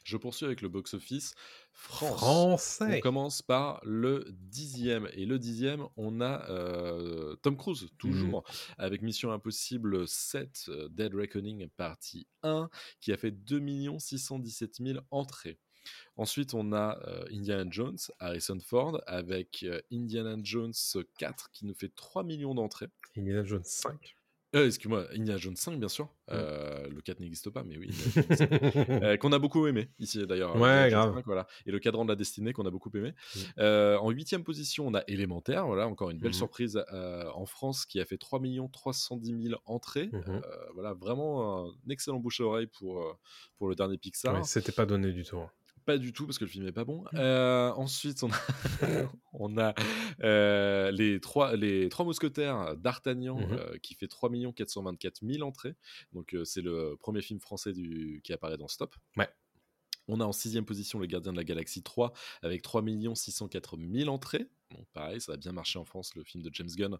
Je 0.09 0.17
poursuis 0.17 0.45
avec 0.45 0.61
le 0.61 0.69
box-office 0.69 1.35
France. 1.71 2.23
On 2.23 2.57
Français. 2.57 2.99
commence 2.99 3.43
par 3.43 3.79
le 3.83 4.25
dixième. 4.31 5.07
Et 5.13 5.27
le 5.27 5.37
dixième, 5.37 5.85
on 5.97 6.19
a 6.19 6.49
euh, 6.49 7.35
Tom 7.43 7.55
Cruise, 7.55 7.89
toujours, 7.99 8.43
avec 8.79 9.03
Mission 9.03 9.31
Impossible 9.31 10.07
7, 10.07 10.65
euh, 10.69 10.89
Dead 10.89 11.13
Reckoning 11.13 11.67
partie 11.77 12.25
1, 12.41 12.71
qui 13.01 13.13
a 13.13 13.17
fait 13.17 13.29
2 13.29 13.99
617 13.99 14.77
000 14.83 14.99
entrées. 15.11 15.59
Ensuite, 16.15 16.55
on 16.55 16.73
a 16.73 16.97
euh, 17.07 17.25
Indiana 17.31 17.69
Jones, 17.69 17.99
Harrison 18.17 18.57
Ford, 18.59 18.99
avec 19.05 19.63
Indiana 19.91 20.37
Jones 20.41 20.73
4, 21.19 21.51
qui 21.51 21.67
nous 21.67 21.75
fait 21.75 21.93
3 21.95 22.23
millions 22.23 22.55
d'entrées. 22.55 22.89
Indiana 23.15 23.43
Jones 23.43 23.63
5. 23.63 24.17
Euh, 24.55 24.65
Excuse-moi, 24.65 25.05
Indiana 25.11 25.37
Jones 25.37 25.55
5, 25.55 25.79
bien 25.79 25.87
sûr. 25.89 26.09
Euh, 26.31 26.87
le 26.89 27.01
4 27.01 27.19
n'existe 27.19 27.51
pas, 27.51 27.63
mais 27.63 27.77
oui. 27.77 27.89
Indiana 27.89 28.45
Jones 28.49 28.71
5. 28.87 28.89
Euh, 29.03 29.17
qu'on 29.17 29.31
a 29.31 29.37
beaucoup 29.37 29.67
aimé 29.67 29.89
ici 29.99 30.25
d'ailleurs. 30.25 30.55
Ouais, 30.55 30.87
grave. 30.89 31.13
5, 31.13 31.25
voilà. 31.25 31.45
Et 31.67 31.71
le 31.71 31.77
cadran 31.77 32.03
de 32.03 32.09
la 32.09 32.15
destinée 32.15 32.51
qu'on 32.51 32.65
a 32.65 32.71
beaucoup 32.71 32.89
aimé. 32.95 33.13
Mm. 33.35 33.39
Euh, 33.59 33.97
en 33.99 34.09
huitième 34.09 34.43
position, 34.43 34.87
on 34.87 34.93
a 34.95 35.03
Élémentaire, 35.07 35.67
voilà, 35.67 35.87
encore 35.87 36.09
une 36.09 36.17
belle 36.17 36.29
Mhm. 36.31 36.33
surprise 36.33 36.83
en 36.91 37.45
France 37.45 37.85
qui 37.85 37.99
a 37.99 38.05
fait 38.05 38.17
3 38.17 38.39
310 38.71 39.43
000 39.49 39.61
entrées. 39.65 40.09
Mhm. 40.11 40.23
Euh, 40.27 40.41
voilà, 40.73 40.93
vraiment 40.93 41.67
un 41.67 41.73
excellent 41.89 42.17
bouche 42.19 42.41
à 42.41 42.45
oreille 42.45 42.67
pour, 42.67 43.19
pour 43.57 43.67
le 43.69 43.75
dernier 43.75 43.97
Pixar. 43.99 44.33
Ouais, 44.33 44.43
C'était 44.43 44.71
pas 44.71 44.85
donné 44.87 45.11
du 45.11 45.23
tout. 45.23 45.37
hein. 45.37 45.49
Pas 45.85 45.97
du 45.97 46.13
tout 46.13 46.25
parce 46.25 46.37
que 46.37 46.45
le 46.45 46.49
film 46.49 46.67
est 46.67 46.71
pas 46.71 46.81
Mmh. 46.83 46.85
bon. 46.85 47.03
Euh, 47.15 47.71
ensuite, 47.71 48.23
on 48.23 48.29
a, 48.31 48.35
on 49.33 49.57
a 49.57 49.73
euh, 50.23 50.91
les, 50.91 51.19
trois, 51.19 51.55
les 51.55 51.89
trois 51.89 52.05
mousquetaires 52.05 52.75
d'Artagnan 52.77 53.37
Mhm. 53.39 53.57
euh, 53.57 53.77
qui 53.81 53.95
fait 53.95 54.07
3 54.07 54.29
424 54.55 55.19
000 55.25 55.47
entrées. 55.47 55.75
Donc, 56.13 56.33
euh, 56.35 56.43
c'est 56.45 56.61
le 56.61 56.95
premier 56.99 57.21
film 57.21 57.39
français 57.39 57.73
du, 57.73 58.21
qui 58.23 58.33
apparaît 58.33 58.57
dans 58.57 58.67
Stop. 58.67 58.95
Ouais. 59.17 59.29
On 60.07 60.19
a 60.21 60.25
en 60.25 60.31
sixième 60.31 60.65
position 60.65 60.99
Les 60.99 61.07
Gardiens 61.07 61.31
de 61.31 61.37
la 61.37 61.43
Galaxie 61.43 61.83
3 61.83 62.13
avec 62.41 62.61
3 62.63 62.83
604 63.15 63.77
000 63.77 64.09
entrées. 64.09 64.47
Bon, 64.71 64.85
pareil, 64.93 65.19
ça 65.19 65.33
a 65.33 65.37
bien 65.37 65.51
marché 65.51 65.79
en 65.79 65.85
France, 65.85 66.13
le 66.15 66.23
film 66.23 66.43
de 66.43 66.51
James 66.53 66.69
Gunn, 66.69 66.97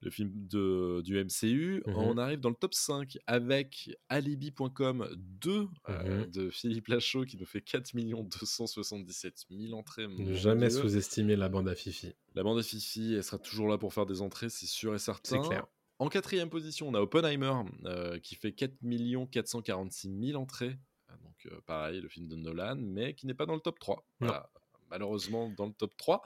le 0.00 0.10
film 0.10 0.32
de, 0.34 1.00
du 1.02 1.16
MCU. 1.22 1.82
Mhm. 1.86 1.94
On 1.96 2.18
arrive 2.18 2.40
dans 2.40 2.48
le 2.48 2.56
top 2.56 2.74
5 2.74 3.16
avec 3.26 3.96
Alibi.com 4.08 5.08
2 5.16 5.68
euh, 5.88 6.24
Mhm. 6.24 6.30
de 6.32 6.50
Philippe 6.50 6.88
Lachaud 6.88 7.24
qui 7.24 7.36
nous 7.36 7.46
fait 7.46 7.60
4 7.60 7.92
277 7.94 9.44
000 9.50 9.72
entrées. 9.78 10.08
Ne 10.08 10.34
jamais 10.34 10.70
sous-estimer 10.70 11.36
la 11.36 11.48
bande 11.48 11.68
à 11.68 11.74
Fifi. 11.74 12.12
La 12.34 12.42
bande 12.42 12.58
à 12.58 12.62
Fifi, 12.62 13.14
elle 13.14 13.22
sera 13.24 13.38
toujours 13.38 13.68
là 13.68 13.78
pour 13.78 13.94
faire 13.94 14.06
des 14.06 14.20
entrées, 14.20 14.48
c'est 14.48 14.66
sûr 14.66 14.94
et 14.94 14.98
certain. 14.98 15.40
C'est 15.42 15.48
clair. 15.48 15.66
En 16.00 16.08
quatrième 16.08 16.50
position, 16.50 16.88
on 16.88 16.94
a 16.94 17.00
Oppenheimer 17.00 17.52
euh, 17.84 18.18
qui 18.18 18.34
fait 18.34 18.52
4 18.52 18.72
446 19.30 20.10
000 20.30 20.42
entrées. 20.42 20.76
Euh, 21.10 21.14
Donc 21.22 21.46
euh, 21.46 21.60
pareil, 21.66 22.00
le 22.00 22.08
film 22.08 22.26
de 22.26 22.34
Nolan, 22.34 22.74
mais 22.76 23.14
qui 23.14 23.26
n'est 23.28 23.34
pas 23.34 23.46
dans 23.46 23.54
le 23.54 23.60
top 23.60 23.78
3. 23.78 24.04
Non. 24.20 24.26
Voilà. 24.26 24.50
Malheureusement, 24.90 25.50
dans 25.56 25.66
le 25.66 25.72
top 25.72 25.96
3. 25.96 26.22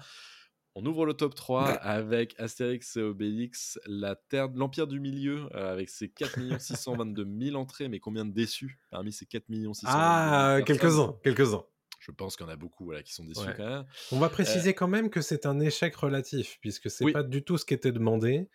On 0.80 0.86
ouvre 0.86 1.04
le 1.06 1.12
top 1.14 1.34
3 1.34 1.70
avec 1.70 2.36
Astérix 2.38 2.96
et 2.96 3.02
Obélix, 3.02 3.80
la 3.86 4.14
terre, 4.14 4.46
l'Empire 4.54 4.86
du 4.86 5.00
Milieu, 5.00 5.48
euh, 5.56 5.72
avec 5.72 5.88
ses 5.88 6.08
4 6.08 6.60
622 6.60 7.26
000 7.46 7.56
entrées. 7.56 7.88
Mais 7.88 7.98
combien 7.98 8.24
de 8.24 8.30
déçus 8.30 8.78
parmi 8.92 9.10
ces 9.12 9.26
4 9.26 9.46
622 9.46 9.72
000 9.72 9.72
Ah, 9.86 10.58
personnes? 10.58 10.64
quelques-uns, 10.64 11.16
quelques-uns. 11.24 11.64
Je 11.98 12.12
pense 12.12 12.36
qu'il 12.36 12.46
y 12.46 12.48
en 12.48 12.52
a 12.52 12.56
beaucoup 12.56 12.84
voilà, 12.84 13.02
qui 13.02 13.12
sont 13.12 13.24
déçus 13.24 13.40
Ouais. 13.44 13.54
quand 13.56 13.66
même. 13.68 13.84
On 14.12 14.20
va 14.20 14.28
préciser 14.28 14.72
quand 14.72 14.86
même 14.86 15.10
que 15.10 15.20
c'est 15.20 15.46
un 15.46 15.58
échec 15.58 15.96
relatif, 15.96 16.58
puisque 16.60 16.88
c'est 16.90 17.04
Oui. 17.04 17.12
pas 17.12 17.24
du 17.24 17.42
tout 17.42 17.58
ce 17.58 17.64
qui 17.64 17.74
était 17.74 17.90
demandé. 17.90 18.48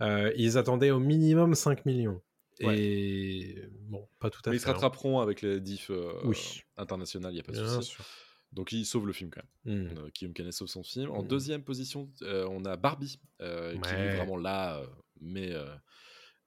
Euh, 0.00 0.32
ils 0.36 0.58
attendaient 0.58 0.90
au 0.90 0.98
minimum 0.98 1.54
5 1.54 1.86
millions. 1.86 2.20
Ouais. 2.60 2.76
Et 2.76 3.68
bon, 3.82 4.08
pas 4.18 4.30
tout 4.30 4.40
à 4.46 4.50
Mais 4.50 4.56
ils 4.56 4.58
fait. 4.58 4.64
se 4.64 4.70
hein. 4.70 4.72
rattraperont 4.72 5.20
avec 5.20 5.42
les 5.42 5.60
diffs 5.60 5.90
euh, 5.90 6.12
Oui. 6.24 6.62
internationales, 6.76 7.30
il 7.30 7.34
n'y 7.36 7.40
a 7.40 7.44
pas 7.44 7.52
de 7.52 7.64
souci. 7.64 7.94
Donc 8.52 8.72
ils 8.72 8.86
sauvent 8.86 9.06
le 9.06 9.12
film 9.12 9.30
quand 9.30 9.42
même. 9.64 9.88
Hmm. 9.92 9.98
Euh, 9.98 10.10
Guillaume 10.14 10.32
Canet 10.34 10.52
sauve 10.52 10.68
son 10.68 10.82
film. 10.82 11.10
En 11.10 11.22
Mm. 11.22 11.28
deuxième 11.28 11.62
position, 11.62 12.10
euh, 12.22 12.46
on 12.50 12.64
a 12.64 12.76
Barbie, 12.76 13.20
euh, 13.40 13.78
qui 13.80 13.90
est 13.90 14.16
vraiment 14.16 14.36
là, 14.38 14.78
euh, 14.78 14.86
mais, 15.20 15.52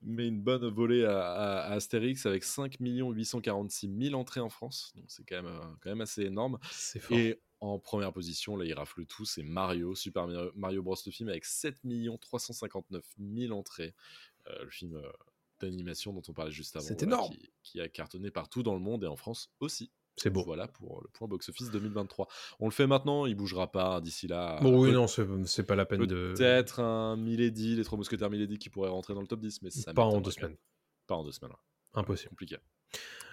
mais 0.02 0.28
une 0.28 0.42
bonne 0.42 0.68
volée 0.68 1.06
à, 1.06 1.22
à- 1.22 1.60
à 1.60 1.74
Astérix 1.74 2.26
avec 2.26 2.44
5 2.44 2.78
846 2.80 3.90
000 4.10 4.20
entrées 4.20 4.40
en 4.40 4.50
France. 4.50 4.92
Donc 4.96 5.06
c'est 5.10 5.24
quand 5.28 5.42
même, 5.44 5.60
quand 5.82 5.90
même 5.90 6.02
assez 6.02 6.24
énorme. 6.24 6.58
C'est 6.72 7.00
fort. 7.00 7.18
Et 7.18 7.40
en 7.60 7.78
première 7.78 8.12
position, 8.12 8.58
là 8.58 8.66
il 8.66 8.74
rafle 8.74 9.06
tout, 9.06 9.24
c'est 9.26 9.44
Mario, 9.44 9.94
Super 9.94 10.28
Mario, 10.56 10.82
Bros. 10.82 10.96
le 11.06 11.12
film 11.12 11.30
avec 11.30 11.46
7 11.46 11.80
359 12.20 13.06
000 13.20 13.54
entrées. 13.58 13.94
Le 14.60 14.70
film 14.72 15.00
d'animation 15.60 16.12
dont 16.14 16.24
on 16.28 16.34
parlait 16.34 16.52
juste 16.52 16.76
avant. 16.76 16.84
C'est 16.88 17.00
voilà, 17.04 17.18
énorme. 17.18 17.34
Qui, 17.36 17.52
qui 17.62 17.80
a 17.80 17.88
cartonné 17.88 18.32
partout 18.32 18.64
dans 18.64 18.74
le 18.74 18.80
monde 18.80 19.04
et 19.04 19.08
en 19.08 19.16
France 19.16 19.52
aussi. 19.60 19.92
C'est 20.16 20.30
beau. 20.30 20.44
Voilà 20.44 20.68
pour 20.68 21.02
le 21.02 21.08
point 21.10 21.28
box-office 21.28 21.72
2023. 21.72 22.28
On 22.60 22.66
le 22.66 22.72
fait 22.72 22.88
maintenant, 22.88 23.26
il 23.26 23.36
bougera 23.36 23.72
pas 23.72 24.02
d'ici 24.02 24.28
là. 24.28 24.60
Bon, 24.62 24.80
oui, 24.80 24.90
Peut- 24.90 24.96
non, 24.96 25.08
c'est 25.08 25.64
pas 25.64 25.76
la 25.76 25.86
peine 25.86 26.06
de. 26.06 26.34
Peut-être 26.36 26.80
un 26.80 27.16
Milady, 27.18 27.76
les 27.76 27.84
trois 27.84 27.98
mousquetaires 27.98 28.30
Milady 28.30 28.58
qui 28.58 28.70
pourraient 28.70 28.90
rentrer 28.90 29.14
dans 29.14 29.22
le 29.22 29.28
top 29.28 29.40
10, 29.40 29.62
mais 29.62 29.70
ça 29.70 29.94
Pas 29.94 30.04
en 30.04 30.22
deux 30.22 30.32
semaines. 30.32 30.58
Pas 31.08 31.16
en 31.16 31.24
deux 31.24 31.32
semaines. 31.32 31.54
Impossible. 31.94 32.30
Compliqué. 32.30 32.58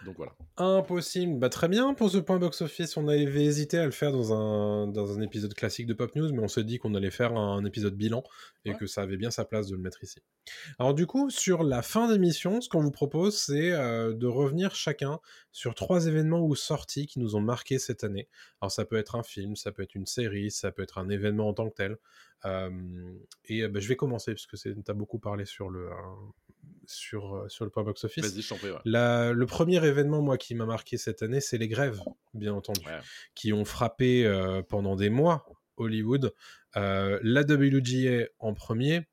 Donc 0.06 0.16
voilà. 0.16 0.32
Impossible. 0.56 1.38
Bah, 1.40 1.48
très 1.48 1.68
bien 1.68 1.92
pour 1.92 2.08
ce 2.08 2.18
point 2.18 2.38
box-office. 2.38 2.96
On 2.96 3.08
avait 3.08 3.44
hésité 3.44 3.78
à 3.78 3.84
le 3.84 3.90
faire 3.90 4.12
dans 4.12 4.32
un, 4.32 4.86
dans 4.86 5.16
un 5.16 5.20
épisode 5.20 5.54
classique 5.54 5.86
de 5.86 5.94
Pop 5.94 6.14
News, 6.14 6.32
mais 6.32 6.40
on 6.40 6.48
s'est 6.48 6.62
dit 6.62 6.78
qu'on 6.78 6.94
allait 6.94 7.10
faire 7.10 7.36
un 7.36 7.64
épisode 7.64 7.96
bilan 7.96 8.22
et 8.64 8.70
Ouais. 8.70 8.76
que 8.76 8.86
ça 8.86 9.02
avait 9.02 9.16
bien 9.16 9.30
sa 9.32 9.44
place 9.44 9.66
de 9.66 9.74
le 9.74 9.82
mettre 9.82 10.02
ici. 10.04 10.20
Alors 10.78 10.94
du 10.94 11.06
coup, 11.06 11.30
sur 11.30 11.64
la 11.64 11.82
fin 11.82 12.08
d'émission, 12.10 12.60
ce 12.60 12.68
qu'on 12.68 12.80
vous 12.80 12.92
propose, 12.92 13.36
c'est 13.36 13.72
euh, 13.72 14.12
de 14.14 14.26
revenir 14.26 14.74
chacun 14.74 15.18
sur 15.50 15.74
trois 15.74 16.06
événements 16.06 16.44
ou 16.44 16.54
sorties 16.54 17.06
qui 17.06 17.18
nous 17.18 17.34
ont 17.34 17.40
marqué 17.40 17.78
cette 17.80 18.04
année. 18.04 18.28
Alors 18.60 18.70
ça 18.70 18.84
peut 18.84 18.96
être 18.96 19.16
un 19.16 19.24
film, 19.24 19.56
ça 19.56 19.72
peut 19.72 19.82
être 19.82 19.96
une 19.96 20.06
série, 20.06 20.50
ça 20.52 20.70
peut 20.70 20.82
être 20.82 20.98
un 20.98 21.08
événement 21.08 21.48
en 21.48 21.54
tant 21.54 21.68
que 21.68 21.74
tel. 21.74 21.96
Euh, 22.44 22.70
et 23.46 23.62
euh, 23.62 23.68
bah, 23.68 23.80
je 23.80 23.88
vais 23.88 23.96
commencer, 23.96 24.32
parce 24.32 24.46
que 24.46 24.56
tu 24.56 24.74
as 24.86 24.94
beaucoup 24.94 25.18
parlé 25.18 25.44
sur 25.44 25.70
le, 25.70 25.88
sur, 26.86 27.34
euh, 27.36 27.48
sur 27.48 27.64
le 27.64 27.70
point 27.70 27.82
box-office. 27.84 28.24
Vas-y, 28.24 28.42
je 28.42 28.48
t'en 28.48 28.56
prie. 28.56 28.70
ouais. 28.70 28.78
Le 28.84 29.44
premier 29.46 29.84
événement, 29.84 30.22
moi, 30.22 30.38
qui 30.38 30.54
m'a 30.54 30.66
marqué 30.66 30.96
cette 30.96 31.22
année, 31.22 31.40
c'est 31.40 31.58
les 31.58 31.68
grèves, 31.68 32.00
bien 32.34 32.52
entendu, 32.54 32.80
Ouais. 32.86 33.00
qui 33.34 33.52
ont 33.52 33.64
frappé 33.64 34.24
euh, 34.26 34.62
pendant 34.62 34.96
des 34.96 35.10
mois 35.10 35.46
Hollywood. 35.76 36.32
Euh, 36.76 37.18
la 37.22 37.42
WGA 37.42 38.26
en 38.38 38.52
premier, 38.54 39.06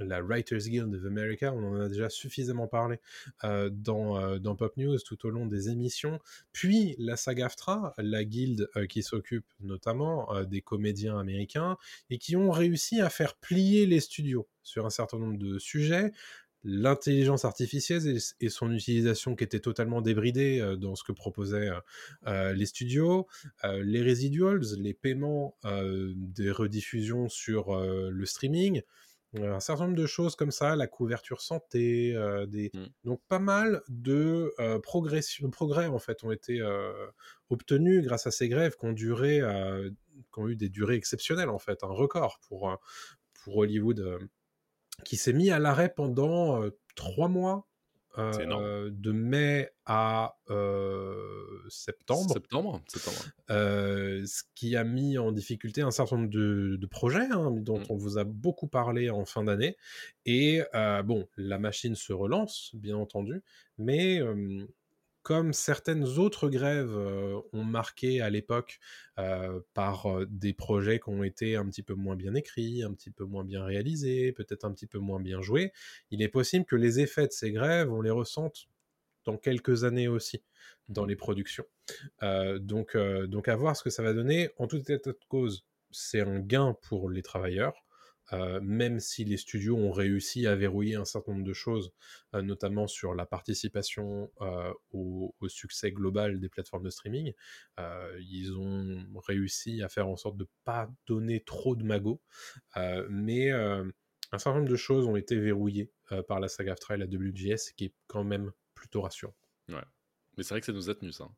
la 0.00 0.20
Writers 0.22 0.60
Guild 0.68 0.94
of 0.94 1.04
America, 1.06 1.52
on 1.52 1.64
en 1.64 1.80
a 1.80 1.88
déjà 1.88 2.08
suffisamment 2.08 2.68
parlé 2.68 2.98
euh, 3.42 3.68
dans, 3.72 4.16
euh, 4.20 4.38
dans 4.38 4.54
Pop 4.54 4.76
News 4.76 4.96
tout 5.00 5.26
au 5.26 5.30
long 5.30 5.46
des 5.46 5.70
émissions. 5.70 6.20
Puis 6.52 6.94
la 6.98 7.16
SAG-AFTRA, 7.16 7.94
la 7.98 8.24
guilde 8.24 8.68
euh, 8.76 8.86
qui 8.86 9.02
s'occupe 9.02 9.46
notamment 9.60 10.42
des 10.44 10.60
comédiens 10.60 11.18
américains 11.18 11.76
et 12.10 12.18
qui 12.18 12.36
ont 12.36 12.50
réussi 12.52 13.00
à 13.00 13.10
faire 13.10 13.34
plier 13.34 13.86
les 13.86 13.98
studios 14.00 14.46
sur 14.62 14.86
un 14.86 14.90
certain 14.90 15.18
nombre 15.18 15.38
de 15.38 15.58
sujets 15.58 16.12
l'intelligence 16.64 17.44
artificielle 17.44 18.18
et, 18.40 18.48
son 18.48 18.72
utilisation 18.72 19.36
qui 19.36 19.44
était 19.44 19.60
totalement 19.60 20.00
débridée 20.00 20.60
euh, 20.60 20.76
dans 20.76 20.94
ce 20.94 21.04
que 21.04 21.12
proposaient 21.12 21.68
euh, 21.68 21.80
euh, 22.26 22.52
les 22.52 22.66
studios, 22.66 23.26
les 23.64 24.02
residuals, 24.02 24.62
les 24.78 24.94
paiements 24.94 25.56
des 25.64 26.50
rediffusions 26.50 27.28
sur 27.28 27.76
le 27.78 28.26
streaming, 28.26 28.82
un 29.34 29.60
certain 29.60 29.84
nombre 29.84 29.96
de 29.96 30.06
choses 30.06 30.36
comme 30.36 30.50
ça, 30.50 30.74
la 30.74 30.86
couverture 30.86 31.42
santé, 31.42 32.14
euh, 32.14 32.46
des... 32.46 32.70
Mm. 32.72 32.86
donc 33.04 33.20
pas 33.28 33.38
mal 33.38 33.82
de 33.88 34.54
progression, 34.82 35.50
progrès 35.50 35.86
en 35.86 35.98
fait 35.98 36.24
ont 36.24 36.32
été 36.32 36.60
obtenus 37.50 38.04
grâce 38.04 38.26
à 38.26 38.30
ces 38.30 38.48
grèves 38.48 38.76
qui 38.76 38.86
ont 38.86 38.92
duré, 38.92 39.40
qui 40.32 40.40
ont 40.40 40.48
eu 40.48 40.56
des 40.56 40.68
durées 40.68 40.96
exceptionnelles 40.96 41.50
en 41.50 41.58
fait, 41.58 41.84
un 41.84 41.88
record 41.88 42.40
pour, 42.48 42.76
pour 43.44 43.56
Hollywood, 43.58 44.18
qui 45.04 45.16
s'est 45.16 45.32
mis 45.32 45.50
à 45.50 45.58
l'arrêt 45.58 45.92
pendant 45.94 46.62
trois 46.94 47.28
mois. 47.28 47.64
Euh, 48.16 48.90
de 48.92 49.12
mai 49.12 49.70
à 49.86 50.38
euh, 50.50 51.14
septembre, 51.68 52.32
Septembre, 52.32 52.82
septembre. 52.88 53.16
euh, 53.50 54.24
ce 54.26 54.42
qui 54.56 54.74
a 54.74 54.82
mis 54.82 55.18
en 55.18 55.30
difficulté 55.30 55.82
un 55.82 55.92
certain 55.92 56.16
nombre 56.16 56.30
de, 56.30 56.74
de 56.80 56.86
projets 56.88 57.28
hein, 57.30 57.52
dont 57.52 57.78
Mm. 57.78 57.84
on 57.90 57.96
vous 57.96 58.18
a 58.18 58.24
beaucoup 58.24 58.66
parlé 58.66 59.08
en 59.08 59.24
fin 59.24 59.44
d'année. 59.44 59.76
Et 60.26 60.62
bon, 61.04 61.28
la 61.36 61.60
machine 61.60 61.94
se 61.94 62.12
relance, 62.12 62.72
bien 62.74 62.96
entendu, 62.96 63.44
mais 63.76 64.20
comme 65.28 65.52
certaines 65.52 66.04
autres 66.04 66.48
grèves 66.48 66.96
euh, 66.96 67.38
ont 67.52 67.62
marqué 67.62 68.22
à 68.22 68.30
l'époque 68.30 68.78
euh, 69.18 69.60
par 69.74 70.06
euh, 70.06 70.24
des 70.30 70.54
projets 70.54 71.00
qui 71.00 71.10
ont 71.10 71.22
été 71.22 71.54
un 71.54 71.66
petit 71.66 71.82
peu 71.82 71.92
moins 71.92 72.16
bien 72.16 72.34
écrits, 72.34 72.82
un 72.82 72.94
petit 72.94 73.10
peu 73.10 73.24
moins 73.24 73.44
bien 73.44 73.62
réalisés, 73.62 74.32
peut-être 74.32 74.64
un 74.64 74.72
petit 74.72 74.86
peu 74.86 74.96
moins 74.96 75.20
bien 75.20 75.42
joués, 75.42 75.74
il 76.10 76.22
est 76.22 76.28
possible 76.28 76.64
que 76.64 76.76
les 76.76 77.00
effets 77.00 77.26
de 77.26 77.32
ces 77.32 77.52
grèves, 77.52 77.92
on 77.92 78.00
les 78.00 78.08
ressente 78.08 78.68
dans 79.26 79.36
quelques 79.36 79.84
années 79.84 80.08
aussi 80.08 80.42
dans 80.88 81.04
les 81.04 81.14
productions. 81.14 81.66
Euh, 82.22 82.58
donc, 82.58 82.96
euh, 82.96 83.26
donc 83.26 83.48
à 83.48 83.56
voir 83.56 83.76
ce 83.76 83.82
que 83.82 83.90
ça 83.90 84.02
va 84.02 84.14
donner. 84.14 84.48
En 84.56 84.66
tout 84.66 84.78
état 84.90 85.12
de 85.12 85.18
cause, 85.28 85.66
c'est 85.90 86.22
un 86.22 86.38
gain 86.38 86.74
pour 86.88 87.10
les 87.10 87.20
travailleurs, 87.20 87.84
même 88.32 89.00
si 89.00 89.24
les 89.24 89.36
studios 89.36 89.76
ont 89.76 89.92
réussi 89.92 90.46
à 90.46 90.54
verrouiller 90.54 90.96
un 90.96 91.04
certain 91.04 91.32
nombre 91.32 91.44
de 91.44 91.52
choses, 91.52 91.92
notamment 92.32 92.86
sur 92.86 93.14
la 93.14 93.26
participation 93.26 94.30
au, 94.92 95.34
succès 95.48 95.92
global 95.92 96.40
des 96.40 96.48
plateformes 96.48 96.84
de 96.84 96.90
streaming. 96.90 97.32
Ils 98.20 98.54
ont 98.56 99.06
réussi 99.26 99.82
à 99.82 99.88
faire 99.88 100.08
en 100.08 100.16
sorte 100.16 100.36
de 100.36 100.46
pas 100.64 100.90
donner 101.06 101.40
trop 101.40 101.74
de 101.74 101.84
magots, 101.84 102.20
mais 103.08 103.50
un 103.50 104.38
certain 104.38 104.58
nombre 104.58 104.70
de 104.70 104.76
choses 104.76 105.06
ont 105.06 105.16
été 105.16 105.36
verrouillées 105.36 105.90
par 106.26 106.40
la 106.40 106.48
saga 106.48 106.72
AFTRA 106.72 106.94
et 106.94 106.98
la 106.98 107.06
WGS, 107.06 107.72
qui 107.76 107.86
est 107.86 107.94
quand 108.06 108.24
même 108.24 108.52
plutôt 108.74 109.02
rassurant. 109.02 109.34
Ouais. 109.68 109.84
Mais 110.36 110.44
c'est 110.44 110.54
vrai 110.54 110.60
que 110.60 110.66
ça 110.66 110.72
nous 110.72 110.90
a 110.90 110.94
tenu 110.94 111.12
ça. 111.12 111.28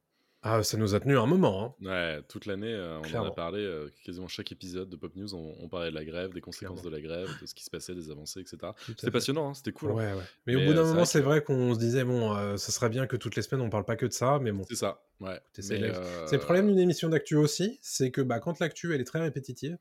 Ah, 0.42 0.62
ça 0.62 0.78
nous 0.78 0.94
a 0.94 1.00
tenu 1.00 1.18
un 1.18 1.26
moment. 1.26 1.76
Hein. 1.82 1.86
Ouais, 1.86 2.22
toute 2.28 2.46
l'année, 2.46 2.72
euh, 2.72 2.96
on 2.96 3.00
en 3.00 3.02
Clairement. 3.02 3.28
a 3.28 3.34
parlé. 3.34 3.58
euh, 3.60 3.90
quasiment 4.06 4.26
chaque 4.26 4.50
épisode 4.52 4.88
de 4.88 4.96
Pop 4.96 5.14
News, 5.14 5.34
on, 5.34 5.54
on 5.60 5.68
parlait 5.68 5.90
de 5.90 5.94
la 5.94 6.04
grève, 6.04 6.32
des 6.32 6.40
conséquences 6.40 6.80
de 6.80 6.88
la 6.88 7.00
grève, 7.02 7.28
de 7.42 7.46
ce 7.46 7.54
qui 7.54 7.62
se 7.62 7.68
passait, 7.68 7.94
des 7.94 8.10
avancées, 8.10 8.40
etc. 8.40 8.56
Tout 8.60 8.66
à 8.66 8.74
C'était 8.86 9.06
fait. 9.08 9.10
passionnant, 9.10 9.50
hein, 9.50 9.54
c'était 9.54 9.72
cool. 9.72 9.90
hein. 9.90 9.94
Ouais, 9.94 10.12
ouais. 10.14 10.22
Mais, 10.46 10.54
Mais, 10.54 10.62
au 10.62 10.66
bout 10.68 10.72
d'un 10.72 10.80
euh, 10.80 10.84
c'est 10.84 10.88
moment, 10.88 10.94
vrai 10.96 11.04
c'est 11.06 11.18
que- 11.20 11.24
vrai 11.24 11.42
qu'on 11.44 11.74
se 11.74 11.78
disait, 11.78 12.04
bon, 12.04 12.34
euh, 12.34 12.56
ça 12.56 12.72
serait 12.72 12.88
bien 12.88 13.06
que 13.06 13.16
toutes 13.16 13.36
les 13.36 13.42
semaines, 13.42 13.60
on 13.66 13.68
parle 13.68 13.84
pas 13.84 13.96
que 13.96 14.06
de 14.06 14.12
ça, 14.12 14.38
mais 14.40 14.50
bon. 14.50 14.64
C'est 14.66 14.76
ça, 14.76 15.02
ouais. 15.20 15.36
Écoutez, 15.36 15.60
c'est 15.62 15.78
Mais, 15.78 15.88
le- 15.88 15.94
C'est 16.26 16.36
le 16.36 16.42
problème 16.42 16.68
d'une 16.68 16.78
émission 16.78 17.10
d'actu 17.10 17.36
aussi, 17.36 17.78
c'est 17.82 18.10
que 18.10 18.22
bah, 18.22 18.40
quand 18.40 18.58
l'actu, 18.60 18.94
elle 18.94 19.00
est 19.02 19.04
très 19.04 19.20
répétitive, 19.20 19.76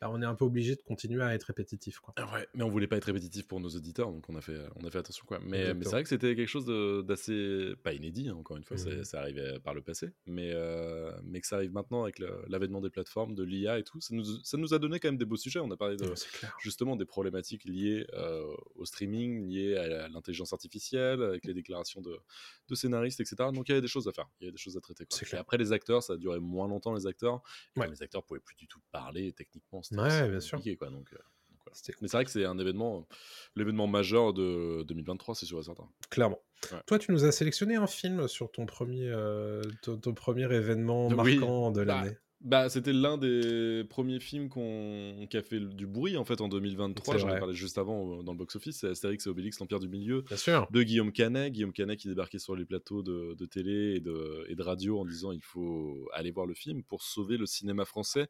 bah, 0.00 0.08
on 0.10 0.20
est 0.22 0.26
un 0.26 0.34
peu 0.34 0.44
obligé 0.44 0.76
de 0.76 0.82
continuer 0.82 1.22
à 1.22 1.34
être 1.34 1.44
répétitif. 1.44 1.98
Quoi. 2.00 2.14
Ouais, 2.32 2.46
mais 2.54 2.62
on 2.62 2.68
voulait 2.70 2.86
pas 2.86 2.96
être 2.96 3.04
répétitif 3.04 3.46
pour 3.46 3.60
nos 3.60 3.68
auditeurs, 3.70 4.10
donc 4.12 4.28
on 4.28 4.36
a 4.36 4.40
fait, 4.40 4.58
on 4.76 4.84
a 4.86 4.90
fait 4.90 4.98
attention 4.98 5.24
quoi. 5.26 5.38
Mais, 5.42 5.74
mais 5.74 5.84
c'est 5.84 5.90
vrai 5.90 6.02
que 6.02 6.08
c'était 6.08 6.34
quelque 6.36 6.48
chose 6.48 6.66
d'assez 7.06 7.74
pas 7.82 7.92
inédit, 7.92 8.28
hein, 8.28 8.34
encore 8.36 8.56
une 8.56 8.64
fois, 8.64 8.76
ça 8.76 9.20
arrivait 9.20 9.58
par 9.60 9.74
le 9.74 9.82
passé, 9.82 10.10
mais 10.26 10.50
euh, 10.52 11.12
mais 11.24 11.40
que 11.40 11.46
ça 11.46 11.56
arrive 11.56 11.72
maintenant 11.72 12.02
avec 12.02 12.18
l'avènement 12.48 12.80
des 12.80 12.90
plateformes, 12.90 13.34
de 13.34 13.42
l'IA 13.42 13.78
et 13.78 13.84
tout, 13.84 14.00
ça 14.00 14.14
nous, 14.14 14.24
ça 14.44 14.56
nous 14.56 14.74
a 14.74 14.78
donné 14.78 15.00
quand 15.00 15.08
même 15.08 15.18
des 15.18 15.24
beaux 15.24 15.36
sujets. 15.36 15.60
On 15.60 15.70
a 15.70 15.76
parlé 15.76 15.96
de 15.96 16.10
Ouais, 16.10 16.16
c'est 16.16 16.30
clair. 16.30 16.56
justement 16.60 16.96
des 16.96 17.04
problématiques 17.04 17.64
liées 17.64 18.06
euh, 18.14 18.42
au 18.74 18.84
streaming, 18.84 19.46
liées 19.48 19.76
à 19.76 20.08
l'intelligence 20.08 20.52
artificielle, 20.52 21.22
avec 21.22 21.44
les 21.44 21.54
déclarations 21.54 22.00
de, 22.00 22.18
de 22.68 22.74
scénaristes, 22.74 23.20
etc. 23.20 23.36
Donc 23.52 23.68
il 23.68 23.72
y 23.72 23.72
avait 23.72 23.80
des 23.82 23.86
choses 23.88 24.08
à 24.08 24.12
faire, 24.12 24.28
il 24.40 24.44
y 24.44 24.46
avait 24.46 24.52
des 24.52 24.58
choses 24.58 24.76
à 24.76 24.80
traiter. 24.80 25.04
quoi. 25.06 25.18
Et 25.22 25.24
clair. 25.24 25.40
après 25.40 25.58
les 25.58 25.72
acteurs, 25.72 26.02
ça 26.02 26.14
a 26.14 26.16
duré 26.16 26.40
moins 26.40 26.68
longtemps 26.68 26.94
les 26.94 27.06
acteurs. 27.06 27.42
Ouais. 27.76 27.88
les 27.88 28.02
acteurs 28.02 28.24
pouvaient 28.24 28.40
plus 28.40 28.56
du 28.56 28.66
tout 28.66 28.80
parler 28.92 29.32
techniquement, 29.32 29.82
c'était 29.90 30.02
Ouais, 30.02 30.28
bien 30.28 30.40
sûr. 30.40 30.58
compliqué 30.58 30.76
quoi. 30.76 30.88
Donc, 30.90 31.12
euh, 31.12 31.16
donc 31.16 31.58
voilà. 31.64 31.74
C'était 31.74 31.94
Mais 32.00 32.08
c'est 32.08 32.16
vrai 32.16 32.24
que 32.24 32.30
c'est 32.30 32.44
un 32.44 32.58
événement, 32.58 32.98
euh, 33.10 33.14
l'événement 33.56 33.86
majeur 33.86 34.32
de 34.32 34.82
2023, 34.84 35.34
c'est 35.34 35.46
sûr 35.46 35.58
et 35.60 35.62
certain. 35.62 35.88
clairement. 36.10 36.40
Ouais. 36.72 36.78
Toi, 36.86 36.98
tu 36.98 37.10
nous 37.12 37.24
as 37.24 37.32
sélectionné 37.32 37.76
un 37.76 37.86
film 37.86 38.28
sur 38.28 38.50
ton 38.52 38.66
premier, 38.66 39.08
euh, 39.08 39.62
ton, 39.82 39.96
ton 39.98 40.12
premier 40.14 40.52
événement 40.54 41.08
Oui. 41.08 41.38
marquant 41.38 41.70
de 41.70 41.84
Bah, 41.84 42.02
l'année. 42.02 42.10
Bah, 42.10 42.16
c'était 42.68 42.92
l'un 42.92 43.18
des 43.18 43.84
premiers 43.88 44.18
films 44.20 44.48
qu'on 44.48 45.26
qui 45.28 45.36
a 45.36 45.42
fait 45.42 45.60
du 45.60 45.86
bruit 45.86 46.16
en 46.16 46.24
fait 46.24 46.40
en 46.40 46.48
2023. 46.48 47.14
C'est 47.14 47.20
J'en 47.20 47.28
ai 47.34 47.38
parlé 47.38 47.54
juste 47.54 47.76
avant 47.76 48.20
euh, 48.20 48.22
dans 48.22 48.32
le 48.32 48.38
box-office. 48.38 48.78
C'est 48.78 48.88
Astérix 48.88 49.26
et 49.26 49.30
Obélix, 49.30 49.58
l'Empire 49.60 49.78
du 49.78 49.88
Milieu 49.88 50.22
Bien 50.22 50.36
sûr. 50.36 50.66
de 50.70 50.82
Guillaume 50.82 51.12
Canet. 51.12 51.52
Guillaume 51.52 51.72
Canet 51.72 51.98
qui 51.98 52.08
débarquait 52.08 52.38
sur 52.38 52.56
les 52.56 52.64
plateaux 52.64 53.02
de, 53.02 53.34
de 53.34 53.46
télé 53.46 53.96
et 53.96 54.00
de, 54.00 54.46
et 54.48 54.54
de 54.54 54.62
radio 54.62 54.98
en 55.00 55.04
disant 55.04 55.32
il 55.32 55.42
faut 55.42 56.08
aller 56.14 56.30
voir 56.30 56.46
le 56.46 56.54
film 56.54 56.82
pour 56.82 57.02
sauver 57.02 57.36
le 57.36 57.44
cinéma 57.46 57.84
français. 57.84 58.28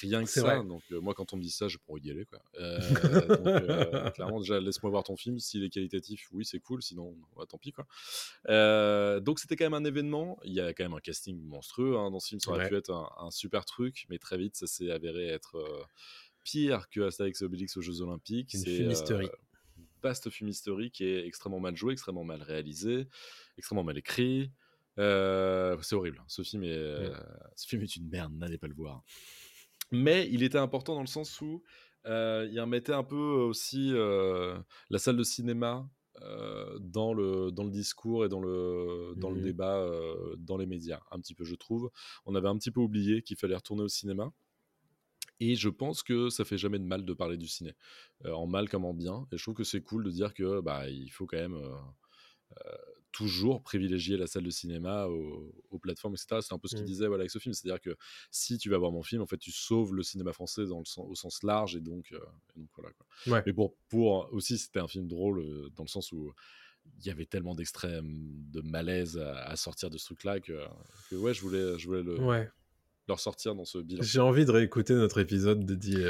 Rien 0.00 0.22
que 0.22 0.28
ça. 0.30 0.42
vrai. 0.42 0.64
Donc 0.64 0.82
euh, 0.92 1.00
moi 1.00 1.14
quand 1.14 1.32
on 1.32 1.36
me 1.38 1.42
dit 1.42 1.50
ça, 1.50 1.68
je 1.68 1.78
pourrais 1.78 2.00
y 2.02 2.10
aller 2.10 2.26
quoi. 2.26 2.40
Euh, 2.60 2.78
donc, 2.78 3.04
euh, 3.46 4.10
clairement 4.14 4.40
déjà 4.40 4.60
laisse-moi 4.60 4.90
voir 4.90 5.02
ton 5.04 5.16
film. 5.16 5.38
S'il 5.38 5.64
est 5.64 5.70
qualitatif, 5.70 6.28
oui 6.32 6.44
c'est 6.44 6.60
cool. 6.60 6.82
Sinon 6.82 7.14
ouais, 7.36 7.46
tant 7.46 7.56
pis 7.58 7.72
quoi. 7.72 7.86
Donc 9.20 9.38
c'était 9.38 9.56
quand 9.56 9.64
même 9.64 9.74
un 9.74 9.84
événement. 9.84 10.38
Il 10.44 10.52
y 10.52 10.60
a 10.60 10.74
quand 10.74 10.84
même 10.84 10.94
un 10.94 11.00
casting 11.00 11.40
monstrueux 11.42 11.96
hein, 11.96 12.10
dans 12.10 12.20
ce 12.20 12.28
film. 12.28 12.40
Ça 12.40 12.50
aurait 12.50 12.56
Ouais. 12.64 12.68
pu 12.70 12.76
être 12.76 12.90
un, 12.90 13.08
un 13.18 13.30
super 13.30 13.45
truc, 13.64 14.06
mais 14.10 14.18
très 14.18 14.36
vite 14.38 14.56
ça 14.56 14.66
s'est 14.66 14.90
avéré 14.90 15.28
être 15.28 15.56
euh, 15.56 15.84
pire 16.44 16.88
que 16.90 17.00
Astérix 17.00 17.40
et 17.42 17.44
Obélix 17.44 17.76
aux 17.76 17.80
Jeux 17.82 18.00
Olympiques. 18.02 18.54
Une 18.54 18.60
C'est, 18.60 18.76
fumisterie. 18.76 19.26
euh, 19.26 19.82
vaste 20.02 20.30
fumisterie 20.30 20.90
qui 20.90 21.04
est 21.04 21.26
extrêmement 21.26 21.60
mal 21.60 21.76
joué, 21.76 21.92
extrêmement 21.92 22.24
mal 22.24 22.42
réalisé, 22.42 23.08
extrêmement 23.58 23.84
mal 23.84 23.98
écrit. 23.98 24.52
Euh, 24.98 25.76
c'est 25.82 25.94
horrible. 25.94 26.22
Ce 26.28 26.42
film 26.42 26.64
est, 26.64 26.68
euh, 26.72 27.14
ce 27.56 27.66
film 27.66 27.82
est 27.82 27.96
une 27.96 28.08
merde. 28.08 28.32
N'allez 28.34 28.58
pas 28.58 28.68
le 28.68 28.74
voir. 28.74 29.02
Mais 29.90 30.28
il 30.30 30.42
était 30.42 30.58
important 30.58 30.94
dans 30.94 31.00
le 31.00 31.06
sens 31.06 31.40
où 31.40 31.62
il 32.04 32.60
remettait 32.60 32.92
un 32.92 33.02
peu 33.02 33.16
aussi 33.16 33.90
la 33.92 34.98
salle 34.98 35.16
de 35.16 35.24
cinéma 35.24 35.88
euh, 36.22 36.78
dans, 36.80 37.14
le, 37.14 37.50
dans 37.50 37.64
le 37.64 37.70
discours 37.70 38.24
et 38.24 38.28
dans 38.28 38.40
le, 38.40 39.14
dans 39.16 39.30
le 39.30 39.36
Mhm. 39.36 39.42
débat 39.42 39.76
euh, 39.78 40.36
dans 40.38 40.56
les 40.56 40.66
médias, 40.66 41.00
un 41.10 41.20
petit 41.20 41.34
peu, 41.34 41.44
je 41.44 41.54
trouve. 41.54 41.90
On 42.26 42.34
avait 42.34 42.48
un 42.48 42.56
petit 42.58 42.70
peu 42.70 42.80
oublié 42.80 43.22
qu'il 43.22 43.36
fallait 43.36 43.56
retourner 43.56 43.82
au 43.82 43.88
cinéma. 43.88 44.32
Et 45.40 45.54
je 45.54 45.68
pense 45.68 46.02
que 46.02 46.30
ça 46.30 46.44
fait 46.44 46.56
jamais 46.58 46.78
de 46.78 46.84
mal 46.84 47.04
de 47.04 47.12
parler 47.12 47.36
du 47.36 47.46
ciné, 47.48 47.74
euh, 48.24 48.32
en 48.32 48.46
mal 48.46 48.68
comme 48.68 48.84
en 48.84 48.94
bien. 48.94 49.26
Et 49.32 49.36
je 49.36 49.42
trouve 49.42 49.54
que 49.54 49.64
c'est 49.64 49.82
cool 49.82 50.04
de 50.04 50.10
dire 50.10 50.32
que 50.34 50.60
bah 50.60 50.88
il 50.88 51.10
faut 51.10 51.26
quand 51.26 51.36
même 51.36 51.54
euh, 51.54 51.76
toujours 53.12 53.62
privilégier 53.62 54.16
la 54.16 54.26
salle 54.26 54.44
de 54.44 54.50
cinéma 54.50 55.06
aux, 55.06 55.54
aux 55.70 55.78
plateformes, 55.78 56.14
etc. 56.14 56.40
C'est 56.42 56.52
un 56.54 56.58
peu 56.58 56.68
ce 56.68 56.74
qu'il 56.74 56.84
Mm. 56.84 56.88
disait 56.88 57.06
voilà, 57.06 57.22
avec 57.22 57.30
ce 57.30 57.38
film. 57.38 57.54
C'est-à-dire 57.54 57.80
que 57.80 57.96
si 58.30 58.58
tu 58.58 58.68
vas 58.68 58.76
voir 58.78 58.92
mon 58.92 59.02
film, 59.02 59.22
en 59.22 59.26
fait, 59.26 59.38
tu 59.38 59.52
sauves 59.52 59.94
le 59.94 60.02
cinéma 60.02 60.32
français 60.32 60.66
dans 60.66 60.78
le 60.80 60.84
sens, 60.84 61.06
au 61.08 61.14
sens 61.14 61.42
large. 61.42 61.76
Et 61.76 61.80
donc, 61.80 62.12
euh, 62.12 62.18
et 62.56 62.60
donc 62.60 62.68
voilà. 62.76 62.92
Quoi. 62.92 63.06
Ouais. 63.32 63.42
Mais 63.46 63.52
pour, 63.52 63.74
pour 63.88 64.28
aussi, 64.32 64.58
c'était 64.58 64.80
un 64.80 64.88
film 64.88 65.06
drôle 65.08 65.40
euh, 65.40 65.70
dans 65.76 65.84
le 65.84 65.88
sens 65.88 66.12
où 66.12 66.32
il 67.00 67.06
y 67.06 67.10
avait 67.10 67.26
tellement 67.26 67.54
d'extrêmes 67.54 68.32
de 68.52 68.60
malaise 68.60 69.18
à, 69.18 69.42
à 69.44 69.56
sortir 69.56 69.90
de 69.90 69.98
ce 69.98 70.04
truc-là 70.04 70.38
que, 70.40 70.52
que 71.10 71.16
ouais, 71.16 71.34
je 71.34 71.40
voulais, 71.40 71.78
je 71.78 71.86
voulais 71.86 72.02
le, 72.02 72.20
Ouais. 72.20 72.48
le 73.08 73.14
ressortir 73.14 73.54
dans 73.54 73.64
ce 73.64 73.78
bilan. 73.78 74.02
J'ai 74.02 74.20
envie 74.20 74.44
de 74.44 74.50
réécouter 74.52 74.94
notre 74.94 75.18
épisode 75.18 75.64
dédié 75.64 76.04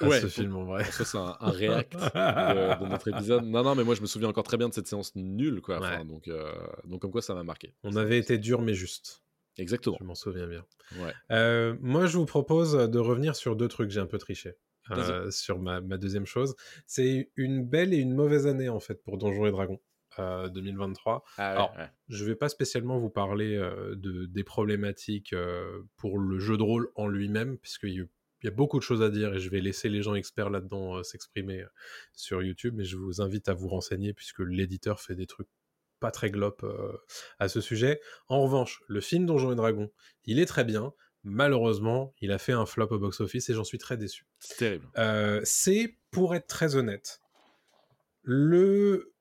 à 0.00 0.08
Ouais, 0.08 0.20
ce 0.20 0.26
film 0.26 0.56
en 0.56 0.64
vrai. 0.64 0.84
Ça, 0.84 1.04
c'est 1.04 1.18
un, 1.18 1.36
un 1.40 1.50
react 1.50 1.92
de, 1.94 2.84
de 2.84 2.88
notre 2.88 3.08
épisode. 3.08 3.44
Non, 3.44 3.62
non, 3.62 3.74
mais 3.74 3.84
moi, 3.84 3.94
je 3.94 4.00
me 4.00 4.06
souviens 4.06 4.28
encore 4.28 4.44
très 4.44 4.56
bien 4.56 4.68
de 4.68 4.74
cette 4.74 4.86
séance 4.88 5.14
nulle, 5.14 5.60
quoi. 5.60 5.78
Enfin, 5.78 5.98
Ouais. 6.00 6.04
donc, 6.04 6.28
euh, 6.28 6.52
donc, 6.84 7.00
comme 7.02 7.10
quoi, 7.12 7.22
ça 7.22 7.34
m'a 7.34 7.44
marqué. 7.44 7.74
On 7.84 7.96
avait 7.96 8.18
été 8.18 8.38
dur 8.38 8.60
mais 8.62 8.74
juste. 8.74 9.22
Exactement. 9.56 9.96
Je 10.00 10.04
m'en 10.04 10.14
souviens 10.16 10.46
bien. 10.48 10.64
Ouais. 10.98 11.12
Euh, 11.30 11.76
moi, 11.80 12.06
je 12.06 12.18
vous 12.18 12.26
propose 12.26 12.72
de 12.74 12.98
revenir 12.98 13.36
sur 13.36 13.54
deux 13.56 13.68
trucs. 13.68 13.90
J'ai 13.90 14.00
un 14.00 14.06
peu 14.06 14.18
triché. 14.18 14.54
Euh, 14.90 15.30
sur 15.30 15.58
ma, 15.60 15.80
ma 15.80 15.96
deuxième 15.96 16.26
chose. 16.26 16.56
C'est 16.86 17.30
une 17.36 17.64
belle 17.64 17.94
et 17.94 17.98
une 17.98 18.12
mauvaise 18.14 18.46
année, 18.46 18.68
en 18.68 18.80
fait, 18.80 19.02
pour 19.02 19.16
Donjons 19.16 19.46
et 19.46 19.50
Dragons 19.50 19.80
euh, 20.18 20.48
2023. 20.50 21.24
Ah, 21.38 21.50
Alors. 21.52 21.74
Je 22.08 22.24
vais 22.26 22.34
pas 22.34 22.50
spécialement 22.50 22.98
vous 22.98 23.08
parler 23.08 23.56
de, 23.94 24.26
des 24.26 24.44
problématiques 24.44 25.34
pour 25.96 26.18
le 26.18 26.38
jeu 26.38 26.56
de 26.58 26.62
rôle 26.62 26.90
en 26.96 27.06
lui-même, 27.08 27.56
puisqu'il 27.58 27.94
y, 27.94 28.00
a- 28.00 28.04
il 28.44 28.48
y 28.48 28.52
a 28.52 28.54
beaucoup 28.54 28.78
de 28.78 28.84
choses 28.84 29.00
à 29.00 29.08
dire 29.08 29.32
et 29.32 29.40
je 29.40 29.48
vais 29.48 29.62
laisser 29.62 29.88
les 29.88 30.02
gens 30.02 30.14
experts 30.14 30.50
là-dedans 30.50 30.98
euh, 30.98 31.02
s'exprimer 31.02 31.62
euh, 31.62 31.68
sur 32.12 32.42
YouTube, 32.42 32.74
mais 32.76 32.84
je 32.84 32.98
vous 32.98 33.22
invite 33.22 33.48
à 33.48 33.54
vous 33.54 33.68
renseigner 33.68 34.12
puisque 34.12 34.40
l'éditeur 34.40 35.00
fait 35.00 35.14
des 35.14 35.26
trucs 35.26 35.48
pas 35.98 36.10
très 36.10 36.30
glop 36.30 36.62
euh, 36.62 36.92
à 37.38 37.48
ce 37.48 37.62
sujet. 37.62 38.02
En 38.28 38.42
revanche, 38.42 38.82
le 38.86 39.00
film 39.00 39.24
Donjons 39.24 39.52
et 39.52 39.56
Dragons, 39.56 39.90
il 40.24 40.38
est 40.38 40.44
très 40.44 40.64
bien. 40.64 40.92
Malheureusement, 41.22 42.12
il 42.20 42.32
a 42.32 42.38
fait 42.38 42.52
un 42.52 42.66
flop 42.66 42.88
au 42.90 42.98
box-office 42.98 43.48
et 43.48 43.54
j'en 43.54 43.64
suis 43.64 43.78
très 43.78 43.96
déçu. 43.96 44.26
C'est 44.40 44.56
terrible. 44.56 44.90
C'est, 45.44 45.96
pour 46.10 46.34
être 46.34 46.46
très 46.46 46.76
honnête, 46.76 47.22
le 48.22 49.14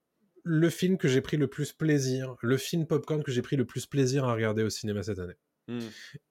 le 0.46 0.70
film 0.70 0.98
que 0.98 1.08
j'ai 1.08 1.22
pris 1.22 1.38
le 1.38 1.48
plus 1.48 1.72
plaisir, 1.72 2.36
le 2.42 2.58
film 2.58 2.86
popcorn 2.86 3.24
que 3.24 3.32
j'ai 3.32 3.42
pris 3.42 3.56
le 3.56 3.64
plus 3.64 3.86
plaisir 3.86 4.26
à 4.26 4.34
regarder 4.34 4.64
au 4.64 4.70
cinéma 4.70 5.02
cette 5.02 5.20
année. 5.20 5.38
Mmh. 5.68 5.80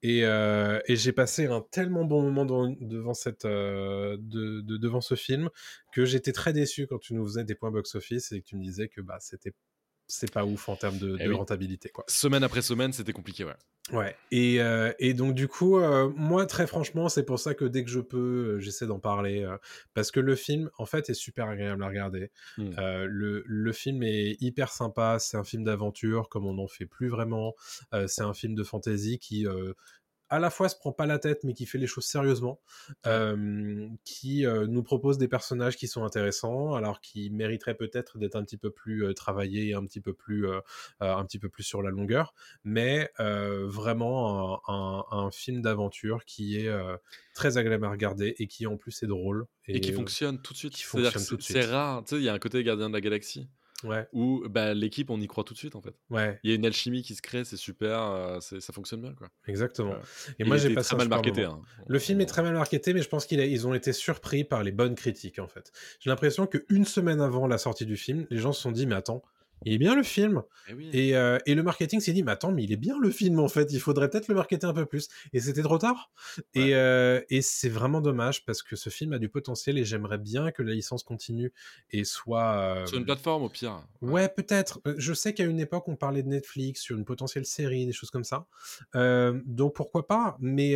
Et, 0.02 0.24
euh, 0.26 0.78
et 0.86 0.96
j'ai 0.96 1.12
passé 1.12 1.46
un 1.46 1.62
tellement 1.70 2.04
bon 2.04 2.22
moment 2.30 2.44
devant, 2.44 3.14
cette, 3.14 3.44
euh, 3.46 4.16
de- 4.20 4.60
devant 4.76 5.00
ce 5.00 5.14
film 5.14 5.48
que 5.92 6.04
j'étais 6.04 6.32
très 6.32 6.52
déçu 6.52 6.86
quand 6.86 6.98
tu 6.98 7.14
nous 7.14 7.24
faisais 7.26 7.44
des 7.44 7.54
points 7.54 7.70
box-office 7.70 8.32
et 8.32 8.40
que 8.42 8.46
tu 8.46 8.56
me 8.56 8.62
disais 8.62 8.88
que 8.88 9.00
bah, 9.00 9.18
c'était 9.20 9.52
c'est 10.14 10.30
pas 10.30 10.44
ouf 10.44 10.68
en 10.68 10.76
termes 10.76 10.98
de, 10.98 11.16
Eh 11.18 11.24
de 11.24 11.28
oui. 11.30 11.34
rentabilité. 11.34 11.88
Quoi. 11.88 12.04
Semaine 12.06 12.44
après 12.44 12.60
semaine, 12.60 12.92
c'était 12.92 13.14
compliqué, 13.14 13.44
ouais. 13.44 13.54
Ouais. 13.92 14.14
Et, 14.30 14.60
euh, 14.60 14.92
et 14.98 15.14
donc 15.14 15.34
du 15.34 15.48
coup, 15.48 15.78
euh, 15.78 16.12
moi 16.14 16.44
très 16.46 16.66
franchement, 16.66 17.08
c'est 17.08 17.24
pour 17.24 17.38
ça 17.38 17.54
que 17.54 17.64
dès 17.64 17.82
que 17.82 17.90
je 17.90 17.98
peux, 17.98 18.56
euh, 18.56 18.60
j'essaie 18.60 18.86
d'en 18.86 19.00
parler 19.00 19.44
parce 19.94 20.10
que 20.10 20.20
le 20.20 20.36
film, 20.36 20.70
en 20.76 20.84
fait, 20.84 21.08
est 21.08 21.14
super 21.14 21.48
agréable 21.48 21.82
à 21.82 21.88
regarder. 21.88 22.30
Mm. 22.58 22.70
Euh, 22.78 23.06
le, 23.08 23.42
le 23.46 23.72
film 23.72 24.02
est 24.02 24.36
hyper 24.40 24.70
sympa. 24.70 25.18
C'est 25.18 25.38
un 25.38 25.44
film 25.44 25.64
d'aventure 25.64 26.28
comme 26.28 26.46
on 26.46 26.54
n'en 26.54 26.68
fait 26.68 26.86
plus 26.86 27.08
vraiment. 27.08 27.54
C'est 28.06 28.22
un 28.22 28.34
film 28.34 28.54
de 28.54 28.62
fantasy 28.62 29.18
qui 29.18 29.46
à 30.32 30.38
la 30.38 30.48
fois 30.50 30.68
se 30.68 30.76
prend 30.76 30.92
pas 30.92 31.04
la 31.06 31.18
tête 31.18 31.44
mais 31.44 31.52
qui 31.52 31.66
fait 31.66 31.78
les 31.78 31.86
choses 31.86 32.06
sérieusement, 32.06 32.60
euh, 33.06 33.86
qui 34.04 34.46
euh, 34.46 34.66
nous 34.66 34.82
propose 34.82 35.18
des 35.18 35.28
personnages 35.28 35.76
qui 35.76 35.86
sont 35.88 36.04
intéressants, 36.04 36.74
alors 36.74 37.00
qui 37.00 37.28
mériteraient 37.30 37.74
peut-être 37.76 38.16
d'être 38.18 38.36
un 38.36 38.42
petit 38.44 38.56
peu 38.56 38.70
plus 38.70 39.04
euh, 39.04 39.12
travaillés, 39.12 39.68
et 39.68 39.74
un 39.74 39.84
petit 39.84 40.00
peu 40.00 40.12
plus, 40.14 40.46
un 41.00 41.24
petit 41.26 41.38
peu 41.38 41.48
plus 41.48 41.62
sur 41.62 41.82
la 41.82 41.90
longueur, 41.90 42.34
mais 42.64 43.10
vraiment 43.18 44.62
un, 44.68 44.74
un- 44.74 45.04
un 45.26 45.30
film 45.30 45.60
d'aventure 45.62 46.24
qui 46.24 46.56
est 46.58 46.70
très 47.34 47.58
agréable 47.58 47.84
à 47.84 47.90
regarder 47.90 48.34
et 48.38 48.46
qui 48.46 48.66
en 48.66 48.76
plus 48.76 49.02
est 49.02 49.06
drôle 49.06 49.46
Et, 49.66 49.80
qui 49.80 49.92
fonctionne 49.92 50.40
tout 50.40 50.52
de 50.54 50.58
suite. 50.58 50.74
qui 50.74 50.82
C'est-à-dire 50.82 51.12
que 51.12 51.18
fonctionne 51.18 51.38
tout 51.38 51.52
de 51.60 51.64
c'est- 51.66 51.70
rare. 51.70 52.02
Tu 52.04 52.10
sais, 52.10 52.16
il 52.20 52.24
y 52.24 52.28
a 52.28 52.32
un 52.34 52.38
côté 52.38 52.62
gardien 52.64 52.88
de 52.88 52.94
la 52.94 53.00
galaxie 53.00 53.48
Ouais, 53.84 54.06
où 54.12 54.42
bah, 54.48 54.74
l'équipe, 54.74 55.10
on 55.10 55.20
y 55.20 55.26
croit 55.26 55.44
tout 55.44 55.54
de 55.54 55.58
suite, 55.58 55.74
en 55.76 55.80
fait. 55.82 55.94
ouais, 56.10 56.38
Il 56.42 56.50
y 56.50 56.52
a 56.52 56.56
une 56.56 56.64
alchimie 56.66 57.02
qui 57.02 57.14
se 57.14 57.22
crée, 57.22 57.44
c'est 57.44 57.56
super, 57.56 58.00
euh, 58.02 58.40
ça 58.40 58.72
fonctionne 58.72 59.00
bien, 59.02 59.14
quoi. 59.14 59.28
exactement. 59.46 59.94
Et 60.38 60.44
moi 60.44 60.56
j'ai 60.56 60.72
passé 60.74 60.90
très 60.90 60.96
mal 60.98 61.08
marketé. 61.08 61.44
hein. 61.44 61.60
Le 61.88 61.98
film 61.98 62.20
est 62.20 62.26
très 62.26 62.42
mal 62.42 62.54
marketé, 62.54 62.94
mais 62.94 63.02
je 63.02 63.08
pense 63.08 63.26
qu'ils 63.26 63.66
ont 63.66 63.74
été 63.74 63.92
surpris 63.92 64.44
par 64.44 64.62
les 64.62 64.72
bonnes 64.72 64.94
critiques, 64.94 65.38
en 65.38 65.48
fait. 65.48 65.72
J'ai 66.00 66.10
l'impression 66.10 66.46
qu'une 66.46 66.84
semaine 66.84 67.20
avant 67.20 67.46
la 67.46 67.58
sortie 67.58 67.86
du 67.86 67.96
film, 67.96 68.26
les 68.30 68.38
gens 68.38 68.52
se 68.52 68.60
sont 68.62 68.72
dit, 68.72 68.86
mais 68.86 68.94
attends, 68.94 69.22
il 69.64 69.72
est 69.74 69.78
bien 69.78 69.94
le 69.94 70.02
film. 70.02 70.42
Eh 70.68 70.74
oui. 70.74 70.90
Et, 70.92 71.16
euh, 71.16 71.38
et 71.46 71.54
le 71.54 71.62
marketing 71.62 72.00
s'est 72.00 72.12
dit, 72.12 72.22
mais 72.22 72.32
attends, 72.32 72.52
mais 72.52 72.62
il 72.64 72.72
est 72.72 72.76
bien 72.76 72.98
le 72.98 73.10
film, 73.10 73.38
en 73.40 73.48
fait. 73.48 73.72
Il 73.72 73.80
faudrait 73.80 74.08
peut-être 74.10 74.28
le 74.28 74.34
marketer 74.34 74.66
un 74.66 74.72
peu 74.74 74.86
plus. 74.86 75.08
Et 75.32 75.40
c'était 75.40 75.62
trop 75.62 75.78
tard. 75.78 76.10
Et, 76.54 76.74
euh, 76.74 77.20
et 77.30 77.42
c'est 77.42 77.68
vraiment 77.68 78.00
dommage 78.00 78.44
parce 78.44 78.62
que 78.62 78.76
ce 78.76 78.90
film 78.90 79.12
a 79.12 79.18
du 79.18 79.28
potentiel 79.28 79.78
et 79.78 79.84
j'aimerais 79.84 80.18
bien 80.18 80.50
que 80.52 80.62
la 80.62 80.72
licence 80.74 81.02
continue 81.02 81.52
et 81.90 82.04
soit. 82.04 82.52
euh, 82.54 82.86
Sur 82.86 82.98
une 82.98 83.04
plateforme, 83.04 83.42
au 83.44 83.48
pire. 83.48 83.86
Ouais, 84.00 84.28
peut-être. 84.28 84.80
Je 84.96 85.12
sais 85.14 85.34
qu'à 85.34 85.44
une 85.44 85.60
époque, 85.60 85.88
on 85.88 85.96
parlait 85.96 86.22
de 86.22 86.28
Netflix 86.28 86.80
sur 86.80 86.96
une 86.96 87.04
potentielle 87.04 87.44
série, 87.46 87.86
des 87.86 87.92
choses 87.92 88.10
comme 88.10 88.24
ça. 88.24 88.46
Donc 89.44 89.74
pourquoi 89.74 90.06
pas 90.06 90.36
mais, 90.40 90.74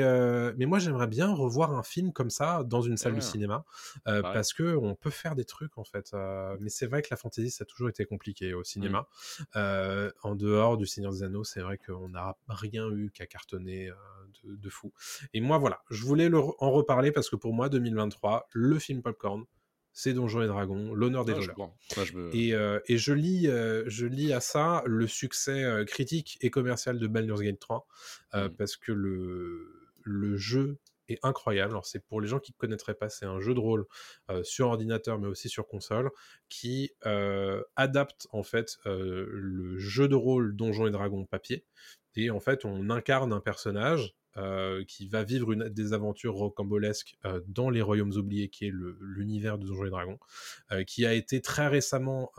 mais 0.57 0.66
moi, 0.66 0.78
j'aimerais 0.78 1.07
bien 1.07 1.32
revoir 1.32 1.72
un 1.76 1.82
film 1.82 2.12
comme 2.12 2.30
ça 2.30 2.62
dans 2.64 2.82
une 2.82 2.97
salle 2.97 3.12
Ouais. 3.12 3.18
de 3.18 3.24
cinéma 3.24 3.64
euh, 4.09 4.20
Pareil. 4.20 4.34
parce 4.34 4.53
que 4.53 4.76
on 4.76 4.95
peut 4.95 5.11
faire 5.11 5.34
des 5.37 5.45
trucs 5.45 5.78
en 5.78 5.84
fait. 5.84 6.12
Mais 6.61 6.68
c'est 6.70 6.87
vrai 6.87 7.03
que 7.03 7.09
la 7.11 7.16
fantasy, 7.16 7.51
ça 7.51 7.62
a 7.62 7.64
toujours 7.66 7.89
été 7.89 8.05
compliqué 8.05 8.53
au 8.53 8.64
cinéma. 8.76 9.08
Euh, 9.56 10.10
en 10.22 10.34
dehors 10.34 10.76
du 10.76 10.86
Seigneur 10.86 11.12
des 11.12 11.22
Anneaux, 11.22 11.44
c'est 11.44 11.60
vrai 11.60 11.78
qu'on 11.78 12.08
n'a 12.10 12.36
rien 12.48 12.88
eu 12.90 13.10
qu'à 13.10 13.26
cartonner 13.26 13.88
euh, 13.88 13.94
de, 14.44 14.56
de 14.56 14.68
fou. 14.70 14.92
Et 15.34 15.40
moi, 15.40 15.58
voilà, 15.58 15.82
je 15.90 16.04
voulais 16.04 16.28
le 16.28 16.38
en 16.38 16.70
reparler 16.70 17.12
parce 17.12 17.28
que 17.30 17.36
pour 17.36 17.54
moi, 17.54 17.68
2023, 17.68 18.48
le 18.52 18.78
film 18.78 19.02
Popcorn, 19.02 19.44
c'est 19.92 20.12
Donjons 20.12 20.42
et 20.42 20.46
Dragons, 20.46 20.92
l'honneur 20.92 21.24
des 21.24 21.32
je 21.32 21.40
je 22.04 22.12
me- 22.12 22.34
Et, 22.34 22.52
euh, 22.54 22.78
et 22.86 22.98
je, 22.98 23.14
lis, 23.14 23.48
euh, 23.48 23.84
je 23.86 24.04
lis 24.06 24.32
à 24.34 24.40
ça 24.40 24.82
le 24.84 25.06
succès 25.06 25.64
euh, 25.64 25.84
critique 25.86 26.36
et 26.42 26.50
commercial 26.50 26.98
de 26.98 27.06
Baldur's 27.06 27.40
Gate 27.40 27.58
3, 27.60 27.86
euh, 28.34 28.48
Mhm. 28.48 28.56
parce 28.56 28.76
que 28.76 28.92
le, 28.92 29.88
le 30.02 30.36
jeu 30.36 30.76
est 31.09 31.18
incroyable. 31.22 31.72
Alors, 31.72 31.86
c'est 31.86 32.04
pour 32.04 32.20
les 32.20 32.28
gens 32.28 32.38
qui 32.38 32.52
ne 32.52 32.57
connaîtraient 32.57 32.94
pas, 32.94 33.09
c'est 33.09 33.26
un 33.26 33.40
jeu 33.40 33.54
de 33.54 33.61
rôle 33.61 33.86
sur 34.42 34.68
ordinateur, 34.68 35.18
mais 35.18 35.28
aussi 35.28 35.48
sur 35.48 35.66
console, 35.66 36.11
qui 36.48 36.92
adapte 37.76 38.26
en 38.32 38.42
fait 38.42 38.78
le 38.84 39.78
jeu 39.78 40.09
de 40.09 40.14
rôle 40.14 40.57
Donjons 40.57 40.86
et 40.86 40.90
Dragons 40.90 41.24
papier. 41.24 41.64
Et 42.14 42.30
en 42.30 42.40
fait, 42.40 42.64
on 42.64 42.90
incarne 42.90 43.32
un 43.32 43.40
personnage 43.40 44.14
qui 44.86 45.09
va 45.09 45.22
vivre 45.22 45.52
une, 45.52 45.68
des 45.70 45.94
aventures 45.94 46.34
rocambolesques 46.34 47.16
dans 47.46 47.70
les 47.70 47.80
Royaumes 47.80 48.12
oubliés, 48.12 48.48
qui 48.48 48.66
est 48.66 48.72
l'univers 49.00 49.57
de 49.59 49.66
Donjons 49.66 49.86
et 49.86 49.90
Dragons, 49.90 50.18
qui 50.86 51.07
a 51.07 51.14
été 51.14 51.40
très 51.40 51.68
récemment 51.68 52.32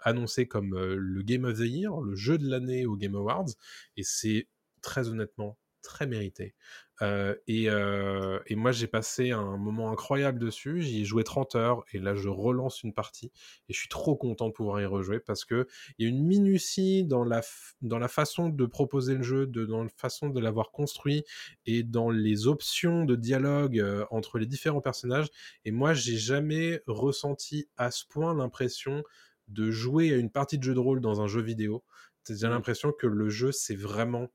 annoncé 0.00 0.46
comme 0.46 0.78
le 0.78 1.22
Game 1.22 1.44
of 1.44 1.58
the 1.58 1.66
Year, 1.66 2.00
le 2.00 2.16
jeu 2.16 2.36
de 2.36 2.48
l'année 2.48 2.84
au 2.86 2.96
Game 2.96 3.14
Awards, 3.14 3.48
et 3.96 4.02
c'est 4.02 4.48
très 4.82 5.08
honnêtement 5.08 5.58
très 5.82 6.06
mérité. 6.06 6.54
Euh, 7.02 7.34
et, 7.46 7.70
euh, 7.70 8.38
et 8.46 8.56
moi, 8.56 8.72
j'ai 8.72 8.86
passé 8.86 9.30
un 9.30 9.56
moment 9.56 9.90
incroyable 9.90 10.38
dessus. 10.38 10.82
J'y 10.82 11.02
ai 11.02 11.04
joué 11.04 11.24
30 11.24 11.54
heures 11.54 11.84
et 11.92 11.98
là, 11.98 12.14
je 12.14 12.28
relance 12.28 12.82
une 12.82 12.92
partie. 12.92 13.32
Et 13.68 13.72
je 13.72 13.78
suis 13.78 13.88
trop 13.88 14.16
content 14.16 14.48
de 14.48 14.52
pouvoir 14.52 14.80
y 14.80 14.84
rejouer 14.84 15.20
parce 15.20 15.44
que 15.44 15.66
il 15.98 16.04
y 16.04 16.06
a 16.06 16.10
une 16.10 16.24
minutie 16.24 17.04
dans 17.04 17.24
la, 17.24 17.40
dans 17.82 17.98
la 17.98 18.08
façon 18.08 18.48
de 18.48 18.66
proposer 18.66 19.14
le 19.14 19.22
jeu, 19.22 19.46
de, 19.46 19.64
dans 19.64 19.82
la 19.84 19.88
façon 19.96 20.28
de 20.28 20.40
l'avoir 20.40 20.70
construit 20.72 21.24
et 21.66 21.82
dans 21.82 22.10
les 22.10 22.46
options 22.46 23.04
de 23.04 23.16
dialogue 23.16 23.78
euh, 23.78 24.04
entre 24.10 24.38
les 24.38 24.46
différents 24.46 24.80
personnages. 24.80 25.28
Et 25.64 25.70
moi, 25.70 25.94
j'ai 25.94 26.16
jamais 26.18 26.82
ressenti 26.86 27.68
à 27.76 27.90
ce 27.90 28.04
point 28.06 28.34
l'impression 28.34 29.02
de 29.48 29.70
jouer 29.70 30.12
à 30.12 30.16
une 30.16 30.30
partie 30.30 30.58
de 30.58 30.62
jeu 30.64 30.74
de 30.74 30.78
rôle 30.78 31.00
dans 31.00 31.20
un 31.20 31.26
jeu 31.26 31.40
vidéo. 31.40 31.82
J'ai 32.28 32.46
Mm. 32.46 32.50
l'impression 32.50 32.92
que 32.92 33.06
le 33.06 33.28
jeu, 33.28 33.50
c'est 33.52 33.74
vraiment 33.74 34.28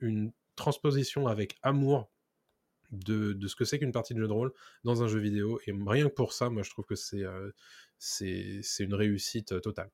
une 0.00 0.32
transposition 0.56 1.26
avec 1.28 1.56
amour 1.62 2.10
de, 2.92 3.32
de 3.32 3.48
ce 3.48 3.56
que 3.56 3.64
c'est 3.64 3.78
qu'une 3.78 3.92
partie 3.92 4.14
de 4.14 4.20
jeu 4.20 4.28
de 4.28 4.32
rôle 4.32 4.52
dans 4.84 5.02
un 5.02 5.08
jeu 5.08 5.18
vidéo. 5.18 5.60
Et 5.66 5.72
rien 5.86 6.08
que 6.08 6.14
pour 6.14 6.32
ça, 6.32 6.50
moi, 6.50 6.62
je 6.62 6.70
trouve 6.70 6.84
que 6.86 6.94
c'est 6.94 7.24
euh, 7.24 7.50
c'est 7.98 8.62
une 8.80 8.94
réussite 8.94 9.52
euh, 9.52 9.60
totale. 9.60 9.90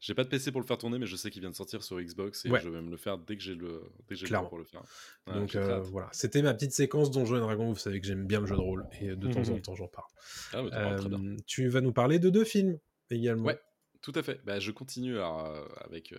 J'ai 0.00 0.14
pas 0.14 0.22
de 0.22 0.28
PC 0.28 0.52
pour 0.52 0.60
le 0.60 0.66
faire 0.66 0.78
tourner, 0.78 0.96
mais 0.98 1.06
je 1.06 1.16
sais 1.16 1.28
qu'il 1.28 1.40
vient 1.40 1.50
de 1.50 1.56
sortir 1.56 1.82
sur 1.82 2.00
Xbox 2.00 2.44
et 2.46 2.50
Ouais. 2.50 2.60
je 2.62 2.68
vais 2.68 2.80
me 2.80 2.88
le 2.90 2.96
faire 2.96 3.18
dès 3.18 3.36
que 3.36 3.42
j'ai 3.42 3.54
le, 3.56 3.82
dès 4.08 4.14
que 4.14 4.32
le 4.32 4.48
pour 4.48 4.58
le 4.58 4.64
faire. 4.64 4.82
Ouais, 5.26 5.34
Donc 5.34 5.56
euh, 5.56 5.80
voilà, 5.80 6.08
c'était 6.12 6.40
ma 6.40 6.54
petite 6.54 6.70
séquence 6.72 7.10
Donjons 7.10 7.36
et 7.36 7.40
Dragons. 7.40 7.72
Vous 7.72 7.78
savez 7.78 8.00
que 8.00 8.06
j'aime 8.06 8.26
bien 8.26 8.40
le 8.40 8.46
jeu 8.46 8.54
de 8.54 8.60
rôle 8.60 8.86
et 9.00 9.16
de 9.16 9.26
temps 9.32 9.40
en 9.48 9.54
Mhm. 9.54 9.62
temps, 9.62 9.74
j'en 9.74 9.88
parle. 9.88 10.06
Ah. 10.52 10.58
Euh, 10.72 11.36
tu 11.46 11.66
vas 11.68 11.80
nous 11.80 11.92
parler 11.92 12.20
de 12.20 12.30
deux 12.30 12.44
films 12.44 12.78
également. 13.10 13.46
Ouais. 13.46 13.58
Tout 14.06 14.12
à 14.14 14.22
fait. 14.22 14.40
Bah, 14.46 14.60
je 14.60 14.70
continue 14.70 15.16
alors, 15.16 15.46
euh, 15.46 15.64
avec 15.80 16.12
euh, 16.12 16.18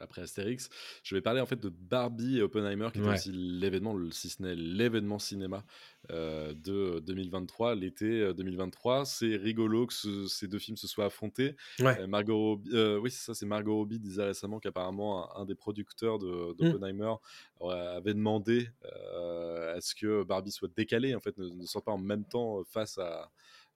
après 0.00 0.22
Astérix. 0.22 0.68
Je 1.04 1.14
vais 1.14 1.20
parler 1.20 1.40
en 1.40 1.46
fait 1.46 1.60
de 1.60 1.68
Barbie 1.68 2.38
et 2.38 2.42
Oppenheimer, 2.42 2.88
qui 2.92 2.98
était 2.98 3.06
Ouais. 3.06 3.14
aussi 3.14 3.30
l'événement, 3.30 3.96
si 4.10 4.30
ce 4.30 4.42
n'est 4.42 4.56
l'événement 4.56 5.20
cinéma 5.20 5.64
euh, 6.10 6.52
de 6.54 6.98
2023, 6.98 7.76
l'été 7.76 8.06
euh, 8.20 8.32
2023. 8.34 9.04
C'est 9.04 9.36
rigolo 9.36 9.86
que 9.86 9.92
ce- 9.94 10.26
ces 10.26 10.48
deux 10.48 10.58
films 10.58 10.76
se 10.76 10.88
soient 10.88 11.04
affrontés. 11.04 11.54
Ouais. 11.78 12.00
Euh, 12.00 12.08
Margot 12.08 12.36
Robbie, 12.36 12.70
oui, 13.00 13.12
c'est 13.12 13.24
ça, 13.24 13.34
c'est 13.34 13.46
Margot 13.46 13.76
Robbie 13.76 14.00
disait 14.00 14.24
récemment 14.24 14.58
qu'apparemment 14.58 15.32
un, 15.38 15.42
un 15.42 15.44
des 15.44 15.54
producteurs 15.54 16.18
Mm. 16.18 16.22
de- 16.22 16.52
d'Oppenheimer 16.54 17.14
avait 17.60 18.14
demandé 18.14 18.70
à 18.82 19.80
ce 19.80 19.94
que 19.94 20.24
Barbie 20.24 20.50
soit 20.50 20.70
décalée, 20.76 21.14
en 21.14 21.20
fait, 21.20 21.38
ne, 21.38 21.48
ne 21.48 21.64
soit 21.66 21.84
pas 21.84 21.92
en 21.92 21.98
même 21.98 22.24
temps 22.24 22.64
face 22.64 22.98
à, 22.98 23.30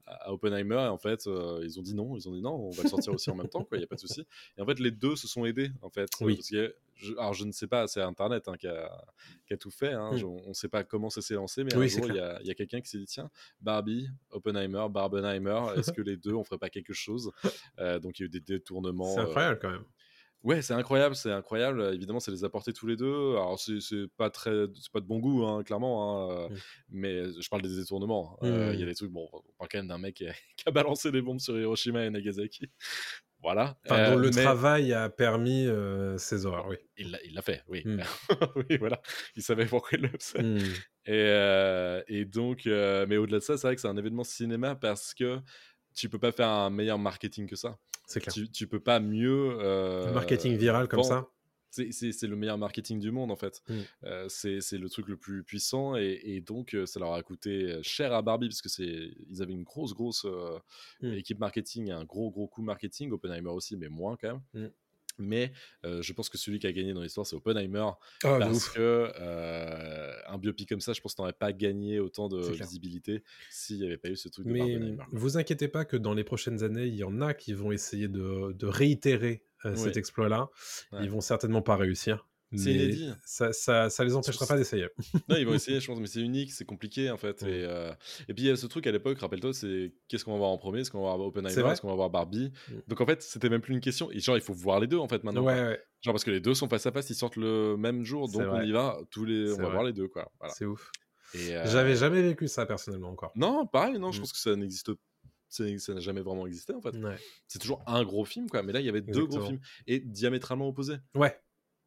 à 0.07 0.33
Oppenheimer 0.33 0.75
et 0.75 0.89
en 0.89 0.99
fait 0.99 1.27
euh, 1.27 1.61
ils 1.63 1.79
ont 1.79 1.83
dit 1.83 1.95
non 1.95 2.15
ils 2.17 2.29
ont 2.29 2.33
dit 2.33 2.43
non 2.43 2.55
on 2.55 2.71
va 2.71 2.83
le 2.83 2.89
sortir 2.91 3.13
aussi 3.15 3.31
en 3.31 3.37
même 3.37 3.49
temps 3.49 3.65
quoi 3.65 3.79
il 3.79 3.81
y 3.81 3.85
a 3.85 3.87
pas 3.87 3.95
de 3.95 4.01
souci 4.01 4.27
et 4.59 4.61
en 4.61 4.67
fait 4.67 4.79
les 4.79 4.91
deux 4.91 5.17
se 5.17 5.27
sont 5.27 5.45
aidés 5.47 5.71
en 5.81 5.89
fait 5.89 6.09
Oui. 6.21 6.37
parce 6.37 6.51
que 6.51 6.77
je, 6.95 7.13
alors 7.15 7.33
je 7.33 7.45
ne 7.45 7.53
sais 7.53 7.67
pas 7.67 7.87
c'est 7.87 8.03
internet 8.03 8.47
hein, 8.49 8.57
qui, 8.59 8.67
a, 8.69 9.05
qui 9.47 9.55
a 9.55 9.57
tout 9.57 9.71
fait 9.71 9.93
hein, 9.93 10.11
Mm. 10.13 10.17
je- 10.19 10.27
on 10.27 10.49
ne 10.49 10.53
sait 10.55 10.69
pas 10.69 10.85
comment 10.85 11.09
ça 11.11 11.23
s'est 11.23 11.35
lancé 11.35 11.65
mais 11.65 11.75
Oui, 11.75 11.87
un 11.87 11.89
jour 11.89 12.07
il 12.09 12.17
y 12.17 12.21
a, 12.21 12.39
il 12.43 12.47
y 12.47 12.51
a 12.51 12.55
quelqu'un 12.55 12.81
qui 12.83 12.91
s'est 12.91 12.99
dit 12.99 13.07
tiens 13.07 13.31
Barbie 13.63 14.09
Oppenheimer 14.31 14.87
Barbenheimer 14.91 15.61
est-ce 15.77 15.91
que 15.93 16.03
les 16.03 16.17
deux 16.19 16.35
on 16.35 16.45
ferait 16.45 16.59
pas 16.59 16.69
quelque 16.71 16.93
chose? 16.93 17.31
Euh, 17.79 17.99
donc 17.99 18.19
il 18.19 18.23
y 18.23 18.25
a 18.25 18.27
eu 18.27 18.31
des 18.31 18.41
détournements 18.41 19.15
C'est 19.15 19.21
euh, 19.21 19.25
incroyable 19.25 19.59
quand 19.61 19.71
même. 19.71 19.85
Ouais, 20.45 20.63
c'est 20.63 20.75
incroyable, 20.75 21.17
c'est 21.17 21.33
incroyable. 21.33 21.81
Euh, 21.81 21.93
Évidemment, 21.95 22.21
c'est 22.21 22.31
les 22.31 22.45
apporter 22.45 22.73
tous 22.73 22.87
les 22.87 22.97
deux. 22.97 23.33
Alors, 23.33 23.59
c'est 23.59 23.79
pas 24.17 24.31
très, 24.31 24.67
c'est 24.75 24.93
pas 24.93 25.01
de 25.01 25.07
bon 25.07 25.19
goût, 25.19 25.45
hein, 25.45 25.63
clairement. 25.65 26.31
hein, 26.31 26.49
euh. 26.53 26.57
Mais 26.91 27.25
je 27.41 27.49
parle 27.49 27.63
des 27.63 27.75
détournements. 27.75 28.39
Euh, 28.43 28.71
Il 28.75 28.79
y 28.81 28.83
a 28.83 28.87
des 28.87 28.95
trucs. 28.95 29.11
Bon, 29.11 29.29
on 29.33 29.41
parle 29.59 29.69
quand 29.73 29.79
même 29.79 29.89
d'un 29.89 29.99
mec 29.99 30.15
qui 30.17 30.27
a, 30.29 30.33
qui 30.57 30.65
a 30.67 30.71
balancé 30.71 31.11
des 31.11 31.23
bombes 31.23 31.41
sur 31.41 31.59
Hiroshima 31.59 32.05
et 32.05 32.11
Nagasaki. 32.11 32.71
Voilà. 33.43 33.77
Enfin, 33.85 33.97
Euh, 33.99 34.17
le 34.17 34.31
mais 34.31 34.43
travail 34.43 34.95
a 34.95 35.11
permis 35.11 35.67
euh, 35.67 36.17
ces 36.17 36.47
horreurs, 36.47 36.67
oui. 36.67 36.77
Il 36.97 37.11
l'a- 37.35 37.43
fait, 37.43 37.63
oui. 37.69 37.83
Mm. 37.85 38.01
oui, 38.57 38.79
voilà. 38.79 39.03
Il 39.37 39.43
savait 39.43 39.67
pourquoi 39.67 39.99
il 39.99 40.01
le 40.05 40.09
faisait. 40.19 40.43
Hmm. 40.43 40.57
Et, 41.05 41.11
euh, 41.13 42.03
et 42.09 42.25
donc, 42.25 42.67
euh, 42.67 43.05
mais 43.07 43.19
au-delà 43.19 43.41
de 43.41 43.43
ça, 43.45 43.59
c'est 43.59 43.67
vrai 43.67 43.75
que 43.75 43.83
c'est 43.83 43.89
un 43.89 43.99
événement 43.99 44.25
cinéma 44.25 44.77
parce 44.77 45.13
que 45.13 45.41
tu 45.95 46.09
peux 46.09 46.19
pas 46.19 46.33
faire 46.33 46.49
un 46.49 46.71
meilleur 46.71 46.99
marketing 46.99 47.47
que 47.47 47.57
ça. 47.57 47.79
C'est 48.07 48.21
clair. 48.21 48.35
Tu, 48.35 48.51
tu 48.51 48.67
peux 48.67 48.81
pas 48.81 49.01
mieux. 49.01 49.57
euh, 49.61 50.13
marketing 50.13 50.57
viral 50.57 50.89
comme 50.89 51.03
ça. 51.05 51.29
C'est- 51.71 51.91
C'est 51.91 52.13
c'est 52.13 52.29
le 52.29 52.37
meilleur 52.37 52.57
marketing 52.57 53.01
du 53.01 53.11
monde 53.11 53.33
en 53.33 53.37
fait. 53.37 53.61
Mm. 53.69 53.75
Euh, 54.05 54.27
c'est 54.29 54.61
c'est 54.61 54.79
le 54.79 54.89
truc 54.89 55.09
le 55.09 55.17
plus 55.17 55.43
puissant 55.43 55.97
et, 55.97 56.21
et 56.23 56.41
donc 56.41 56.73
euh, 56.75 56.87
ça 56.87 57.01
leur 57.01 57.15
a 57.15 57.23
coûté 57.25 57.79
cher 57.83 58.13
à 58.13 58.23
Barbie 58.23 58.47
parce 58.49 58.63
que 58.63 58.69
c'est 58.69 59.11
ils 59.29 59.43
avaient 59.43 59.55
une 59.55 59.65
grosse 59.65 59.93
grosse 59.93 60.25
euh, 60.25 60.59
Mm. 61.01 61.13
équipe 61.15 61.39
marketing, 61.41 61.91
un 61.91 62.05
gros 62.05 62.31
gros 62.31 62.47
coup 62.47 62.63
marketing. 62.63 63.11
Oppenheimer 63.11 63.51
aussi, 63.51 63.77
mais 63.77 63.89
moins 63.89 64.17
quand 64.21 64.29
même. 64.55 64.67
Mm. 64.67 64.73
Mais 65.19 65.53
euh, 65.85 66.03
je 66.03 66.13
pense 66.13 66.29
que 66.29 66.39
celui 66.39 66.59
qui 66.59 66.67
a 66.67 66.73
gagné 66.73 66.93
dans 66.93 67.03
l'histoire 67.03 67.27
c'est 67.27 67.37
Oppenheimer 67.37 67.87
Ah, 68.25 68.35
de 68.35 68.39
parce 68.41 68.69
que 68.69 69.13
euh, 69.21 70.13
un 70.27 70.39
biopic 70.39 70.69
comme 70.69 70.81
ça, 70.81 70.93
je 70.93 71.01
pense 71.01 71.13
que 71.13 71.17
t'aurais 71.19 71.33
pas 71.33 71.53
gagné 71.53 72.01
autant 72.01 72.29
de 72.29 72.41
visibilité 72.63 73.23
s'il 73.51 73.79
n'y 73.79 73.87
avait 73.87 73.97
pas 73.99 74.09
eu 74.09 74.17
ce 74.17 74.29
truc 74.29 74.47
de 74.47 74.53
Mais 74.53 74.59
Barbenheimer. 74.61 75.05
vous 75.13 75.37
inquiétez 75.37 75.69
pas 75.69 75.85
que 75.85 75.97
dans 75.97 76.15
les 76.15 76.25
prochaines 76.25 76.63
années, 76.63 76.87
il 76.87 76.95
y 76.95 77.05
en 77.05 77.21
a 77.21 77.35
qui 77.35 77.53
vont 77.53 77.73
essayer 77.73 78.09
de, 78.09 78.53
de 78.53 78.67
réitérer 78.67 79.45
euh, 79.65 79.77
cet 79.77 79.97
exploit-là. 79.97 80.51
Ouais. 80.93 81.05
Ils 81.05 81.11
vont 81.11 81.21
certainement 81.21 81.63
pas 81.63 81.77
réussir. 81.77 82.27
C'est 82.59 82.73
inédit. 82.73 83.11
Ça, 83.25 83.53
ça, 83.53 83.91
ça 83.91 84.05
les 84.05 84.15
empêchera 84.15 84.47
pas 84.47 84.57
d'essayer. 84.57 84.89
Non, 85.29 85.37
ils 85.37 85.47
vont 85.47 85.55
essayer, 85.55 85.81
je 85.81 85.87
pense, 85.87 85.99
mais 86.01 86.07
c'est 86.07 86.21
unique, 86.21 86.53
c'est 86.53 86.65
compliqué 86.65 87.11
en 87.11 87.17
fait. 87.17 87.43
Et, 87.43 87.65
euh, 87.65 87.93
et 88.29 88.35
puis 88.35 88.45
il 88.45 88.47
y 88.47 88.51
a 88.51 88.57
ce 88.57 88.67
truc 88.67 88.87
à 88.87 88.93
l'époque, 88.93 89.19
rappelle-toi, 89.19 89.53
c'est 89.55 89.93
qu'est-ce 90.09 90.25
qu'on 90.25 90.33
va 90.33 90.39
voir 90.39 90.51
en 90.51 90.59
premier 90.59 90.81
Est-ce 90.81 90.91
qu'on 90.91 90.99
va 91.05 91.15
voir 91.17 91.21
Oppenheimer 91.29 91.71
Est-ce 91.73 91.81
qu'on 91.81 91.89
va 91.89 91.95
voir 91.95 92.11
Barbie? 92.11 92.53
Mm. 92.69 92.75
Donc 92.89 93.01
en 93.01 93.07
fait, 93.07 93.23
c'était 93.23 93.49
même 93.49 93.61
plus 93.61 93.75
une 93.75 93.81
question. 93.81 94.11
Et 94.11 94.21
genre, 94.21 94.37
il 94.37 94.43
faut 94.43 94.53
voir 94.55 94.81
les 94.81 94.87
deux 94.87 94.99
en 94.99 95.09
fait 95.09 95.23
maintenant. 95.25 95.45
Ouais, 95.45 95.55
ouais, 95.55 95.81
Genre 96.03 96.13
parce 96.13 96.25
que 96.25 96.31
les 96.31 96.41
deux 96.41 96.55
sont 96.55 96.69
face 96.69 96.87
à 96.87 96.93
face, 96.93 97.09
ils 97.11 97.15
sortent 97.15 97.37
le 97.37 97.77
même 97.77 98.05
jour, 98.05 98.29
donc 98.31 98.43
on 98.51 98.61
y 98.63 98.73
va. 98.73 98.99
Tous 99.11 99.25
les, 99.25 99.53
on 99.53 99.57
va 99.57 99.63
vrai. 99.65 99.73
voir 99.73 99.85
les 99.85 99.93
deux 99.93 100.09
quoi. 100.09 100.31
Voilà. 100.39 100.53
c'est 100.55 100.65
ouf. 100.67 100.91
Euh, 101.37 101.63
J'avais 101.67 101.97
jamais 101.97 102.23
vécu 102.23 102.47
ça 102.47 102.65
personnellement 102.67 103.09
encore. 103.11 103.33
Non, 103.35 103.67
pareil, 103.67 103.99
non, 103.99 104.13
je 104.13 104.19
Mm. 104.19 104.21
pense 104.23 104.33
que 104.33 104.39
ça 104.39 104.55
n'existe 104.55 104.91
c'est- 105.49 105.79
ça 105.79 105.95
n'a 105.95 106.01
jamais 106.01 106.21
vraiment 106.21 106.47
existé 106.49 106.75
en 106.75 106.81
fait. 106.81 106.97
Ouais. 106.97 107.17
C'est 107.47 107.61
toujours 107.61 107.83
un 107.87 108.03
gros 108.05 108.25
film 108.25 108.49
quoi, 108.51 108.63
mais 108.65 108.73
là 108.73 108.81
il 108.81 108.87
y 108.87 108.89
avait 108.89 109.01
deux 109.03 109.25
gros 109.27 109.41
films 109.41 109.61
et 109.87 110.01
diamétralement 110.01 110.67
opposés. 110.69 110.97
Ouais. 111.15 111.37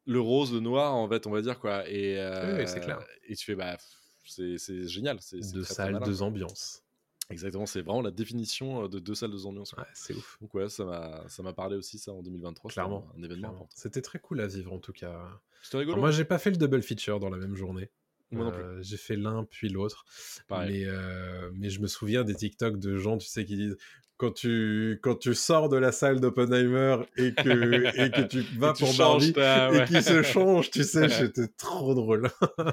Le 0.07 0.19
rose, 0.19 0.53
le 0.53 0.59
noir 0.59 0.95
en 0.95 1.07
fait, 1.07 1.27
on 1.27 1.31
va 1.31 1.41
dire 1.41 1.59
quoi. 1.59 1.87
Et, 1.89 2.15
oui, 2.15 2.63
c'est 2.65 2.77
euh, 2.77 2.83
clair. 2.83 3.05
Et 3.27 3.35
tu 3.35 3.45
fais 3.45 3.55
bah 3.55 3.77
c'est 4.25 4.57
c'est 4.57 4.87
génial, 4.87 5.17
c'est 5.21 5.39
Deux 5.53 5.63
très, 5.63 5.73
salles, 5.73 5.99
deux 6.03 6.21
ambiances. 6.21 6.83
Exactement, 7.29 7.65
c'est 7.65 7.81
vraiment 7.81 8.01
la 8.01 8.11
définition 8.11 8.85
euh, 8.85 8.87
de 8.87 8.99
deux 8.99 9.15
salles, 9.15 9.31
deux 9.31 9.45
ambiances. 9.45 9.73
Ouais, 9.73 9.83
c'est 9.93 10.13
ouf. 10.13 10.37
Donc 10.41 10.53
ouais, 10.53 10.69
ça 10.69 10.85
m'a 10.85 11.27
ça 11.27 11.43
m'a 11.43 11.53
parlé 11.53 11.75
aussi 11.75 11.99
ça 11.99 12.13
en 12.13 12.21
2023. 12.21 12.71
c'était 12.71 12.73
Clairement. 12.73 13.07
un, 13.17 13.23
événement. 13.23 13.67
C'était 13.75 14.01
très 14.01 14.19
cool 14.19 14.39
à 14.39 14.47
vivre 14.47 14.71
en 14.71 14.79
tout 14.79 14.93
cas. 14.93 15.27
C'était 15.61 15.77
rigolo. 15.77 15.95
Alors, 15.95 16.05
moi, 16.05 16.11
j'ai 16.11 16.25
pas 16.25 16.37
fait 16.37 16.51
le 16.51 16.57
double 16.57 16.81
feature 16.81 17.19
dans 17.19 17.29
la 17.29 17.37
même 17.37 17.55
journée. 17.55 17.91
Moi 18.31 18.45
non 18.45 18.51
plus. 18.51 18.61
Euh, 18.61 18.81
j'ai 18.81 18.97
fait 18.97 19.15
l'un 19.15 19.45
puis 19.45 19.69
l'autre. 19.69 20.05
Mais, 20.49 20.85
euh, 20.85 21.49
mais 21.53 21.69
je 21.69 21.81
me 21.81 21.87
souviens 21.87 22.23
des 22.23 22.35
TikTok 22.35 22.77
de 22.79 22.97
gens, 22.97 23.17
tu 23.17 23.27
sais, 23.27 23.45
qui 23.45 23.55
disent 23.55 23.77
quand 24.17 24.31
tu, 24.31 24.99
quand 25.01 25.15
tu 25.15 25.33
sors 25.35 25.69
de 25.69 25.77
la 25.77 25.91
salle 25.91 26.19
d'Oppenheimer 26.19 26.97
et 27.17 27.33
que, 27.33 28.05
et 28.05 28.11
que 28.11 28.21
tu 28.27 28.41
vas 28.57 28.73
tu 28.73 28.83
pour 28.83 28.93
Barbie 28.95 29.33
ta- 29.33 29.71
et 29.71 29.85
qui 29.85 30.01
se 30.01 30.23
change, 30.23 30.71
tu 30.71 30.83
sais, 30.83 31.09
c'était 31.09 31.47
trop 31.47 31.93
drôle. 31.93 32.29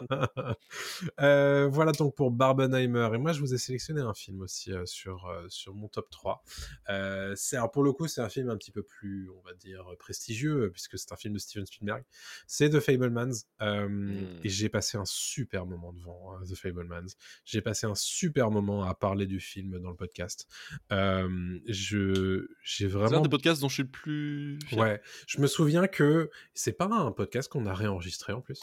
Euh, 1.21 1.69
voilà 1.69 1.93
donc 1.93 2.15
pour 2.15 2.31
Barbenheimer. 2.31 3.11
Et 3.15 3.19
moi, 3.19 3.33
je 3.33 3.41
vous 3.41 3.55
ai 3.55 3.59
sélectionné 3.59 4.01
un 4.01 4.15
film 4.15 4.41
aussi 4.41 4.73
euh, 4.73 4.85
sur, 4.87 5.27
euh, 5.27 5.47
sur 5.49 5.75
mon 5.75 5.89
top 5.89 6.11
3. 6.11 6.43
Euh, 6.89 7.35
c'est, 7.37 7.57
alors 7.57 7.71
pour 7.71 7.85
le 7.85 7.93
coup, 7.93 8.09
c'est 8.09 8.21
un 8.21 8.29
film 8.29 8.51
un 8.51 8.57
petit 8.57 8.73
peu 8.73 8.83
plus, 8.83 9.31
on 9.31 9.41
va 9.43 9.55
dire, 9.55 9.85
prestigieux, 9.99 10.71
puisque 10.73 10.99
c'est 10.99 11.13
un 11.13 11.17
film 11.17 11.35
de 11.35 11.39
Steven 11.39 11.67
Spielberg. 11.67 12.03
C'est 12.47 12.71
The 12.71 12.81
Fablemans. 12.81 13.45
Mm. 13.61 14.41
Et 14.43 14.49
j'ai 14.49 14.69
passé 14.69 14.99
un 14.99 15.05
super 15.05 15.67
moment 15.67 15.93
devant 15.93 16.35
euh, 16.35 16.45
The 16.45 16.57
Fablemans. 16.57 17.07
J'ai 17.45 17.61
passé 17.61 17.87
un 17.87 17.95
super 17.95 18.51
moment 18.51 18.85
à 18.85 18.95
parler 18.95 19.27
du 19.27 19.41
film 19.41 19.79
dans 19.79 19.91
le 19.91 19.97
podcast. 19.97 20.49
Euh, 20.93 21.29
je, 21.67 22.47
j'ai 22.63 22.89
C'est 22.89 22.95
un 22.95 22.99
vraiment 22.99 23.21
des 23.21 23.29
podcasts 23.29 23.61
dont 23.61 23.69
je 23.69 23.75
suis 23.75 23.83
le 23.83 23.89
plus 23.89 24.59
fier. 24.67 24.79
Ouais, 24.79 25.03
je 25.27 25.41
me 25.41 25.47
souviens 25.47 25.87
que 25.87 26.31
c'est 26.55 26.73
pas 26.73 26.87
un 26.87 27.13
podcast 27.13 27.51
qu'on 27.51 27.67
a 27.67 27.75
réenregistré 27.75 28.33
en 28.33 28.41
plus. 28.41 28.61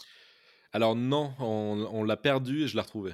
Alors 0.72 0.96
non, 0.96 1.34
on, 1.38 1.88
on 1.92 2.04
l'a 2.04 2.16
perdu 2.16 2.62
et 2.62 2.68
je 2.68 2.74
l'ai 2.74 2.80
retrouvé. 2.80 3.12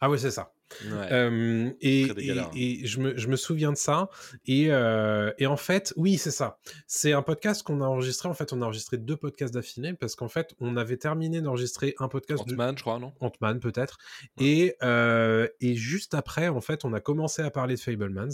Ah 0.00 0.10
ouais, 0.10 0.18
c'est 0.18 0.30
ça. 0.30 0.52
Ouais. 0.84 1.08
Euh, 1.12 1.70
et, 1.80 2.08
et 2.54 2.86
je, 2.86 3.00
me, 3.00 3.16
je 3.16 3.28
me 3.28 3.36
souviens 3.36 3.72
de 3.72 3.76
ça. 3.76 4.08
Et, 4.46 4.66
euh, 4.70 5.32
et 5.38 5.46
en 5.46 5.56
fait, 5.56 5.92
oui, 5.96 6.18
c'est 6.18 6.30
ça. 6.30 6.58
C'est 6.86 7.12
un 7.12 7.22
podcast 7.22 7.62
qu'on 7.62 7.80
a 7.80 7.86
enregistré. 7.86 8.28
En 8.28 8.34
fait, 8.34 8.52
on 8.52 8.62
a 8.62 8.64
enregistré 8.64 8.96
deux 8.98 9.16
podcasts 9.16 9.54
d'affilée 9.54 9.94
parce 9.94 10.16
qu'en 10.16 10.28
fait, 10.28 10.54
on 10.60 10.76
avait 10.76 10.96
terminé 10.96 11.40
d'enregistrer 11.40 11.94
un 11.98 12.08
podcast 12.08 12.46
de 12.46 12.54
Ant-Man, 12.54 12.76
je 12.76 12.82
crois, 12.82 12.98
non? 12.98 13.12
Ant-Man 13.20 13.60
peut-être. 13.60 13.98
Et, 14.40 14.76
euh, 14.82 15.48
et 15.60 15.74
juste 15.74 16.14
après, 16.14 16.48
en 16.48 16.60
fait, 16.60 16.84
on 16.84 16.92
a 16.92 17.00
commencé 17.00 17.42
à 17.42 17.50
parler 17.50 17.76
de 17.76 17.80
Fablemans 17.80 18.28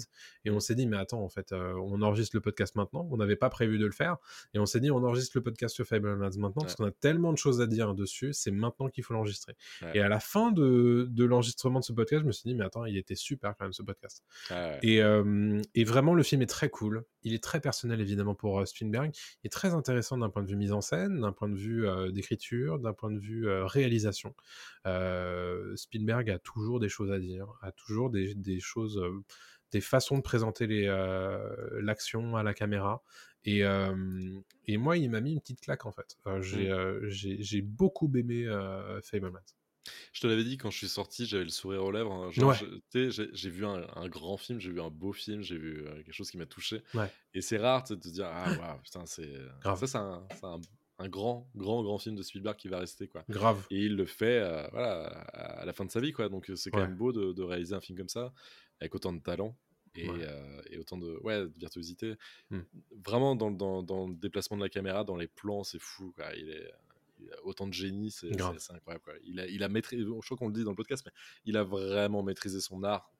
et 0.44 0.50
on 0.50 0.60
s'est 0.60 0.74
dit, 0.74 0.86
mais 0.86 0.96
attends, 0.96 1.22
en 1.22 1.28
fait, 1.28 1.52
on 1.52 2.02
enregistre 2.02 2.36
le 2.36 2.40
podcast 2.40 2.74
maintenant. 2.76 3.06
On 3.10 3.18
n'avait 3.18 3.36
pas 3.36 3.50
prévu 3.50 3.78
de 3.78 3.86
le 3.86 3.92
faire. 3.92 4.16
Et 4.54 4.58
on 4.58 4.66
s'est 4.66 4.80
dit, 4.80 4.90
on 4.90 5.04
enregistre 5.04 5.36
le 5.36 5.42
podcast 5.42 5.74
sur 5.74 5.86
Fablemans 5.86 6.30
maintenant 6.38 6.62
parce 6.62 6.76
qu'on 6.76 6.86
a 6.86 6.90
tellement 6.90 7.32
de 7.32 7.38
choses 7.38 7.60
à 7.60 7.66
dire 7.66 7.94
dessus. 7.94 8.32
C'est 8.32 8.50
maintenant 8.50 8.88
qu'il 8.88 9.04
faut 9.04 9.14
l'enregistrer. 9.14 9.54
Et 9.94 10.00
à 10.00 10.08
la 10.08 10.20
fin 10.20 10.50
de, 10.50 11.08
de 11.10 11.24
l'enregistrement 11.24 11.80
de 11.80 11.84
ce 11.84 11.92
podcast, 11.92 12.21
je 12.22 12.26
me 12.26 12.32
suis 12.32 12.48
dit, 12.48 12.54
mais 12.54 12.64
attends, 12.64 12.84
il 12.86 12.96
était 12.96 13.14
super 13.14 13.54
quand 13.56 13.64
même 13.66 13.72
ce 13.72 13.82
podcast. 13.82 14.24
Ouais. 14.50 14.78
Et, 14.82 15.02
euh, 15.02 15.60
et 15.74 15.84
vraiment, 15.84 16.14
le 16.14 16.22
film 16.22 16.40
est 16.42 16.46
très 16.46 16.70
cool. 16.70 17.04
Il 17.22 17.34
est 17.34 17.42
très 17.42 17.60
personnel, 17.60 18.00
évidemment, 18.00 18.34
pour 18.34 18.60
euh, 18.60 18.64
Spielberg. 18.64 19.12
Il 19.42 19.46
est 19.46 19.50
très 19.50 19.74
intéressant 19.74 20.16
d'un 20.16 20.30
point 20.30 20.42
de 20.42 20.48
vue 20.48 20.56
mise 20.56 20.72
en 20.72 20.80
scène, 20.80 21.20
d'un 21.20 21.32
point 21.32 21.48
de 21.48 21.56
vue 21.56 21.86
euh, 21.86 22.10
d'écriture, 22.10 22.78
d'un 22.78 22.92
point 22.94 23.10
de 23.10 23.18
vue 23.18 23.46
réalisation. 23.48 24.34
Spielberg 25.76 26.30
a 26.30 26.38
toujours 26.38 26.80
des 26.80 26.88
choses 26.88 27.12
à 27.12 27.18
dire, 27.18 27.46
a 27.60 27.72
toujours 27.72 28.10
des, 28.10 28.34
des 28.34 28.60
choses, 28.60 29.02
des 29.70 29.80
façons 29.80 30.16
de 30.16 30.22
présenter 30.22 30.66
l'action 31.80 32.36
à 32.36 32.42
la 32.42 32.54
caméra. 32.54 33.02
Et, 33.44 33.64
euh, 33.64 33.94
et 34.66 34.76
moi, 34.76 34.96
il 34.96 35.10
m'a 35.10 35.20
mis 35.20 35.32
une 35.32 35.40
petite 35.40 35.60
claque, 35.60 35.86
en 35.86 35.92
fait. 35.92 36.16
Euh, 36.26 36.40
j'ai, 36.42 36.68
Mm. 36.68 36.72
euh, 36.72 37.00
j'ai, 37.08 37.62
beaucoup 37.62 38.10
aimé 38.14 38.46
Fablemans. 39.02 39.40
Je 40.12 40.20
te 40.20 40.26
l'avais 40.26 40.44
dit 40.44 40.56
quand 40.58 40.70
je 40.70 40.78
suis 40.78 40.88
sorti, 40.88 41.26
j'avais 41.26 41.44
le 41.44 41.50
sourire 41.50 41.82
aux 41.84 41.90
lèvres. 41.90 42.12
hein. 42.12 42.30
Genre, 42.30 42.50
Ouais. 42.50 43.10
j'ai 43.10 43.50
vu 43.50 43.66
un, 43.66 43.84
un 43.96 44.08
grand 44.08 44.36
film, 44.36 44.60
j'ai 44.60 44.70
vu 44.70 44.80
un 44.80 44.90
beau 44.90 45.12
film, 45.12 45.42
j'ai 45.42 45.56
vu 45.58 45.84
euh, 45.86 45.94
quelque 46.04 46.12
chose 46.12 46.30
qui 46.30 46.38
m'a 46.38 46.46
touché. 46.46 46.82
Ouais. 46.94 47.10
Et 47.34 47.40
c'est 47.40 47.56
rare 47.58 47.82
de 47.88 47.94
te 47.96 48.08
dire 48.08 48.26
ah 48.26 48.44
waouh 48.60 48.78
putain 48.82 49.04
c'est 49.06 49.32
Grave. 49.60 49.78
ça 49.80 49.86
c'est 49.86 49.98
un, 49.98 50.26
c'est 50.36 50.44
un, 50.44 50.60
un 50.98 51.08
grand 51.08 51.48
grand 51.56 51.82
grand 51.82 51.98
film 51.98 52.14
de 52.14 52.22
Spielberg 52.22 52.56
qui 52.56 52.68
va 52.68 52.78
rester 52.78 53.08
quoi. 53.08 53.24
Grave. 53.28 53.66
Et 53.70 53.80
il 53.86 53.96
le 53.96 54.06
fait 54.06 54.38
euh, 54.40 54.66
voilà 54.70 55.06
à 55.32 55.64
la 55.64 55.72
fin 55.72 55.84
de 55.84 55.90
sa 55.90 56.00
vie 56.00 56.12
quoi. 56.12 56.28
Donc 56.28 56.48
euh, 56.50 56.54
c'est 56.56 56.70
quand 56.70 56.78
Ouais. 56.80 56.86
même 56.86 56.96
beau 56.96 57.12
de, 57.12 57.32
de 57.32 57.42
réaliser 57.42 57.74
un 57.74 57.80
film 57.80 57.98
comme 57.98 58.08
ça 58.08 58.32
avec 58.80 58.94
autant 58.94 59.12
de 59.12 59.20
talent. 59.20 59.56
Et, 59.94 60.08
euh, 60.08 60.62
autant 60.80 60.96
de, 60.96 61.18
ouais, 61.22 61.40
de 61.40 61.52
virtuosité. 61.58 62.14
Mm. 62.48 62.60
Vraiment, 63.04 63.36
dans, 63.36 63.50
le- 63.50 63.56
dans, 63.56 63.82
dans 63.82 64.06
le 64.08 64.14
déplacement 64.14 64.56
de 64.56 64.62
la 64.62 64.70
caméra, 64.70 65.04
dans 65.04 65.16
les 65.16 65.26
plans, 65.28 65.64
c'est 65.64 65.78
fou. 65.78 66.12
Quoi. 66.16 66.34
Il, 66.34 66.48
est, 66.48 66.72
autant 67.44 67.66
de 67.66 67.72
génie, 67.72 68.10
c'est 68.10 68.28
incroyable. 68.40 69.02
Quoi. 69.04 69.14
Il, 69.24 69.40
a, 69.40 69.46
il 69.46 69.62
a 69.62 69.68
maîtrisé, 69.68 70.02
je 70.04 70.10
crois 70.26 70.36
qu'on 70.36 70.48
le 70.48 70.54
dit 70.54 70.64
dans 70.64 70.70
le 70.70 70.76
podcast, 70.76 71.02
mais 71.06 71.12
il 71.44 71.56
a 71.56 71.64
vraiment 71.64 72.22
maîtrisé 72.22 72.60
son 72.60 72.82
art 72.84 73.10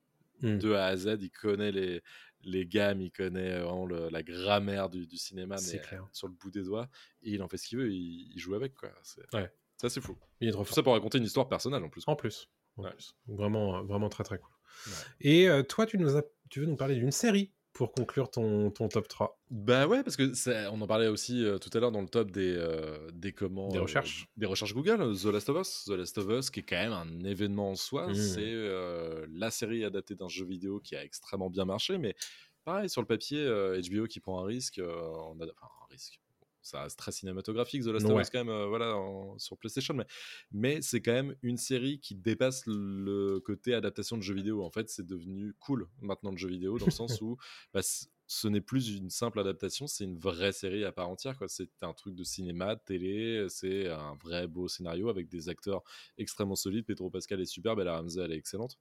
Mm. 0.40 0.59
de 0.59 0.72
A 0.72 0.86
à 0.86 0.96
Z. 0.96 1.18
Il 1.20 1.30
connaît 1.30 1.70
les, 1.70 2.03
les 2.42 2.66
gammes, 2.66 3.00
il 3.00 3.12
connaît 3.12 3.61
vraiment 3.61 3.86
le- 3.86 4.09
la 4.09 4.24
grammaire 4.24 4.88
du, 4.88 5.07
du 5.07 5.16
cinéma, 5.16 5.55
mais 5.72 5.78
clair. 5.78 6.03
euh, 6.03 6.07
sur 6.12 6.26
le 6.26 6.34
bout 6.34 6.50
des 6.50 6.62
doigts. 6.64 6.88
Et 7.22 7.30
il 7.32 7.42
en 7.42 7.48
fait 7.48 7.59
ce 7.59 7.68
qu'il 7.68 7.78
veut, 7.78 7.92
il, 7.92 8.32
il 8.34 8.38
joue 8.40 8.55
avec. 8.55 8.74
Quoi. 8.74 8.90
C'est, 9.05 9.22
Ouais. 9.34 9.53
Ça, 9.76 9.88
c'est 9.88 10.00
fou. 10.00 10.16
Il 10.40 10.48
est 10.48 10.50
trop 10.53 10.64
fort. 10.64 10.74
ça 10.74 10.82
pour 10.82 10.94
raconter 10.94 11.18
une 11.18 11.24
histoire 11.24 11.48
personnelle 11.48 11.84
en 11.84 11.88
plus. 11.88 12.03
En 12.09 12.16
plus. 12.16 12.48
En 12.76 12.82
Ouais. 12.82 12.90
plus. 12.90 13.14
Vraiment, 13.28 13.76
euh, 13.76 13.82
vraiment 13.82 14.09
très 14.09 14.24
très 14.24 14.38
cool. 14.38 14.50
Ouais. 14.88 14.92
Et 15.20 15.48
euh, 15.48 15.62
toi, 15.62 15.86
tu, 15.86 15.96
nous 15.98 16.16
as, 16.16 16.24
tu 16.50 16.59
veux 16.61 16.66
nous 16.66 16.76
parler 16.76 16.96
d'une 16.96 17.12
série? 17.12 17.53
Pour 17.73 17.93
conclure 17.93 18.31
ton, 18.31 18.70
ton 18.70 18.89
top 18.89 19.09
3. 19.09 19.39
Bah 19.51 19.87
ouais, 19.87 20.03
parce 20.03 20.16
que 20.16 20.35
ça- 20.35 20.70
on 20.73 20.81
en 20.81 20.87
parlait 20.87 21.07
aussi 21.09 21.45
euh, 21.45 21.59
tout 21.59 21.70
à 21.73 21.81
l'heure 21.81 21.91
dans 21.93 22.03
le 22.03 22.09
top 22.09 22.31
des, 22.31 22.55
euh, 22.57 23.09
des 23.12 23.33
comment 23.33 23.68
Des 23.68 23.79
euh, 23.79 23.83
recherches. 23.83 24.27
des 24.37 24.47
recherches 24.47 24.75
Google, 24.75 25.01
euh, 25.01 25.14
The 25.14 25.25
Last 25.27 25.49
of 25.49 25.61
Us, 25.61 25.85
The 25.87 25.93
Last 25.97 26.18
of 26.18 26.29
Us, 26.31 26.51
qui 26.51 26.61
est 26.61 26.64
quand 26.64 26.77
même 26.77 26.93
un 26.93 27.25
événement 27.25 27.70
en 27.70 27.75
soi. 27.75 28.09
Mhm. 28.09 28.14
C'est 28.14 28.41
euh, 28.45 29.27
la 29.33 29.51
série 29.51 29.85
adaptée 29.85 30.14
d'un 30.14 30.29
jeu 30.29 30.45
vidéo 30.45 30.81
qui 30.81 30.97
a 30.97 31.03
extrêmement 31.05 31.49
bien 31.51 31.64
marché, 31.64 31.97
mais 31.99 32.14
pareil 32.64 32.89
sur 32.91 33.01
le 33.01 33.07
papier, 33.07 33.39
euh, 33.41 33.81
HBO 33.81 34.07
qui 34.07 34.20
prend 34.20 34.41
un 34.43 34.45
risque, 34.47 34.79
euh, 34.79 34.93
on 35.29 35.41
a, 35.41 35.45
enfin 35.47 35.66
un 35.83 35.87
risque. 35.91 36.20
Ça 36.63 36.83
reste 36.85 36.99
très 36.99 37.13
cinématographique, 37.13 37.83
The 37.83 37.87
Last 37.89 38.07
of 38.07 38.21
Us 38.21 38.31
quand 38.31 38.45
même, 38.45 38.49
euh, 38.49 38.67
voilà, 38.67 38.97
en- 38.97 39.39
sur 39.39 39.57
PlayStation, 39.59 39.95
mais, 39.95 40.07
mais 40.53 40.81
c'est 40.81 41.03
quand 41.03 41.13
même 41.13 41.35
une 41.43 41.57
série 41.57 41.99
qui 42.01 42.15
dépasse 42.15 42.63
le 42.67 43.41
côté 43.41 43.75
adaptation 43.75 44.17
de 44.17 44.23
jeux 44.23 44.35
vidéo. 44.35 44.63
En 44.65 44.71
fait, 44.71 44.89
c'est 44.89 45.07
devenu 45.07 45.55
cool 45.59 45.89
maintenant 46.01 46.31
le 46.31 46.37
jeu 46.37 46.49
vidéo 46.49 46.79
dans 46.79 46.87
le 46.87 46.93
sens 46.93 47.21
où 47.23 47.37
bah, 47.75 47.81
ce 47.83 48.49
n'est 48.49 48.61
plus 48.61 48.97
une 48.97 49.11
simple 49.11 49.41
adaptation, 49.41 49.87
c'est 49.87 50.05
une 50.05 50.19
vraie 50.19 50.53
série 50.53 50.85
à 50.85 50.93
part 50.93 51.09
entière. 51.09 51.37
C'est 51.49 51.83
un 51.83 51.93
truc 51.93 52.15
de 52.15 52.25
cinéma, 52.25 52.77
de 52.77 52.81
télé, 52.85 53.47
c'est 53.49 53.89
un 53.89 54.15
vrai 54.15 54.47
beau 54.47 54.69
scénario 54.69 55.09
avec 55.09 55.29
des 55.29 55.49
acteurs 55.49 55.83
extrêmement 56.17 56.57
solides. 56.57 56.87
Pedro 56.87 57.11
Pascal 57.11 57.41
est 57.41 57.47
super, 57.47 57.77
Bella 57.77 57.97
Ramsey 57.97 58.23
elle 58.23 58.33
est 58.33 58.39
excellente. 58.39 58.79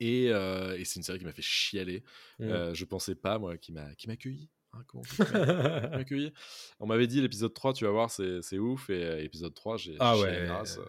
Et, 0.00 0.30
euh, 0.30 0.78
et 0.78 0.84
c'est 0.84 0.96
une 0.96 1.02
série 1.02 1.18
qui 1.18 1.24
m'a 1.24 1.32
fait 1.32 1.42
chialer. 1.42 2.04
Mm. 2.38 2.44
Euh, 2.44 2.74
je 2.74 2.84
pensais 2.84 3.16
pas, 3.16 3.38
moi, 3.38 3.58
qui 3.58 3.72
m'a 3.72 3.94
qui 3.96 4.06
m'a 4.06 4.12
accueilli. 4.14 4.48
Hein, 4.72 4.78
comment 4.86 5.02
on 6.80 6.86
m'avait 6.86 7.06
dit 7.06 7.20
l'épisode 7.20 7.52
3, 7.54 7.72
tu 7.72 7.84
vas 7.84 7.90
voir, 7.90 8.10
c'est 8.10 8.58
ouf. 8.58 8.90
Et 8.90 9.02
euh, 9.04 9.22
épisode 9.22 9.54
3, 9.54 9.76
j'ai 9.76 9.96
Ah 10.00 10.14
chialé 10.16 10.38
ouais. 10.42 10.46
ma 10.48 10.58
race, 10.58 10.78
euh. 10.78 10.84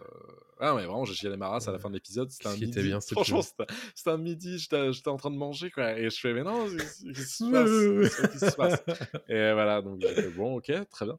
Ah 0.62 0.74
ouais, 0.74 0.84
vraiment, 0.84 1.04
j'ai 1.06 1.14
chialé 1.14 1.36
ma 1.38 1.48
race 1.48 1.66
à 1.68 1.72
la 1.72 1.78
fin 1.78 1.88
de 1.88 1.94
l'épisode. 1.94 2.30
C'était 2.30 2.48
un 2.48 2.52
midi. 2.52 2.64
était 2.70 2.82
bien, 2.82 3.00
Franchement, 3.00 3.40
c'était 3.42 4.10
un 4.10 4.18
midi, 4.18 4.58
j'étais 4.58 5.08
en 5.08 5.16
train 5.16 5.30
de 5.30 5.36
manger, 5.36 5.70
quoi. 5.70 5.98
Et 5.98 6.10
je 6.10 6.20
fais, 6.20 6.34
mais 6.34 6.42
non, 6.42 6.66
qu'est-ce 6.76 8.28
qui 8.32 8.38
se 8.38 8.56
passe? 8.56 8.82
Et 9.28 9.52
voilà, 9.52 9.80
donc 9.82 10.00
j'ai 10.00 10.08
fait, 10.14 10.28
bon, 10.30 10.56
ok, 10.56 10.70
très 10.90 11.06
bien. 11.06 11.18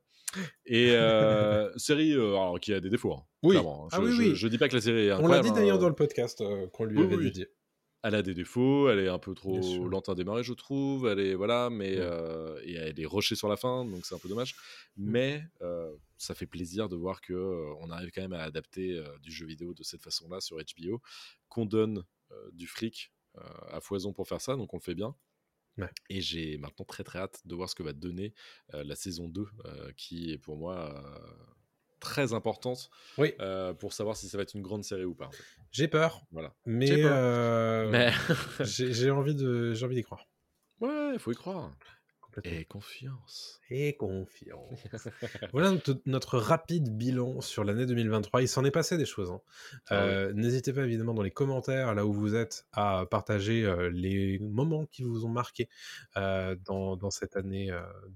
Et 0.65 0.91
euh, 0.91 1.69
série 1.77 2.13
euh, 2.13 2.29
alors, 2.35 2.59
qui 2.59 2.73
a 2.73 2.79
des 2.79 2.89
défauts, 2.89 3.13
hein, 3.13 3.23
Oui. 3.43 3.55
clairement. 3.55 3.87
Ah 3.91 3.97
Je, 3.97 4.01
oui, 4.05 4.11
je- 4.11 4.21
oui. 4.21 4.35
je 4.35 4.47
dis 4.47 4.57
pas 4.57 4.69
que 4.69 4.75
la 4.75 4.81
série 4.81 5.07
est 5.07 5.13
On 5.13 5.27
l'a 5.27 5.39
dit 5.41 5.49
hein, 5.49 5.53
d'ailleurs 5.53 5.79
dans 5.79 5.89
le 5.89 5.95
podcast 5.95 6.39
euh, 6.41 6.67
qu'on 6.67 6.85
lui 6.85 6.99
Oui, 6.99 7.05
avait 7.05 7.15
oui. 7.17 7.23
dédié. 7.25 7.47
Elle 8.03 8.15
a 8.15 8.21
des 8.21 8.33
défauts, 8.33 8.89
elle 8.89 8.99
est 8.99 9.09
un 9.09 9.19
peu 9.19 9.33
trop 9.35 9.87
lente 9.87 10.09
à 10.09 10.15
démarrer, 10.15 10.43
je 10.43 10.53
trouve. 10.53 11.07
Elle 11.07 11.19
est 11.19 11.35
voilà, 11.35 11.69
mais 11.69 11.95
euh, 11.97 12.59
et 12.63 12.73
elle 12.73 12.99
est 12.99 13.05
rushée 13.05 13.35
sur 13.35 13.47
la 13.47 13.57
fin, 13.57 13.85
donc 13.85 14.05
c'est 14.05 14.15
un 14.15 14.19
peu 14.19 14.29
dommage. 14.29 14.55
Mais 14.97 15.43
euh, 15.61 15.95
ça 16.17 16.33
fait 16.33 16.47
plaisir 16.47 16.89
de 16.89 16.95
voir 16.95 17.21
que 17.21 17.33
euh, 17.33 17.73
on 17.79 17.91
arrive 17.91 18.11
quand 18.11 18.21
même 18.21 18.33
à 18.33 18.41
adapter 18.41 19.01
du 19.21 19.31
jeu 19.31 19.45
vidéo 19.45 19.73
de 19.73 19.83
cette 19.83 20.01
façon-là 20.01 20.41
sur 20.41 20.57
HBO, 20.57 21.01
qu'on 21.49 21.65
donne 21.65 22.03
du 22.53 22.67
fric 22.67 23.11
à 23.69 23.79
foison 23.81 24.13
pour 24.13 24.27
faire 24.27 24.41
ça, 24.41 24.55
donc 24.55 24.73
on 24.73 24.77
le 24.77 24.81
fait 24.81 24.95
bien. 24.95 25.15
Ouais. 25.77 25.89
Et 26.09 26.21
j'ai 26.21 26.57
maintenant 26.57 26.85
très 26.85 27.03
très 27.03 27.19
hâte 27.19 27.39
de 27.45 27.55
voir 27.55 27.69
ce 27.69 27.75
que 27.75 27.83
va 27.83 27.93
donner 27.93 28.33
la 28.73 28.95
saison 28.95 29.29
2, 29.29 29.45
euh, 29.65 29.91
qui 29.95 30.31
est 30.31 30.37
pour 30.37 30.57
moi 30.57 31.03
très 32.01 32.33
importante 32.33 32.89
Oui, 33.17 33.33
euh, 33.39 33.73
pour 33.73 33.93
savoir 33.93 34.17
si 34.17 34.27
ça 34.27 34.35
va 34.37 34.43
être 34.43 34.53
une 34.55 34.61
grande 34.61 34.83
série 34.83 35.05
ou 35.05 35.15
pas. 35.15 35.27
en 35.27 35.31
fait. 35.31 35.43
j'ai 35.71 35.87
peur, 35.87 36.23
Voilà. 36.31 36.53
mais, 36.65 36.89
euh, 36.91 37.89
Mais 37.89 38.11
j'ai 38.65 38.91
j'ai 38.93 39.09
envie 39.11 39.35
de 39.35 39.73
j'ai 39.73 39.85
envie 39.85 39.95
d'y 39.95 40.03
croire. 40.03 40.25
ouais, 40.81 41.11
il 41.13 41.19
faut 41.19 41.31
y 41.31 41.35
croire. 41.35 41.71
Et 42.43 42.65
confiance. 42.65 43.59
Et 43.69 43.95
confiance. 43.95 44.79
voilà 45.53 45.71
notre, 45.71 46.01
notre 46.05 46.37
rapide 46.37 46.95
bilan 46.97 47.41
sur 47.41 47.63
l'année 47.63 47.85
2023. 47.85 48.41
Il 48.41 48.47
s'en 48.47 48.65
est 48.65 48.71
passé 48.71 48.97
des 48.97 49.05
choses. 49.05 49.31
hein. 49.31 49.41
Ah. 49.87 50.03
Euh, 50.03 50.33
N'hésitez 50.33 50.73
pas 50.73 50.83
évidemment 50.83 51.13
dans 51.13 51.21
les 51.21 51.31
commentaires, 51.31 51.93
là 51.95 52.05
où 52.05 52.13
vous 52.13 52.35
êtes, 52.35 52.65
à 52.73 53.05
partager 53.09 53.65
euh, 53.65 53.89
les 53.89 54.39
moments 54.39 54.85
qui 54.87 55.03
vous 55.03 55.25
ont 55.25 55.29
marqué 55.29 55.69
euh, 56.17 56.55
dans, 56.65 56.97
dans 56.97 57.11
cette 57.11 57.35
année 57.37 57.71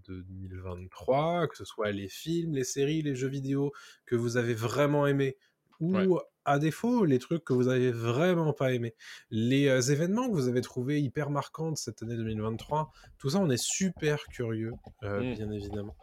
de 0.08 0.22
2023, 0.24 1.48
que 1.48 1.58
ce 1.58 1.66
soit 1.66 1.92
les 1.92 2.08
films, 2.10 2.54
les 2.56 2.64
séries, 2.64 3.02
les 3.02 3.16
jeux 3.16 3.28
vidéo 3.30 3.72
que 4.06 4.16
vous 4.16 4.38
avez 4.38 4.54
vraiment 4.54 5.08
aimés, 5.08 5.38
ou 5.80 5.96
Ouais. 5.96 6.08
À 6.46 6.60
défaut, 6.60 7.06
les 7.06 7.20
trucs 7.20 7.44
que 7.44 7.54
vous 7.54 7.68
avez 7.68 7.92
vraiment 7.92 8.54
pas 8.54 8.72
aimés. 8.74 8.96
Les 9.32 9.68
euh, 9.68 9.82
événements 9.82 10.28
que 10.30 10.34
vous 10.34 10.48
avez 10.48 10.62
trouvés 10.62 11.02
hyper 11.02 11.30
marquants 11.30 11.72
de 11.72 11.78
cette 11.78 12.04
année 12.04 12.16
2023, 12.16 12.92
tout 13.18 13.32
ça, 13.32 13.40
on 13.40 13.50
est 13.50 13.62
super 13.62 14.24
curieux, 14.28 14.74
euh, 15.04 15.22
Mm. 15.22 15.34
bien 15.34 15.52
évidemment. 15.52 15.96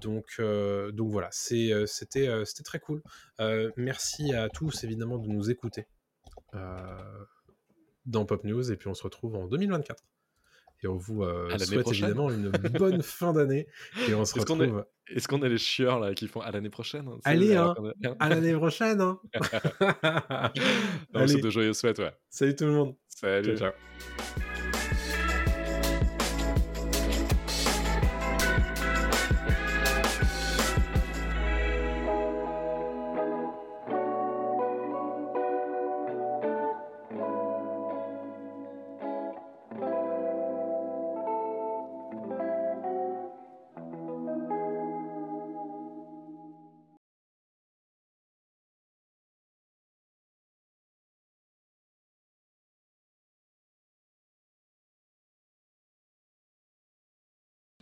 Donc, 0.00 0.26
euh, 0.38 0.92
donc 0.92 1.10
voilà, 1.10 1.28
c'est, 1.32 1.72
c'était, 1.86 2.28
c'était 2.44 2.62
très 2.62 2.78
cool. 2.80 3.02
Merci 3.76 4.34
à 4.34 4.48
tous, 4.48 4.84
évidemment, 4.84 5.18
de 5.18 5.28
nous 5.28 5.50
écouter 5.50 5.86
dans 8.04 8.24
Pop 8.24 8.44
News, 8.44 8.70
et 8.70 8.76
puis 8.76 8.88
on 8.88 8.94
se 8.94 9.02
retrouve 9.02 9.34
en 9.34 9.46
2024. 9.46 10.02
Et 10.82 10.88
on 10.88 10.96
vous 10.96 11.22
euh, 11.22 11.48
souhaite 11.58 11.80
prochaine. 11.80 12.04
évidemment 12.04 12.30
une 12.30 12.50
bonne 12.78 13.02
fin 13.02 13.32
d'année, 13.32 13.66
et 14.08 14.14
on 14.14 14.24
se 14.24 14.36
Est-ce 14.38 14.44
qu'on 14.46 14.60
est- 14.60 14.66
retrouve 14.66 14.84
Est-ce 15.08 15.26
qu'on 15.28 15.42
a 15.42 15.48
les 15.48 15.58
chieurs 15.58 15.98
là 16.00 16.12
qui 16.14 16.28
font 16.28 16.40
à 16.40 16.50
l'année 16.50 16.68
prochaine 16.70 17.08
hein, 17.08 17.18
Allez, 17.24 17.56
hein. 17.56 17.74
a- 18.04 18.24
à 18.24 18.28
l'année 18.28 18.54
prochaine. 18.54 19.00
Hein 19.00 19.18
Allez. 21.14 21.28
c'est 21.28 21.40
de 21.40 21.50
joyeuses 21.50 21.80
fêtes, 21.80 21.98
ouais. 21.98 22.12
Salut 22.28 22.54
tout 22.54 22.64
le 22.66 22.72
monde. 22.72 22.94
Salut. 23.08 23.56
Ciao, 23.56 23.70
ciao. 23.70 24.45